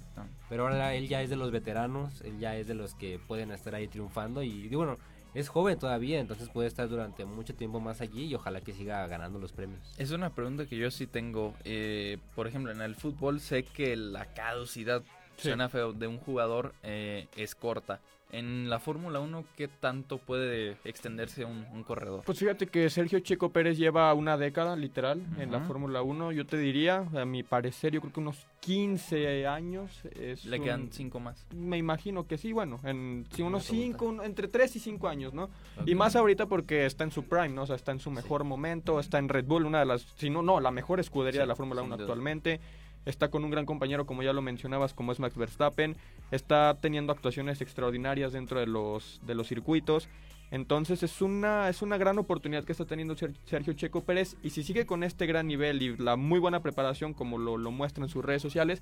pero 0.50 0.64
ahora 0.64 0.96
él 0.96 1.08
ya 1.08 1.22
es 1.22 1.30
de 1.30 1.36
los 1.36 1.52
veteranos, 1.52 2.22
él 2.22 2.40
ya 2.40 2.56
es 2.56 2.68
de 2.68 2.74
los 2.74 2.96
que 2.96 3.20
pueden 3.20 3.52
estar 3.52 3.76
ahí 3.76 3.88
triunfando. 3.88 4.42
Y, 4.42 4.50
y 4.50 4.70
bueno, 4.76 4.98
es 5.36 5.50
joven 5.50 5.78
todavía, 5.78 6.20
entonces 6.20 6.50
puede 6.50 6.68
estar 6.68 6.88
durante 6.90 7.26
mucho 7.26 7.54
tiempo 7.54 7.80
más 7.80 8.02
allí 8.02 8.24
y 8.24 8.34
ojalá 8.36 8.62
que 8.62 8.74
siga 8.74 9.06
ganando 9.08 9.38
los 9.38 9.52
premios. 9.52 9.94
Es 9.98 10.10
una 10.12 10.34
pregunta 10.34 10.66
que 10.66 10.78
yo 10.78 10.90
sí 10.90 11.06
tengo. 11.06 11.54
eh, 11.64 12.18
por 12.36 12.48
ejemplo, 12.48 12.72
en 12.72 12.82
el 12.82 12.96
fútbol 12.96 13.40
sé 13.40 13.64
que 13.64 13.96
la 13.96 14.26
caducidad, 14.34 15.04
Sí. 15.38 15.50
suena 15.50 15.68
feo, 15.68 15.92
de 15.92 16.08
un 16.08 16.18
jugador 16.18 16.74
eh, 16.82 17.28
es 17.36 17.54
corta. 17.56 18.00
En 18.38 18.70
la 18.70 18.80
Fórmula 18.80 19.20
1, 19.22 19.46
¿qué 19.56 19.68
tanto 19.70 20.18
puede 20.18 20.76
extenderse 20.84 21.46
un, 21.46 21.66
un 21.74 21.84
corredor? 21.84 22.24
Pues 22.26 22.38
fíjate 22.40 22.68
que 22.68 22.90
Sergio 22.90 23.20
Checo 23.20 23.50
Pérez 23.52 23.78
lleva 23.78 24.14
una 24.14 24.38
década, 24.38 24.76
literal, 24.76 25.22
en 25.40 25.52
la. 25.52 25.62
Fórmula 25.62 26.02
1. 26.02 26.34
Yo 26.34 26.46
te 26.46 26.58
diría, 26.58 27.08
a 27.16 27.24
mi 27.26 27.44
parecer, 27.44 27.94
yo 27.94 28.02
creo 28.02 28.12
que 28.12 28.20
unos 28.20 28.46
15 28.60 29.48
años. 29.48 30.02
Es 30.20 30.44
Le 30.46 30.58
un- 30.60 30.64
quedan 30.66 30.90
cinco 30.92 31.20
más. 31.22 31.48
Me 31.56 31.78
imagino 31.78 32.28
que 32.28 32.38
sí, 32.38 32.52
bueno, 32.52 32.80
en 32.84 33.26
sí, 33.32 33.42
unos 33.42 33.70
Buena 33.70 33.94
pregunta. 33.96 34.18
5, 34.20 34.24
entre 34.24 34.48
3 34.50 34.76
y 34.76 34.80
5 34.80 35.08
años, 35.08 35.34
¿no? 35.34 35.50
Y 35.86 35.96
más 35.96 36.16
ahorita 36.16 36.46
porque 36.48 36.86
está 36.86 37.04
en 37.06 37.12
su 37.12 37.24
prime, 37.24 37.50
¿no? 37.50 37.64
O 37.64 37.66
sea, 37.68 37.78
está 37.78 37.94
en 37.94 38.00
su 38.00 38.12
mejor 38.12 38.44
momento, 38.44 39.00
está 39.00 39.18
en 39.18 39.30
Red 39.30 39.46
Bull, 39.46 39.66
una 39.66 39.80
de 39.80 39.86
las, 39.86 40.02
si 40.18 40.30
no, 40.30 40.42
no, 40.42 40.60
la 40.60 40.72
mejor 40.72 41.00
escudería 41.00 41.40
Sí, 41.40 41.44
de 41.44 41.48
la 41.48 41.56
Fórmula 41.56 41.82
sin 41.82 41.88
1 41.94 41.98
duda. 41.98 42.08
Está 43.06 43.30
con 43.30 43.44
un 43.44 43.52
gran 43.52 43.66
compañero, 43.66 44.06
como 44.06 44.24
ya 44.24 44.34
lo 44.34 44.42
mencionabas, 44.42 44.94
como 44.94 45.12
es 45.12 45.20
Max 45.20 45.38
Verstappen. 45.38 45.96
Está 46.32 46.78
teniendo 46.82 47.14
actuaciones 47.14 47.62
extraordinarias 47.62 48.34
dentro 48.34 48.60
de 48.60 48.68
los, 48.68 49.22
de 49.24 49.36
los 49.36 49.48
circuitos. 49.48 50.10
Entonces 50.52 51.04
es 51.04 51.22
una, 51.22 51.70
es 51.70 51.82
una 51.82 51.98
gran 51.98 52.18
oportunidad 52.18 52.64
que 52.64 52.72
está 52.72 52.86
teniendo 52.86 53.16
Ser- 53.16 53.34
Sergio 53.46 53.74
Checo 53.74 54.04
Pérez. 54.04 54.38
Y 54.44 54.52
si 54.52 54.64
sigue 54.64 54.86
con 54.86 55.04
este 55.04 55.26
gran 55.26 55.48
nivel 55.48 55.82
y 55.82 55.98
la 55.98 56.16
muy 56.16 56.40
buena 56.40 56.62
preparación, 56.62 57.14
como 57.14 57.38
lo, 57.38 57.58
lo 57.58 57.72
muestra 57.72 58.04
en 58.04 58.10
sus 58.10 58.24
redes 58.24 58.42
sociales, 58.42 58.82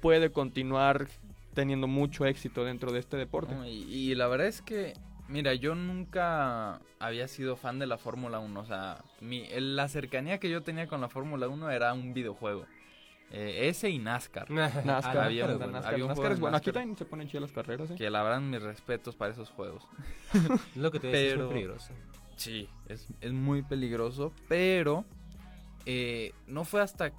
puede 0.00 0.30
continuar 0.30 1.06
teniendo 1.54 1.86
mucho 1.86 2.26
éxito 2.26 2.64
dentro 2.64 2.92
de 2.92 2.98
este 2.98 3.16
deporte. 3.16 3.54
Y, 3.68 4.14
la 4.16 4.26
verdad 4.26 4.48
es 4.48 4.60
que, 4.60 4.94
mira, 5.28 5.54
yo 5.54 5.74
nunca 5.74 6.80
había 6.98 7.28
sido 7.28 7.56
fan 7.56 7.78
de 7.78 7.86
la 7.86 7.96
Fórmula 7.96 8.40
1. 8.40 8.60
O 8.60 8.66
sea, 8.66 9.02
mi, 9.20 9.46
la 9.56 9.88
cercanía 9.88 10.38
que 10.38 10.50
yo 10.50 10.62
tenía 10.62 10.88
con 10.88 11.00
la 11.00 11.08
Fórmula 11.08 11.48
1 11.48 11.70
era 11.70 11.92
un 11.94 12.12
videojuego. 12.12 12.66
Eh, 13.36 13.68
ese 13.68 13.90
y 13.90 13.98
NASCAR. 13.98 14.48
NASCAR, 14.50 15.18
Ah, 15.18 15.24
había 15.24 15.46
pero 15.46 15.58
un- 15.66 15.72
NASCAR, 15.72 15.92
había 15.94 16.04
un 16.04 16.08
NASCAR 16.08 16.30
es 16.32 16.36
en 16.36 16.40
bueno. 16.40 16.56
Aquí 16.56 16.66
NASCAR. 16.66 16.80
también 16.82 16.96
se 16.96 17.04
ponen 17.04 17.28
chidas 17.28 17.42
las 17.42 17.52
carreras, 17.52 17.90
¿eh? 17.90 17.94
Que 17.96 18.08
la 18.10 18.22
verdad, 18.22 18.40
mis 18.40 18.62
respetos 18.62 19.16
para 19.16 19.32
esos 19.32 19.50
juegos. 19.50 19.86
es 20.34 20.76
lo 20.76 20.90
que 20.92 21.00
te 21.00 21.08
decía, 21.08 21.20
es 21.26 21.32
Pero- 21.34 21.44
muy 21.46 21.54
peligroso. 21.54 21.92
Sí, 22.36 22.68
es, 22.88 23.06
es 23.20 23.32
muy 23.32 23.62
peligroso, 23.62 24.32
pero 24.48 25.04
eh, 25.86 26.32
no 26.46 26.64
fue 26.64 26.80
hasta 26.82 27.12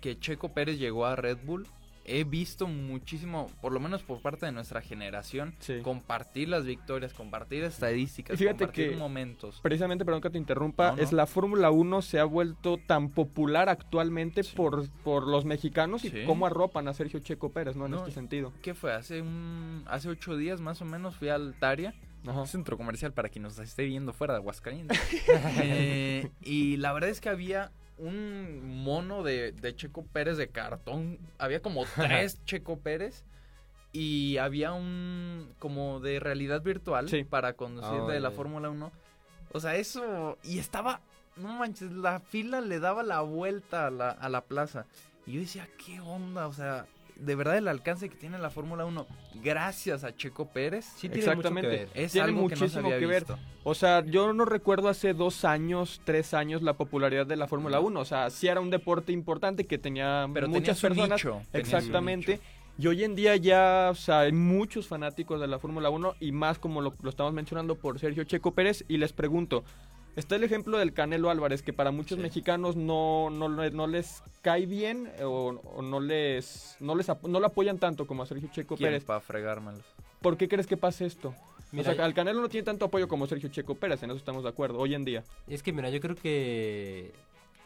que 0.00 0.18
Checo 0.18 0.52
Pérez 0.52 0.78
llegó 0.78 1.06
a 1.06 1.16
Red 1.16 1.38
Bull. 1.44 1.66
He 2.04 2.24
visto 2.24 2.66
muchísimo, 2.66 3.48
por 3.60 3.72
lo 3.72 3.78
menos 3.80 4.02
por 4.02 4.20
parte 4.20 4.46
de 4.46 4.52
nuestra 4.52 4.80
generación, 4.80 5.54
Sí. 5.60 5.80
compartir 5.82 6.48
las 6.48 6.64
victorias, 6.64 7.12
compartir 7.14 7.62
estadísticas, 7.64 8.38
fíjate 8.38 8.58
compartir 8.64 8.90
que- 8.90 8.96
momentos. 8.96 9.60
Precisamente, 9.62 10.04
perdón 10.04 10.20
que 10.20 10.30
te 10.30 10.38
interrumpa, 10.38 10.90
No, 10.90 10.96
no. 10.96 11.02
es 11.02 11.12
la 11.12 11.26
Fórmula 11.26 11.70
1 11.70 12.02
se 12.02 12.18
ha 12.18 12.24
vuelto 12.24 12.78
tan 12.78 13.10
popular 13.10 13.68
actualmente 13.68 14.42
Sí. 14.42 14.56
por, 14.56 14.88
por 15.04 15.26
los 15.28 15.44
mexicanos 15.44 16.04
y 16.04 16.24
cómo 16.24 16.46
arropan 16.46 16.88
a 16.88 16.94
Sergio 16.94 17.20
Checo 17.20 17.50
Pérez, 17.52 17.76
¿no? 17.76 17.84
En 17.86 17.92
No, 17.92 17.98
este 17.98 18.10
sentido. 18.10 18.52
¿Qué 18.62 18.74
fue? 18.74 18.92
Hace 18.92 19.20
un 19.22 19.84
hace 19.86 20.08
ocho 20.08 20.36
días 20.36 20.60
más 20.60 20.80
o 20.82 20.84
menos 20.84 21.16
fui 21.16 21.28
al 21.28 21.54
Taria, 21.58 21.94
Ajá. 22.26 22.40
un 22.40 22.46
centro 22.48 22.76
comercial 22.76 23.12
para 23.12 23.28
quien 23.28 23.42
nos 23.44 23.58
esté 23.58 23.84
viendo 23.84 24.12
fuera 24.12 24.34
de 24.34 24.38
Aguascalientes. 24.40 24.98
Eh, 25.62 26.30
y 26.42 26.76
la 26.78 26.92
verdad 26.92 27.10
es 27.10 27.20
que 27.20 27.28
había 27.28 27.70
un 28.02 28.82
mono 28.82 29.22
de, 29.22 29.52
de 29.52 29.74
Checo 29.74 30.04
Pérez 30.04 30.36
de 30.36 30.48
cartón. 30.48 31.18
Había 31.38 31.60
como 31.62 31.84
tres 31.96 32.44
Checo 32.44 32.78
Pérez. 32.78 33.24
Y 33.94 34.38
había 34.38 34.72
un 34.72 35.52
como 35.58 36.00
de 36.00 36.18
realidad 36.18 36.62
virtual 36.62 37.08
Sí. 37.10 37.24
para 37.24 37.52
conducir 37.54 38.00
Oh, 38.00 38.08
de 38.08 38.20
la. 38.20 38.30
Fórmula 38.30 38.70
1. 38.70 38.90
O 39.52 39.60
sea, 39.60 39.76
eso... 39.76 40.38
Y 40.42 40.58
estaba... 40.58 41.00
No 41.36 41.48
manches, 41.54 41.92
la 41.92 42.20
fila 42.20 42.60
le 42.60 42.78
daba 42.80 43.02
la 43.02 43.20
vuelta 43.20 43.86
a 43.86 43.90
la, 43.90 44.10
a 44.10 44.28
la 44.30 44.42
plaza. 44.44 44.86
Y 45.26 45.32
yo 45.32 45.40
decía, 45.40 45.68
¿qué 45.84 46.00
onda? 46.00 46.46
O 46.46 46.52
sea, 46.52 46.86
de 47.22 47.34
verdad 47.34 47.56
el 47.56 47.68
alcance 47.68 48.08
que 48.08 48.16
tiene 48.16 48.38
la 48.38 48.50
Fórmula 48.50 48.84
1, 48.84 49.06
gracias 49.42 50.04
a 50.04 50.14
Checo 50.14 50.46
Pérez, 50.52 50.84
Sí, 50.96 51.08
tiene 51.08 51.16
mucho 51.16 51.24
que 51.24 51.30
Exactamente. 51.30 51.68
ver. 51.68 51.88
es 51.94 52.12
tiene 52.12 52.28
algo 52.28 52.48
que 52.48 52.54
no 52.54 52.56
se 52.56 52.62
muchísimo 52.64 52.86
había 52.86 52.98
que 52.98 53.06
ver. 53.06 53.24
visto. 53.24 53.38
O 53.64 53.74
sea, 53.74 54.04
yo 54.04 54.32
no 54.32 54.44
recuerdo 54.44 54.88
hace 54.88 55.14
dos 55.14 55.44
años, 55.44 56.00
tres 56.04 56.34
años 56.34 56.62
la 56.62 56.74
popularidad 56.74 57.26
de 57.26 57.36
la 57.36 57.46
Fórmula 57.46 57.80
1. 57.80 58.00
O 58.00 58.04
sea, 58.04 58.28
sí 58.30 58.48
era 58.48 58.60
un 58.60 58.70
deporte 58.70 59.12
importante 59.12 59.66
que 59.66 59.78
tenía 59.78 60.28
Pero 60.34 60.48
muchas 60.48 60.80
personas. 60.80 61.10
nicho, 61.10 61.40
Exactamente. 61.52 62.40
Y 62.78 62.86
hoy 62.86 63.04
en 63.04 63.14
día 63.14 63.36
ya, 63.36 63.88
o 63.90 63.94
sea, 63.94 64.20
hay 64.20 64.32
muchos 64.32 64.88
fanáticos 64.88 65.40
de 65.40 65.46
la 65.46 65.58
Fórmula 65.58 65.90
1 65.90 66.14
y 66.20 66.32
más 66.32 66.58
como 66.58 66.80
lo, 66.80 66.94
lo 67.02 67.10
estamos 67.10 67.32
mencionando 67.32 67.76
por 67.76 67.98
Sergio 67.98 68.24
Checo 68.24 68.52
Pérez. 68.54 68.84
Y 68.88 68.96
les 68.96 69.12
pregunto, 69.12 69.62
está 70.16 70.36
el 70.36 70.44
ejemplo 70.44 70.78
del 70.78 70.92
Canelo 70.92 71.30
Álvarez, 71.30 71.62
que 71.62 71.72
para 71.72 71.90
muchos 71.90 72.16
Sí. 72.16 72.22
mexicanos 72.22 72.76
no, 72.76 73.30
no, 73.30 73.48
no 73.48 73.86
les 73.86 74.22
cae 74.42 74.66
bien 74.66 75.10
eh, 75.18 75.24
o, 75.24 75.60
o 75.74 75.82
no 75.82 76.00
les 76.00 76.76
no 76.80 76.94
les 76.94 77.06
no 77.22 77.40
lo 77.40 77.46
apoyan 77.46 77.78
tanto 77.78 78.06
como 78.06 78.22
a 78.22 78.26
Sergio 78.26 78.48
Checo 78.52 78.76
¿Quién 78.76 78.88
Pérez. 78.90 79.04
para 79.04 79.20
fregármelos? 79.20 79.82
¿Por 80.20 80.36
qué 80.36 80.48
crees 80.48 80.66
que 80.66 80.76
pase 80.76 81.06
esto? 81.06 81.34
Mira, 81.72 81.90
o 81.92 81.94
sea, 81.94 82.04
al 82.04 82.12
Canelo 82.14 82.40
no 82.42 82.48
tiene 82.48 82.64
tanto 82.64 82.84
apoyo 82.84 83.08
como 83.08 83.26
Sergio 83.26 83.48
Checo 83.48 83.74
Pérez, 83.74 84.02
en 84.02 84.10
eso 84.10 84.18
estamos 84.18 84.42
de 84.42 84.50
acuerdo, 84.50 84.78
hoy 84.78 84.94
en 84.94 85.04
día. 85.06 85.24
Es 85.48 85.62
que 85.62 85.72
mira, 85.72 85.88
yo 85.88 86.00
creo 86.00 86.14
que 86.16 87.12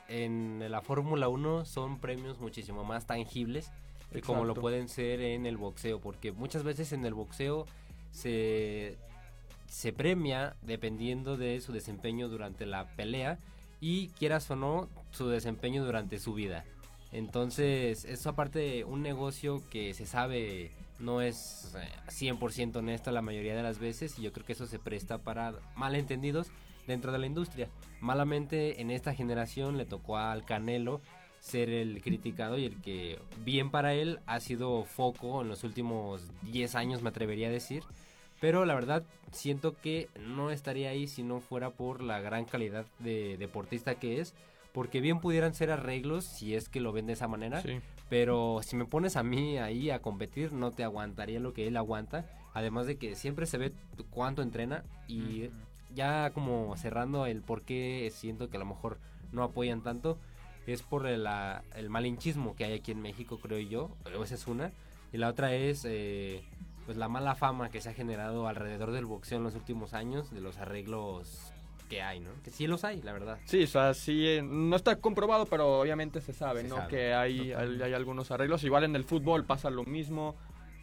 en 0.08 0.64
la 0.70 0.80
Fórmula 0.80 1.28
1 1.28 1.64
son 1.64 1.98
premios 1.98 2.38
muchísimo 2.38 2.84
más 2.84 3.06
tangibles 3.06 3.72
que 4.12 4.22
como 4.22 4.44
lo 4.44 4.54
pueden 4.54 4.88
ser 4.88 5.20
en 5.20 5.44
el 5.46 5.56
boxeo, 5.56 5.98
porque 6.00 6.30
muchas 6.30 6.62
veces 6.62 6.92
en 6.92 7.04
el 7.04 7.12
boxeo 7.14 7.66
se, 8.12 8.96
se 9.68 9.92
premia 9.92 10.56
dependiendo 10.62 11.36
de 11.36 11.60
su 11.60 11.72
desempeño 11.72 12.28
durante 12.28 12.66
la 12.66 12.86
pelea 12.96 13.38
y 13.80 14.08
quieras 14.08 14.50
o 14.50 14.56
no 14.56 14.88
su 15.10 15.28
desempeño 15.28 15.84
durante 15.84 16.18
su 16.18 16.34
vida. 16.34 16.64
Entonces, 17.12 18.04
eso 18.04 18.30
aparte 18.30 18.58
de 18.58 18.84
un 18.84 19.02
negocio 19.02 19.62
que 19.70 19.94
se 19.94 20.06
sabe 20.06 20.72
no 20.98 21.20
es 21.20 21.74
eh, 21.76 21.88
100% 22.08 22.76
honesta 22.76 23.12
la 23.12 23.22
mayoría 23.22 23.54
de 23.54 23.62
las 23.62 23.78
veces 23.78 24.18
y 24.18 24.22
yo 24.22 24.32
creo 24.32 24.46
que 24.46 24.52
eso 24.54 24.66
se 24.66 24.78
presta 24.78 25.18
para 25.18 25.54
malentendidos 25.76 26.48
dentro 26.86 27.12
de 27.12 27.18
la 27.18 27.26
industria. 27.26 27.68
Malamente 28.00 28.80
en 28.80 28.90
esta 28.90 29.14
generación 29.14 29.76
le 29.76 29.86
tocó 29.86 30.18
al 30.18 30.44
Canelo 30.44 31.00
ser 31.40 31.70
el 31.70 32.02
criticado 32.02 32.58
y 32.58 32.64
el 32.64 32.80
que 32.80 33.18
bien 33.44 33.70
para 33.70 33.94
él 33.94 34.20
ha 34.26 34.40
sido 34.40 34.84
foco 34.84 35.42
en 35.42 35.48
los 35.48 35.64
últimos 35.64 36.22
10 36.42 36.74
años 36.74 37.02
me 37.02 37.10
atrevería 37.10 37.48
a 37.48 37.52
decir. 37.52 37.82
Pero 38.40 38.64
la 38.64 38.74
verdad 38.74 39.02
siento 39.32 39.74
que 39.80 40.08
no 40.26 40.50
estaría 40.50 40.90
ahí 40.90 41.06
si 41.08 41.22
no 41.22 41.40
fuera 41.40 41.70
por 41.70 42.02
la 42.02 42.20
gran 42.20 42.44
calidad 42.44 42.86
de 42.98 43.36
deportista 43.38 43.94
que 43.96 44.20
es. 44.20 44.34
porque 44.72 45.00
bien 45.00 45.20
pudieran 45.20 45.54
ser 45.54 45.70
arreglos 45.70 46.26
si 46.26 46.54
es 46.54 46.68
que 46.68 46.80
lo 46.80 46.92
ven 46.92 47.06
de 47.06 47.14
esa 47.14 47.26
manera, 47.28 47.62
Sí. 47.62 47.80
pero 48.10 48.60
si 48.62 48.76
me 48.76 48.84
pones 48.84 49.16
a 49.16 49.22
mí 49.22 49.56
ahí 49.56 49.88
a 49.88 50.02
competir, 50.02 50.52
no 50.52 50.70
te 50.70 50.84
aguantaría 50.84 51.40
lo 51.40 51.54
que 51.54 51.66
él 51.66 51.78
aguanta. 51.78 52.26
Además 52.52 52.86
de 52.86 52.98
que 52.98 53.14
siempre 53.14 53.46
se 53.46 53.56
ve 53.56 53.72
cuánto 54.10 54.42
entrena 54.42 54.84
y 55.08 55.48
ya 55.94 56.30
como 56.34 56.76
cerrando 56.76 57.24
el 57.24 57.40
por 57.40 57.62
qué 57.62 58.12
siento 58.14 58.50
que 58.50 58.58
a 58.58 58.60
lo 58.60 58.66
mejor 58.66 58.98
no 59.32 59.42
apoyan 59.44 59.82
tanto, 59.82 60.18
es 60.66 60.82
por 60.82 61.06
el, 61.06 61.26
el 61.74 61.88
malinchismo 61.88 62.54
que 62.54 62.64
hay 62.66 62.74
aquí 62.74 62.92
en 62.92 63.00
México, 63.00 63.38
creo 63.40 63.58
yo. 63.60 63.96
o 64.14 64.24
Esa 64.24 64.34
es 64.34 64.46
una. 64.46 64.72
Y 65.10 65.16
la 65.16 65.28
otra 65.30 65.54
es 65.54 65.86
eh, 65.88 66.42
pues 66.86 66.96
la 66.96 67.08
mala 67.08 67.34
fama 67.34 67.68
que 67.68 67.80
se 67.80 67.90
ha 67.90 67.92
generado 67.94 68.46
alrededor 68.48 68.92
del 68.92 69.04
boxeo 69.04 69.38
en 69.38 69.44
los 69.44 69.54
últimos 69.56 69.92
años, 69.92 70.30
de 70.30 70.40
los 70.40 70.56
arreglos 70.56 71.52
que 71.88 72.00
hay, 72.00 72.20
¿no? 72.20 72.30
Que 72.42 72.50
sí 72.50 72.66
los 72.66 72.84
hay, 72.84 73.02
la 73.02 73.12
verdad. 73.12 73.38
Sí, 73.44 73.64
o 73.64 73.66
sea, 73.66 73.92
sí, 73.92 74.26
eh, 74.26 74.42
no 74.42 74.76
está 74.76 74.96
comprobado, 74.96 75.46
pero 75.46 75.80
obviamente 75.80 76.20
se 76.20 76.32
sabe, 76.32 76.62
Se 76.62 76.68
¿no? 76.68 76.76
sabe, 76.76 76.88
que 76.88 77.14
hay, 77.14 77.52
hay, 77.52 77.92
algunos 77.92 78.30
arreglos. 78.30 78.64
Igual 78.64 78.84
en 78.84 78.96
el 78.96 79.04
fútbol 79.04 79.44
pasa 79.44 79.68
lo 79.70 79.84
mismo. 79.84 80.36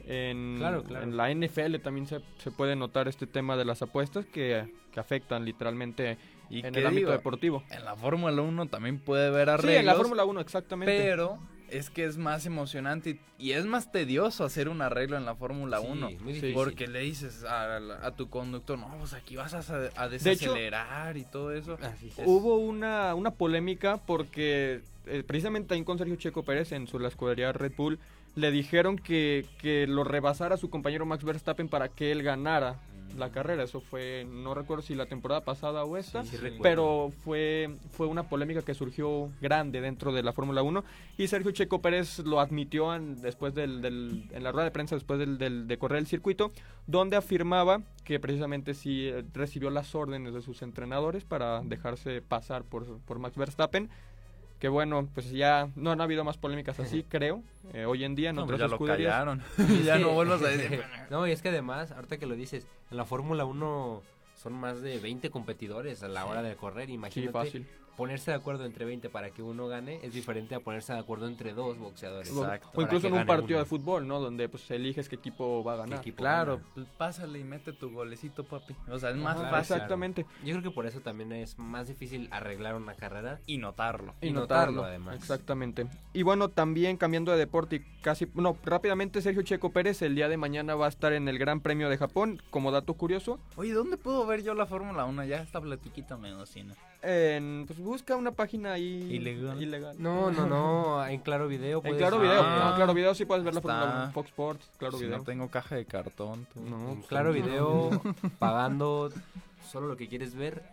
En, 0.05 0.57
Claro, 0.57 0.83
claro. 0.83 1.05
en 1.05 1.15
la 1.15 1.33
NFL 1.33 1.77
también 1.77 2.07
se, 2.07 2.19
se 2.37 2.51
puede 2.51 2.75
notar 2.75 3.07
este 3.07 3.25
tema 3.25 3.55
de 3.55 3.63
las 3.63 3.81
apuestas 3.81 4.25
que, 4.25 4.69
que 4.91 4.99
afectan 4.99 5.45
literalmente 5.45 6.17
Y 6.49 6.65
en 6.65 6.75
el 6.75 6.85
ámbito 6.85 7.11
deportivo. 7.11 7.63
En 7.69 7.85
la 7.85 7.95
Fórmula 7.95 8.41
1 8.41 8.67
también 8.67 8.99
puede 8.99 9.27
haber 9.27 9.49
arreglos. 9.49 9.71
Sí, 9.71 9.79
en 9.79 9.85
la 9.85 9.95
Fórmula 9.95 10.25
1, 10.25 10.41
exactamente. 10.41 10.97
Pero 10.97 11.39
es 11.69 11.89
que 11.89 12.05
es 12.05 12.17
más 12.17 12.45
emocionante 12.45 13.19
y, 13.39 13.47
y 13.49 13.51
es 13.53 13.65
más 13.65 13.91
tedioso 13.91 14.43
hacer 14.43 14.69
un 14.69 14.81
arreglo 14.81 15.17
en 15.17 15.25
la 15.25 15.35
Fórmula 15.35 15.79
Sí, 15.79 15.87
1. 15.89 16.05
muy 16.07 16.17
Sí. 16.17 16.23
difícil. 16.27 16.53
Porque 16.53 16.87
le 16.87 16.99
dices 16.99 17.43
a, 17.43 17.77
a 17.77 18.11
tu 18.15 18.29
conductor, 18.29 18.77
no, 18.77 18.87
pues 18.99 19.13
aquí 19.13 19.35
vas 19.35 19.53
a, 19.53 19.59
hecho- 19.59 20.09
desacelerar 20.09 21.17
y 21.17 21.23
todo 21.25 21.51
eso. 21.51 21.77
Es. 21.81 22.13
Hubo 22.25 22.57
una, 22.57 23.15
una 23.15 23.31
polémica 23.31 23.97
porque 23.97 24.81
eh, 25.05 25.23
precisamente 25.25 25.73
ahí 25.73 25.83
con 25.83 25.97
Sergio 25.97 26.15
Checo 26.15 26.43
Pérez 26.43 26.71
en 26.71 26.87
su 26.87 26.99
la 26.99 27.07
escudería 27.07 27.51
Red 27.51 27.73
Bull 27.75 27.99
le 28.35 28.49
dijeron 28.51 28.97
que, 28.97 29.45
que 29.59 29.85
lo 29.85 30.03
rebasara 30.03 30.57
su 30.57 30.69
compañero 30.69 31.05
Max 31.05 31.23
Verstappen 31.23 31.67
para 31.69 31.89
que 31.89 32.11
él 32.11 32.23
ganara 32.23 32.79
la 33.17 33.31
carrera. 33.31 33.63
Eso 33.63 33.81
fue, 33.81 34.25
no 34.29 34.53
recuerdo 34.53 34.81
si 34.83 34.95
la 34.95 35.05
temporada 35.05 35.41
pasada 35.41 35.83
o 35.83 35.97
esta, 35.97 36.23
Sí, 36.23 36.29
sí 36.31 36.37
recuerdo. 36.37 36.63
pero 36.63 37.11
fue, 37.23 37.69
fue 37.91 38.07
una 38.07 38.23
polémica 38.23 38.61
que 38.61 38.73
surgió 38.73 39.29
grande 39.41 39.81
dentro 39.81 40.11
de 40.13 40.23
la 40.23 40.33
Fórmula 40.33 40.61
1 40.63 40.83
y 41.17 41.27
Sergio 41.27 41.51
Checo 41.51 41.81
Pérez 41.81 42.19
lo 42.19 42.39
admitió 42.39 42.93
en, 42.95 43.21
después 43.21 43.53
del, 43.53 43.81
del- 43.81 44.29
en 44.31 44.43
la 44.43 44.51
rueda 44.51 44.65
de 44.65 44.71
prensa 44.71 44.95
después 44.95 45.19
del, 45.19 45.37
del- 45.37 45.67
de 45.67 45.77
correr 45.77 45.99
el 45.99 46.07
circuito, 46.07 46.51
donde 46.87 47.15
afirmaba 47.17 47.81
que 48.03 48.19
precisamente 48.19 48.73
sí 48.73 49.07
eh, 49.07 49.23
recibió 49.33 49.69
las 49.69 49.93
órdenes 49.95 50.33
de 50.33 50.41
sus 50.41 50.61
entrenadores 50.61 51.23
para 51.23 51.61
dejarse 51.61 52.21
pasar 52.21 52.63
por, 52.63 52.99
por 52.99 53.19
Max 53.19 53.35
Verstappen. 53.37 53.89
Que 54.63 54.69
bueno, 54.69 55.09
pues 55.13 55.29
ya 55.29 55.67
no, 55.75 55.93
no 55.93 56.03
ha 56.03 56.05
habido 56.05 56.23
más 56.23 56.37
polémicas 56.37 56.79
así, 56.79 57.03
creo, 57.09 57.43
eh, 57.73 57.83
hoy 57.83 58.05
en 58.05 58.15
día 58.15 58.29
en 58.29 58.37
No, 58.37 58.47
pues 58.47 58.57
ya 58.57 58.69
lo 58.69 58.79
callaron. 58.79 59.43
ya 59.83 59.97
no 59.97 60.11
vuelvas 60.11 60.41
a 60.41 60.47
decir. 60.47 60.81
no, 61.09 61.27
y 61.27 61.31
es 61.31 61.41
que 61.41 61.49
además, 61.49 61.91
ahorita 61.91 62.15
que 62.15 62.25
lo 62.25 62.33
dices, 62.33 62.65
en 62.89 62.95
la 62.95 63.03
Fórmula 63.03 63.43
1 63.43 64.01
son 64.41 64.53
más 64.53 64.81
de 64.81 64.99
20 64.99 65.31
competidores 65.31 66.01
a 66.01 66.07
la 66.07 66.25
hora 66.25 66.41
de 66.41 66.55
correr. 66.55 66.87
Sí, 66.87 66.93
Imagínate 66.93 67.33
fácil. 67.33 67.67
Ponerse 67.95 68.31
de 68.31 68.37
acuerdo 68.37 68.65
entre 68.65 68.85
20 68.85 69.09
para 69.09 69.29
que 69.29 69.41
uno 69.41 69.67
gane 69.67 69.99
es 70.03 70.13
diferente 70.13 70.55
a 70.55 70.59
ponerse 70.59 70.93
de 70.93 70.99
acuerdo 70.99 71.27
entre 71.27 71.53
dos 71.53 71.77
boxeadores. 71.77 72.29
Exacto. 72.29 72.69
O 72.73 72.81
incluso 72.81 73.07
en 73.07 73.13
un 73.13 73.25
partido 73.25 73.57
uno. 73.57 73.63
de 73.63 73.65
fútbol, 73.65 74.07
¿no? 74.07 74.19
Donde 74.19 74.49
pues 74.49 74.69
eliges 74.71 75.09
qué 75.09 75.15
equipo 75.15 75.63
va 75.63 75.73
a 75.73 75.75
¿Qué 75.75 75.81
ganar. 75.81 75.99
equipo 75.99 76.17
Claro, 76.17 76.57
gana? 76.57 76.69
pues, 76.73 76.87
pásale 76.97 77.39
y 77.39 77.43
mete 77.43 77.73
tu 77.73 77.91
golecito, 77.91 78.43
papi. 78.43 78.75
O 78.89 78.97
sea, 78.99 79.11
es 79.11 79.15
más 79.17 79.37
Ajá, 79.37 79.49
fácil. 79.49 79.75
Exactamente. 79.75 80.25
Yo 80.43 80.51
creo 80.53 80.63
que 80.63 80.71
por 80.71 80.85
eso 80.85 81.01
también 81.01 81.31
es 81.33 81.57
más 81.59 81.87
difícil 81.87 82.27
arreglar 82.31 82.75
una 82.75 82.95
carrera. 82.95 83.39
Y 83.45 83.57
notarlo. 83.57 84.13
Y, 84.21 84.27
Y 84.27 84.31
notarlo, 84.31 84.73
notarlo, 84.77 84.83
además. 84.89 85.15
Exactamente. 85.15 85.87
Y 86.13 86.23
bueno, 86.23 86.49
también 86.49 86.97
cambiando 86.97 87.31
de 87.31 87.37
deporte 87.37 87.75
y 87.77 87.79
casi, 88.01 88.27
no, 88.33 88.57
rápidamente 88.65 89.21
Sergio 89.21 89.41
Checo 89.43 89.71
Pérez 89.71 90.01
el 90.01 90.15
día 90.15 90.29
de 90.29 90.37
mañana 90.37 90.75
va 90.75 90.87
a 90.87 90.89
estar 90.89 91.13
en 91.13 91.27
el 91.27 91.37
Gran 91.37 91.61
Premio 91.61 91.89
de 91.89 91.97
Japón, 91.97 92.41
como 92.49 92.71
dato 92.71 92.93
curioso. 92.95 93.39
Oye, 93.55 93.71
¿dónde 93.73 93.97
puedo 93.97 94.25
ver 94.25 94.43
yo 94.43 94.53
la 94.53 94.65
Fórmula 94.65 95.05
1? 95.05 95.25
Ya 95.25 95.37
esta 95.41 95.61
platiquita 95.61 96.17
me 96.17 96.29
emociona. 96.31 96.73
En, 97.05 97.65
pues 97.67 97.79
busca 97.79 98.15
una 98.15 98.31
página 98.31 98.71
ahí 98.73 99.07
Ilegal. 99.11 99.61
ilegal. 99.61 99.95
No, 99.99 100.31
no, 100.31 100.45
no, 100.47 101.05
en 101.05 101.19
Claro 101.19 101.47
Video. 101.49 101.81
En 101.83 101.97
Claro 101.97 102.17
Video, 102.19 102.41
Ah, 102.41 102.67
no, 102.69 102.75
Claro 102.77 102.93
Video 102.93 103.13
sí 103.13 103.25
puedes 103.25 103.43
ver 103.43 103.53
la 103.53 103.59
está. 103.59 103.73
Fórmula 103.81 104.03
1, 104.05 104.11
Fox 104.13 104.29
Sports, 104.29 104.71
Claro 104.77 104.97
si 104.97 105.03
Video. 105.05 105.17
no 105.17 105.23
tengo 105.25 105.49
caja 105.49 105.75
de 105.75 105.85
cartón. 105.85 106.47
tú. 106.53 106.61
No, 106.61 106.95
pues, 106.95 107.07
Claro 107.07 107.29
no. 107.29 107.33
Video, 107.35 107.89
pagando 108.39 109.11
solo 109.69 109.87
lo 109.87 109.97
que 109.97 110.07
quieres 110.07 110.33
ver, 110.33 110.63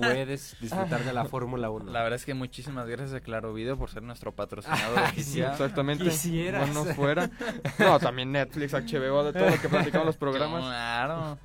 puedes 0.00 0.56
disfrutar 0.60 1.04
de 1.04 1.12
la 1.12 1.24
Fórmula 1.24 1.70
1. 1.70 1.90
La 1.90 2.02
verdad 2.02 2.16
es 2.16 2.24
que 2.24 2.34
muchísimas 2.34 2.86
gracias 2.86 3.14
a 3.14 3.20
Claro 3.20 3.52
Video 3.52 3.76
por 3.76 3.90
ser 3.90 4.02
nuestro 4.04 4.30
patrocinador 4.32 4.98
Ay, 5.06 5.22
sí, 5.24 5.42
exactamente. 5.42 6.04
Quisieras. 6.04 6.70
Fuera. 6.94 7.28
No, 7.80 7.98
también 7.98 8.30
Netflix, 8.32 8.72
HBO, 8.74 9.24
de 9.24 9.32
todo 9.32 9.50
lo 9.50 9.60
que 9.60 9.68
platicamos 9.68 10.06
los 10.06 10.16
programas. 10.16 10.62
Claro. 10.62 11.38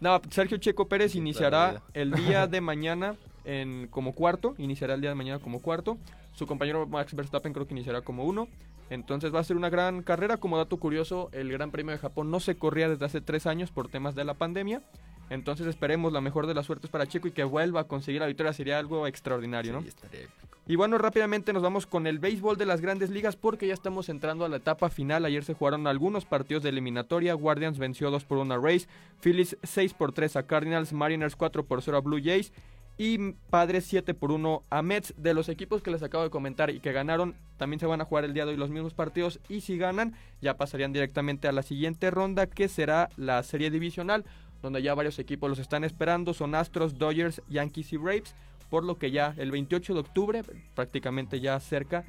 No, 0.00 0.20
Sergio 0.30 0.58
Checo 0.58 0.88
Pérez 0.88 1.14
iniciará 1.14 1.82
el 1.94 2.12
día 2.12 2.46
de 2.46 2.60
mañana 2.60 3.16
en 3.44 3.88
como 3.88 4.14
cuarto, 4.14 4.54
iniciará 4.58 4.94
el 4.94 5.00
día 5.00 5.10
de 5.10 5.16
mañana 5.16 5.38
como 5.38 5.60
cuarto. 5.60 5.98
Su 6.32 6.46
compañero 6.46 6.86
Max 6.86 7.14
Verstappen 7.14 7.52
creo 7.52 7.66
que 7.66 7.74
iniciará 7.74 8.00
como 8.02 8.24
uno. 8.24 8.48
Entonces 8.90 9.34
va 9.34 9.40
a 9.40 9.44
ser 9.44 9.56
una 9.56 9.70
gran 9.70 10.02
carrera. 10.02 10.36
Como 10.36 10.58
dato 10.58 10.76
curioso, 10.76 11.30
el 11.32 11.50
Gran 11.50 11.70
Premio 11.70 11.92
de 11.92 11.98
Japón 11.98 12.30
no 12.30 12.40
se 12.40 12.56
corría 12.56 12.88
desde 12.88 13.04
hace 13.04 13.20
tres 13.20 13.46
años 13.46 13.70
por 13.70 13.88
temas 13.88 14.14
de 14.14 14.24
la 14.24 14.34
pandemia. 14.34 14.82
Entonces 15.30 15.66
esperemos 15.66 16.12
la 16.12 16.20
mejor 16.20 16.46
de 16.46 16.54
las 16.54 16.66
suertes 16.66 16.90
para 16.90 17.06
Checo 17.06 17.28
y 17.28 17.32
que 17.32 17.44
vuelva 17.44 17.80
a 17.80 17.84
conseguir 17.84 18.20
la 18.20 18.26
victoria. 18.26 18.52
Sería 18.52 18.78
algo 18.78 19.06
extraordinario, 19.06 19.72
¿no? 19.72 19.82
Sí, 19.82 19.88
estaría 19.88 20.20
épico. 20.20 20.54
Y 20.66 20.76
bueno, 20.76 20.96
rápidamente 20.96 21.52
nos 21.52 21.62
vamos 21.62 21.86
con 21.86 22.06
el 22.06 22.18
béisbol 22.18 22.56
de 22.56 22.64
las 22.64 22.80
grandes 22.80 23.10
ligas 23.10 23.36
porque 23.36 23.66
ya 23.66 23.74
estamos 23.74 24.08
entrando 24.08 24.46
a 24.46 24.48
la 24.48 24.56
etapa 24.56 24.88
final. 24.88 25.26
Ayer 25.26 25.44
se 25.44 25.52
jugaron 25.52 25.86
algunos 25.86 26.24
partidos 26.24 26.62
de 26.62 26.70
eliminatoria. 26.70 27.34
Guardians 27.34 27.78
venció 27.78 28.10
2 28.10 28.24
por 28.24 28.38
1 28.38 28.54
a 28.54 28.58
Rays, 28.58 28.88
Phillies 29.20 29.58
6 29.62 29.92
por 29.92 30.12
3 30.12 30.36
a 30.36 30.46
Cardinals, 30.46 30.94
Mariners 30.94 31.36
4 31.36 31.66
por 31.66 31.82
0 31.82 31.98
a 31.98 32.00
Blue 32.00 32.20
Jays 32.22 32.50
y 32.96 33.32
Padres 33.50 33.84
7 33.84 34.14
por 34.14 34.32
1 34.32 34.62
a 34.70 34.82
Mets. 34.82 35.14
De 35.16 35.34
los 35.34 35.48
equipos 35.48 35.82
que 35.82 35.90
les 35.90 36.02
acabo 36.02 36.24
de 36.24 36.30
comentar 36.30 36.70
y 36.70 36.80
que 36.80 36.92
ganaron, 36.92 37.34
también 37.56 37.80
se 37.80 37.86
van 37.86 38.00
a 38.00 38.04
jugar 38.04 38.24
el 38.24 38.34
día 38.34 38.44
de 38.44 38.52
hoy 38.52 38.56
los 38.56 38.70
mismos 38.70 38.94
partidos 38.94 39.40
y 39.48 39.60
si 39.60 39.76
ganan 39.76 40.14
ya 40.40 40.56
pasarían 40.56 40.92
directamente 40.92 41.48
a 41.48 41.52
la 41.52 41.62
siguiente 41.62 42.10
ronda 42.10 42.46
que 42.46 42.68
será 42.68 43.08
la 43.16 43.42
serie 43.42 43.70
divisional 43.70 44.24
donde 44.64 44.82
ya 44.82 44.94
varios 44.94 45.20
equipos 45.20 45.48
los 45.48 45.60
están 45.60 45.84
esperando. 45.84 46.34
Son 46.34 46.56
Astros, 46.56 46.98
Dodgers, 46.98 47.40
Yankees 47.48 47.92
y 47.92 47.96
Braves 47.98 48.34
por 48.74 48.82
lo 48.82 48.98
que 48.98 49.12
ya 49.12 49.34
el 49.36 49.52
28 49.52 49.94
de 49.94 50.00
octubre, 50.00 50.42
prácticamente 50.74 51.38
ya 51.38 51.60
cerca, 51.60 52.04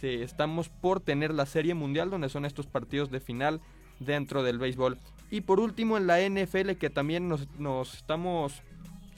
se, 0.00 0.22
estamos 0.22 0.70
por 0.70 1.00
tener 1.00 1.34
la 1.34 1.44
Serie 1.44 1.74
Mundial, 1.74 2.08
donde 2.08 2.30
son 2.30 2.46
estos 2.46 2.66
partidos 2.66 3.10
de 3.10 3.20
final 3.20 3.60
dentro 4.00 4.42
del 4.42 4.58
béisbol. 4.58 4.96
Y 5.30 5.42
por 5.42 5.60
último 5.60 5.98
en 5.98 6.06
la 6.06 6.26
NFL, 6.26 6.72
que 6.80 6.88
también 6.88 7.28
nos, 7.28 7.46
nos 7.58 7.94
estamos... 7.94 8.62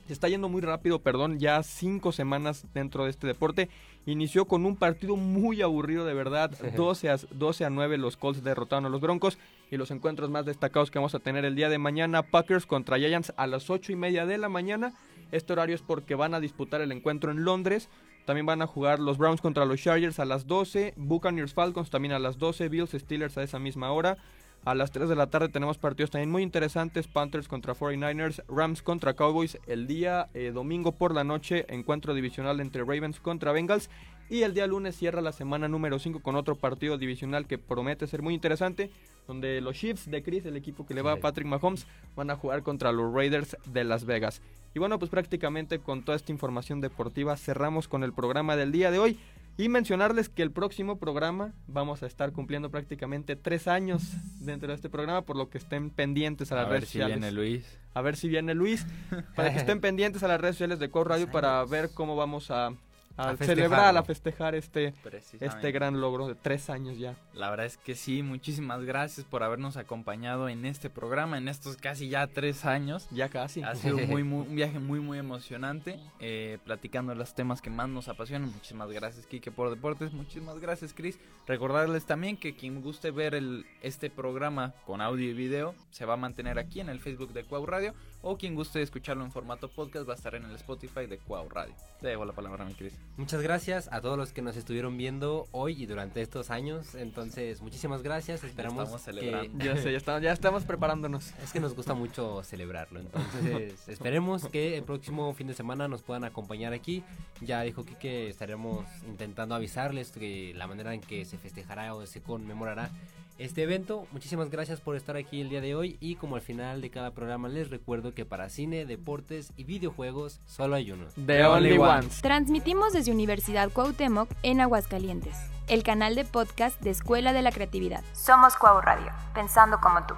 Se 0.09 0.13
está 0.13 0.29
yendo 0.29 0.49
muy 0.49 0.61
rápido, 0.61 0.99
perdón, 1.01 1.39
ya 1.39 1.63
cinco 1.63 2.11
semanas 2.11 2.67
dentro 2.75 3.05
de 3.05 3.11
este 3.11 3.29
deporte. 3.29 3.69
Inició 4.05 4.47
con 4.47 4.67
un 4.67 4.75
partido 4.75 5.15
muy 5.15 5.63
aburrido, 5.63 6.05
de 6.05 6.15
verdad. 6.15 6.51
12 6.77 7.11
a, 7.11 7.17
12 7.31 7.65
a 7.65 7.71
9 7.71 7.97
los 7.99 8.17
Colts 8.17 8.43
derrotaron 8.43 8.87
a 8.87 8.89
los 8.89 9.01
Broncos. 9.01 9.39
Y 9.71 9.77
los 9.77 9.91
encuentros 9.91 10.31
más 10.31 10.47
destacados 10.47 10.91
que 10.91 10.99
vamos 10.99 11.15
a 11.15 11.19
tener 11.19 11.45
el 11.45 11.55
día 11.55 11.69
de 11.69 11.79
mañana, 11.79 12.23
Packers 12.23 12.67
contra 12.67 12.99
Giants 12.99 13.33
a 13.37 13.47
las 13.47 13.69
8 13.69 13.93
y 13.93 13.97
media 13.97 14.25
de 14.25 14.39
la 14.39 14.49
mañana. 14.49 14.95
Este 15.31 15.53
horario 15.53 15.75
es 15.75 15.83
porque 15.83 16.15
van 16.15 16.35
a 16.35 16.41
disputar 16.41 16.81
el 16.81 16.93
encuentro 16.93 17.31
en 17.31 17.45
Londres. 17.45 17.91
También 18.25 18.47
van 18.47 18.63
a 18.63 18.67
jugar 18.67 18.99
los 18.99 19.19
Browns 19.19 19.41
contra 19.41 19.65
los 19.65 19.81
Chargers 19.81 20.19
a 20.19 20.25
las 20.25 20.47
12. 20.47 20.95
Buccaneers 20.97 21.55
Falcons 21.55 21.91
también 21.91 22.13
a 22.13 22.19
las 22.19 22.39
12. 22.39 22.69
Bills 22.69 22.91
Steelers 22.93 23.39
a 23.39 23.43
esa 23.43 23.59
misma 23.59 23.93
hora. 23.93 24.19
A 24.65 24.75
las 24.75 24.91
3 24.91 25.09
de 25.09 25.17
la 25.17 25.29
tarde 25.29 25.49
tenemos 25.49 25.79
partidos 25.79 26.11
también 26.11 26.31
muy 26.31 26.43
interesantes. 26.43 27.09
Panthers 27.09 27.49
contra 27.49 27.75
49ers. 27.75 28.43
Rams 28.49 28.83
contra 28.83 29.15
Cowboys. 29.15 29.59
El 29.67 29.87
día 29.87 30.29
eh, 30.35 30.51
domingo 30.53 30.93
por 30.93 31.15
la 31.15 31.25
noche 31.25 31.65
encuentro 31.69 32.13
divisional 32.15 32.61
entre 32.61 32.83
Ravens 32.83 33.21
contra 33.21 33.53
Bengals. 33.53 33.89
Y 34.31 34.43
el 34.43 34.53
día 34.53 34.67
lunes 34.67 34.95
cierra 34.97 35.23
la 35.23 35.33
semana 35.33 35.69
número 35.69 35.99
5 35.99 36.21
con 36.21 36.37
otro 36.37 36.55
partido 36.55 36.99
divisional 36.99 37.47
que 37.47 37.57
promete 37.57 38.07
ser 38.07 38.21
muy 38.21 38.35
interesante. 38.35 38.91
Donde 39.27 39.61
los 39.61 39.77
Chiefs 39.77 40.11
de 40.11 40.23
Chris, 40.23 40.45
el 40.45 40.57
equipo 40.57 40.87
que 40.87 40.95
le 40.95 41.03
va 41.03 41.13
a. 41.13 41.17
Patrick 41.17 41.47
Mahomes, 41.47 41.87
van 42.15 42.31
a 42.31 42.37
jugar 42.37 42.63
contra 42.63 42.93
los 42.93 43.13
Raiders 43.13 43.57
de 43.67 43.85
Las 43.85 44.05
Vegas. 44.05 44.43
Y 44.75 44.79
bueno, 44.79 44.99
pues 44.99 45.11
prácticamente 45.11 45.79
con 45.79 46.05
toda 46.05 46.17
esta 46.17 46.33
información 46.33 46.81
deportiva 46.81 47.37
cerramos 47.37 47.89
con 47.89 48.05
el 48.05 48.13
programa 48.13 48.57
del 48.57 48.73
día 48.73 48.91
de 48.91 48.99
hoy. 48.99 49.19
Y 49.57 49.69
mencionarles 49.69 50.29
que 50.29 50.43
el 50.43 50.53
próximo 50.53 50.99
programa 50.99 51.53
vamos 51.67 52.05
a 52.05 52.07
estar 52.07 52.33
cumpliendo 52.33 52.71
prácticamente 52.71 53.35
tres 53.35 53.67
años 53.67 54.03
dentro 54.39 54.69
de 54.69 54.75
este 54.75 54.89
programa, 54.89 55.23
por 55.23 55.37
lo 55.37 55.51
que 55.51 55.59
estén 55.59 55.91
pendientes 55.91 56.53
a 56.53 56.55
las 56.55 56.67
A 56.67 56.69
ver 56.69 56.87
si 56.87 56.99
viene 56.99 57.33
Luis. 57.33 57.79
A 57.93 58.03
ver 58.03 58.17
si 58.17 58.29
viene 58.29 58.55
Luis, 58.55 58.87
para 59.35 59.53
que 59.53 59.59
estén 59.59 59.81
pendientes 59.81 60.23
a 60.23 60.29
las 60.29 60.41
redes 60.41 60.55
sociales 60.55 60.79
de 60.79 60.91
Core 60.91 61.09
Radio 61.09 61.31
para 61.33 61.65
ver 61.65 61.91
cómo 61.93 62.15
vamos 62.15 62.53
a, 62.53 62.73
a, 63.19 63.31
A 63.31 63.37
celebrar, 63.37 63.97
a 63.97 64.03
festejar 64.03 64.55
este, 64.55 64.95
este 65.41 65.73
gran 65.73 66.01
logro 66.01 66.29
de 66.29 66.35
tres 66.35 66.71
años 66.71 66.97
ya. 66.99 67.17
La 67.35 67.51
verdad 67.51 67.67
es 67.67 67.77
que 67.77 67.95
sí, 67.95 68.23
muchísimas 68.23 68.83
gracias 68.85 69.27
por 69.27 69.43
habernos 69.43 69.77
acompañado 69.77 70.49
en 70.49 70.65
este 70.65 70.89
programa, 70.89 71.37
en 71.37 71.49
estos 71.49 71.77
casi 71.77 72.09
ya 72.09 72.27
tres 72.29 72.65
años. 72.65 73.09
Ya 73.11 73.29
casi. 73.29 73.63
Ha 73.63 73.75
sido 73.75 73.99
muy, 74.07 74.23
muy- 74.25 74.47
un 74.47 74.55
viaje 74.55 74.79
muy, 74.79 75.01
muy 75.01 75.19
emocionante, 75.19 75.99
eh, 76.21 76.59
platicando 76.65 77.15
los 77.15 77.35
temas 77.35 77.61
que 77.61 77.71
más 77.71 77.89
nos 77.89 78.09
apasionan. 78.09 78.51
Muchísimas 78.53 78.91
gracias, 78.91 79.27
Kike, 79.27 79.51
por 79.51 79.71
Deportes. 79.71 80.13
Muchísimas 80.13 80.59
gracias, 80.61 80.95
Chris. 80.95 81.19
Recordarles 81.47 82.07
también 82.07 82.37
que 82.37 82.55
quien 82.55 82.81
guste 82.83 83.11
ver 83.11 83.35
el, 83.35 83.67
este 83.83 84.11
programa 84.11 84.75
con 84.87 85.01
audio 85.01 85.29
y 85.29 85.33
video 85.35 85.75
se 85.91 86.05
va 86.05 86.15
a 86.15 86.17
mantener 86.17 86.59
aquí 86.59 86.81
en 86.81 86.89
el 86.89 87.01
Facebook 87.01 87.33
de 87.33 87.45
Cuau 87.45 87.67
Radio. 87.67 87.95
O 88.21 88.37
quien 88.37 88.57
guste 88.57 88.83
escucharlo 88.83 89.25
en 89.25 89.31
formato 89.31 89.69
podcast 89.69 90.07
va 90.09 90.13
a 90.13 90.17
estar 90.17 90.35
en 90.35 90.45
el 90.45 90.51
Spotify 90.57 91.07
de 91.07 91.19
Cuau 91.19 91.49
Radio. 91.49 91.73
Te 92.01 92.09
dejo 92.09 92.25
la 92.25 92.33
palabra, 92.33 92.65
mi 92.65 92.75
Chris. 92.75 92.93
Muchas 93.17 93.41
gracias 93.43 93.89
a 93.93 94.01
todos 94.01 94.19
los 94.19 94.33
que 94.33 94.43
nos 94.43 94.57
estuvieron 94.57 94.97
viendo 94.97 95.47
hoy 95.53 95.81
y 95.81 95.87
durante 95.87 96.21
estos 96.21 96.51
años. 96.51 96.97
Entonces, 96.97 97.63
muchísimas 97.63 98.03
gracias. 98.03 98.43
Esperamos 98.43 98.83
estamos 98.85 99.03
que- 99.03 99.13
celebrando. 99.13 99.65
Ya 99.65 99.77
sé, 99.77 99.93
ya 99.93 99.99
estamos, 99.99 100.23
ya 100.23 100.33
estamos 100.33 100.65
preparándonos. 100.65 101.33
Es 101.45 101.53
que 101.53 101.61
nos 101.61 101.77
gusta 101.77 101.95
mucho 101.95 102.43
celebrarlo. 102.43 102.99
Entonces, 102.99 103.89
esperemos 103.89 104.49
que 104.49 104.77
el 104.77 104.83
próximo 104.83 105.33
fin 105.35 105.47
de 105.47 105.55
semana 105.55 105.87
nos 105.87 106.03
puedan 106.03 106.25
acompañar 106.25 106.73
aquí. 106.73 107.05
Ya 107.41 107.63
dijo 107.63 107.85
Kike 107.85 107.99
que 107.99 108.29
estaremos 108.29 108.85
intentando 109.07 109.55
avisarles 109.55 110.11
que 110.11 110.53
la 110.57 110.67
manera 110.67 110.93
en 110.93 111.01
que 111.01 111.25
se 111.25 111.39
festejará 111.39 111.95
o 111.95 112.05
se 112.05 112.21
conmemorará 112.21 112.91
este 113.39 113.63
evento. 113.63 114.07
Muchísimas 114.13 114.51
gracias 114.51 114.81
por 114.81 114.97
estar 114.97 115.17
aquí 115.17 115.41
el 115.41 115.49
día 115.49 115.61
de 115.61 115.75
hoy. 115.75 115.97
Y 116.01 116.17
como 116.17 116.37
al 116.37 116.43
final 116.43 116.81
de 116.81 116.91
cada 116.91 117.13
programa, 117.13 117.49
les 117.49 117.71
recuerdo 117.71 118.15
que 118.15 118.25
para 118.25 118.49
cine, 118.49 118.85
deportes 118.85 119.53
y 119.57 119.65
videojuegos 119.65 120.41
solo 120.47 120.77
hay 120.77 120.91
uno. 120.91 121.07
The 121.27 121.45
Only 121.45 121.79
Ones. 121.79 122.21
Transmitimos 122.21 122.93
desde 122.93 123.13
Universidad 123.13 123.71
Cuauhtémoc 123.71 124.29
en 124.43 124.61
Aguascalientes, 124.61 125.37
el 125.69 125.83
canal 125.83 126.15
de 126.15 126.25
podcast 126.25 126.81
de 126.83 126.91
Escuela 126.91 127.33
de 127.33 127.43
la 127.43 127.53
Creatividad. 127.53 128.05
Somos 128.13 128.57
Cuau 128.57 128.81
Radio, 128.81 129.13
pensando 129.35 129.79
como 129.81 130.05
tú. 130.07 130.15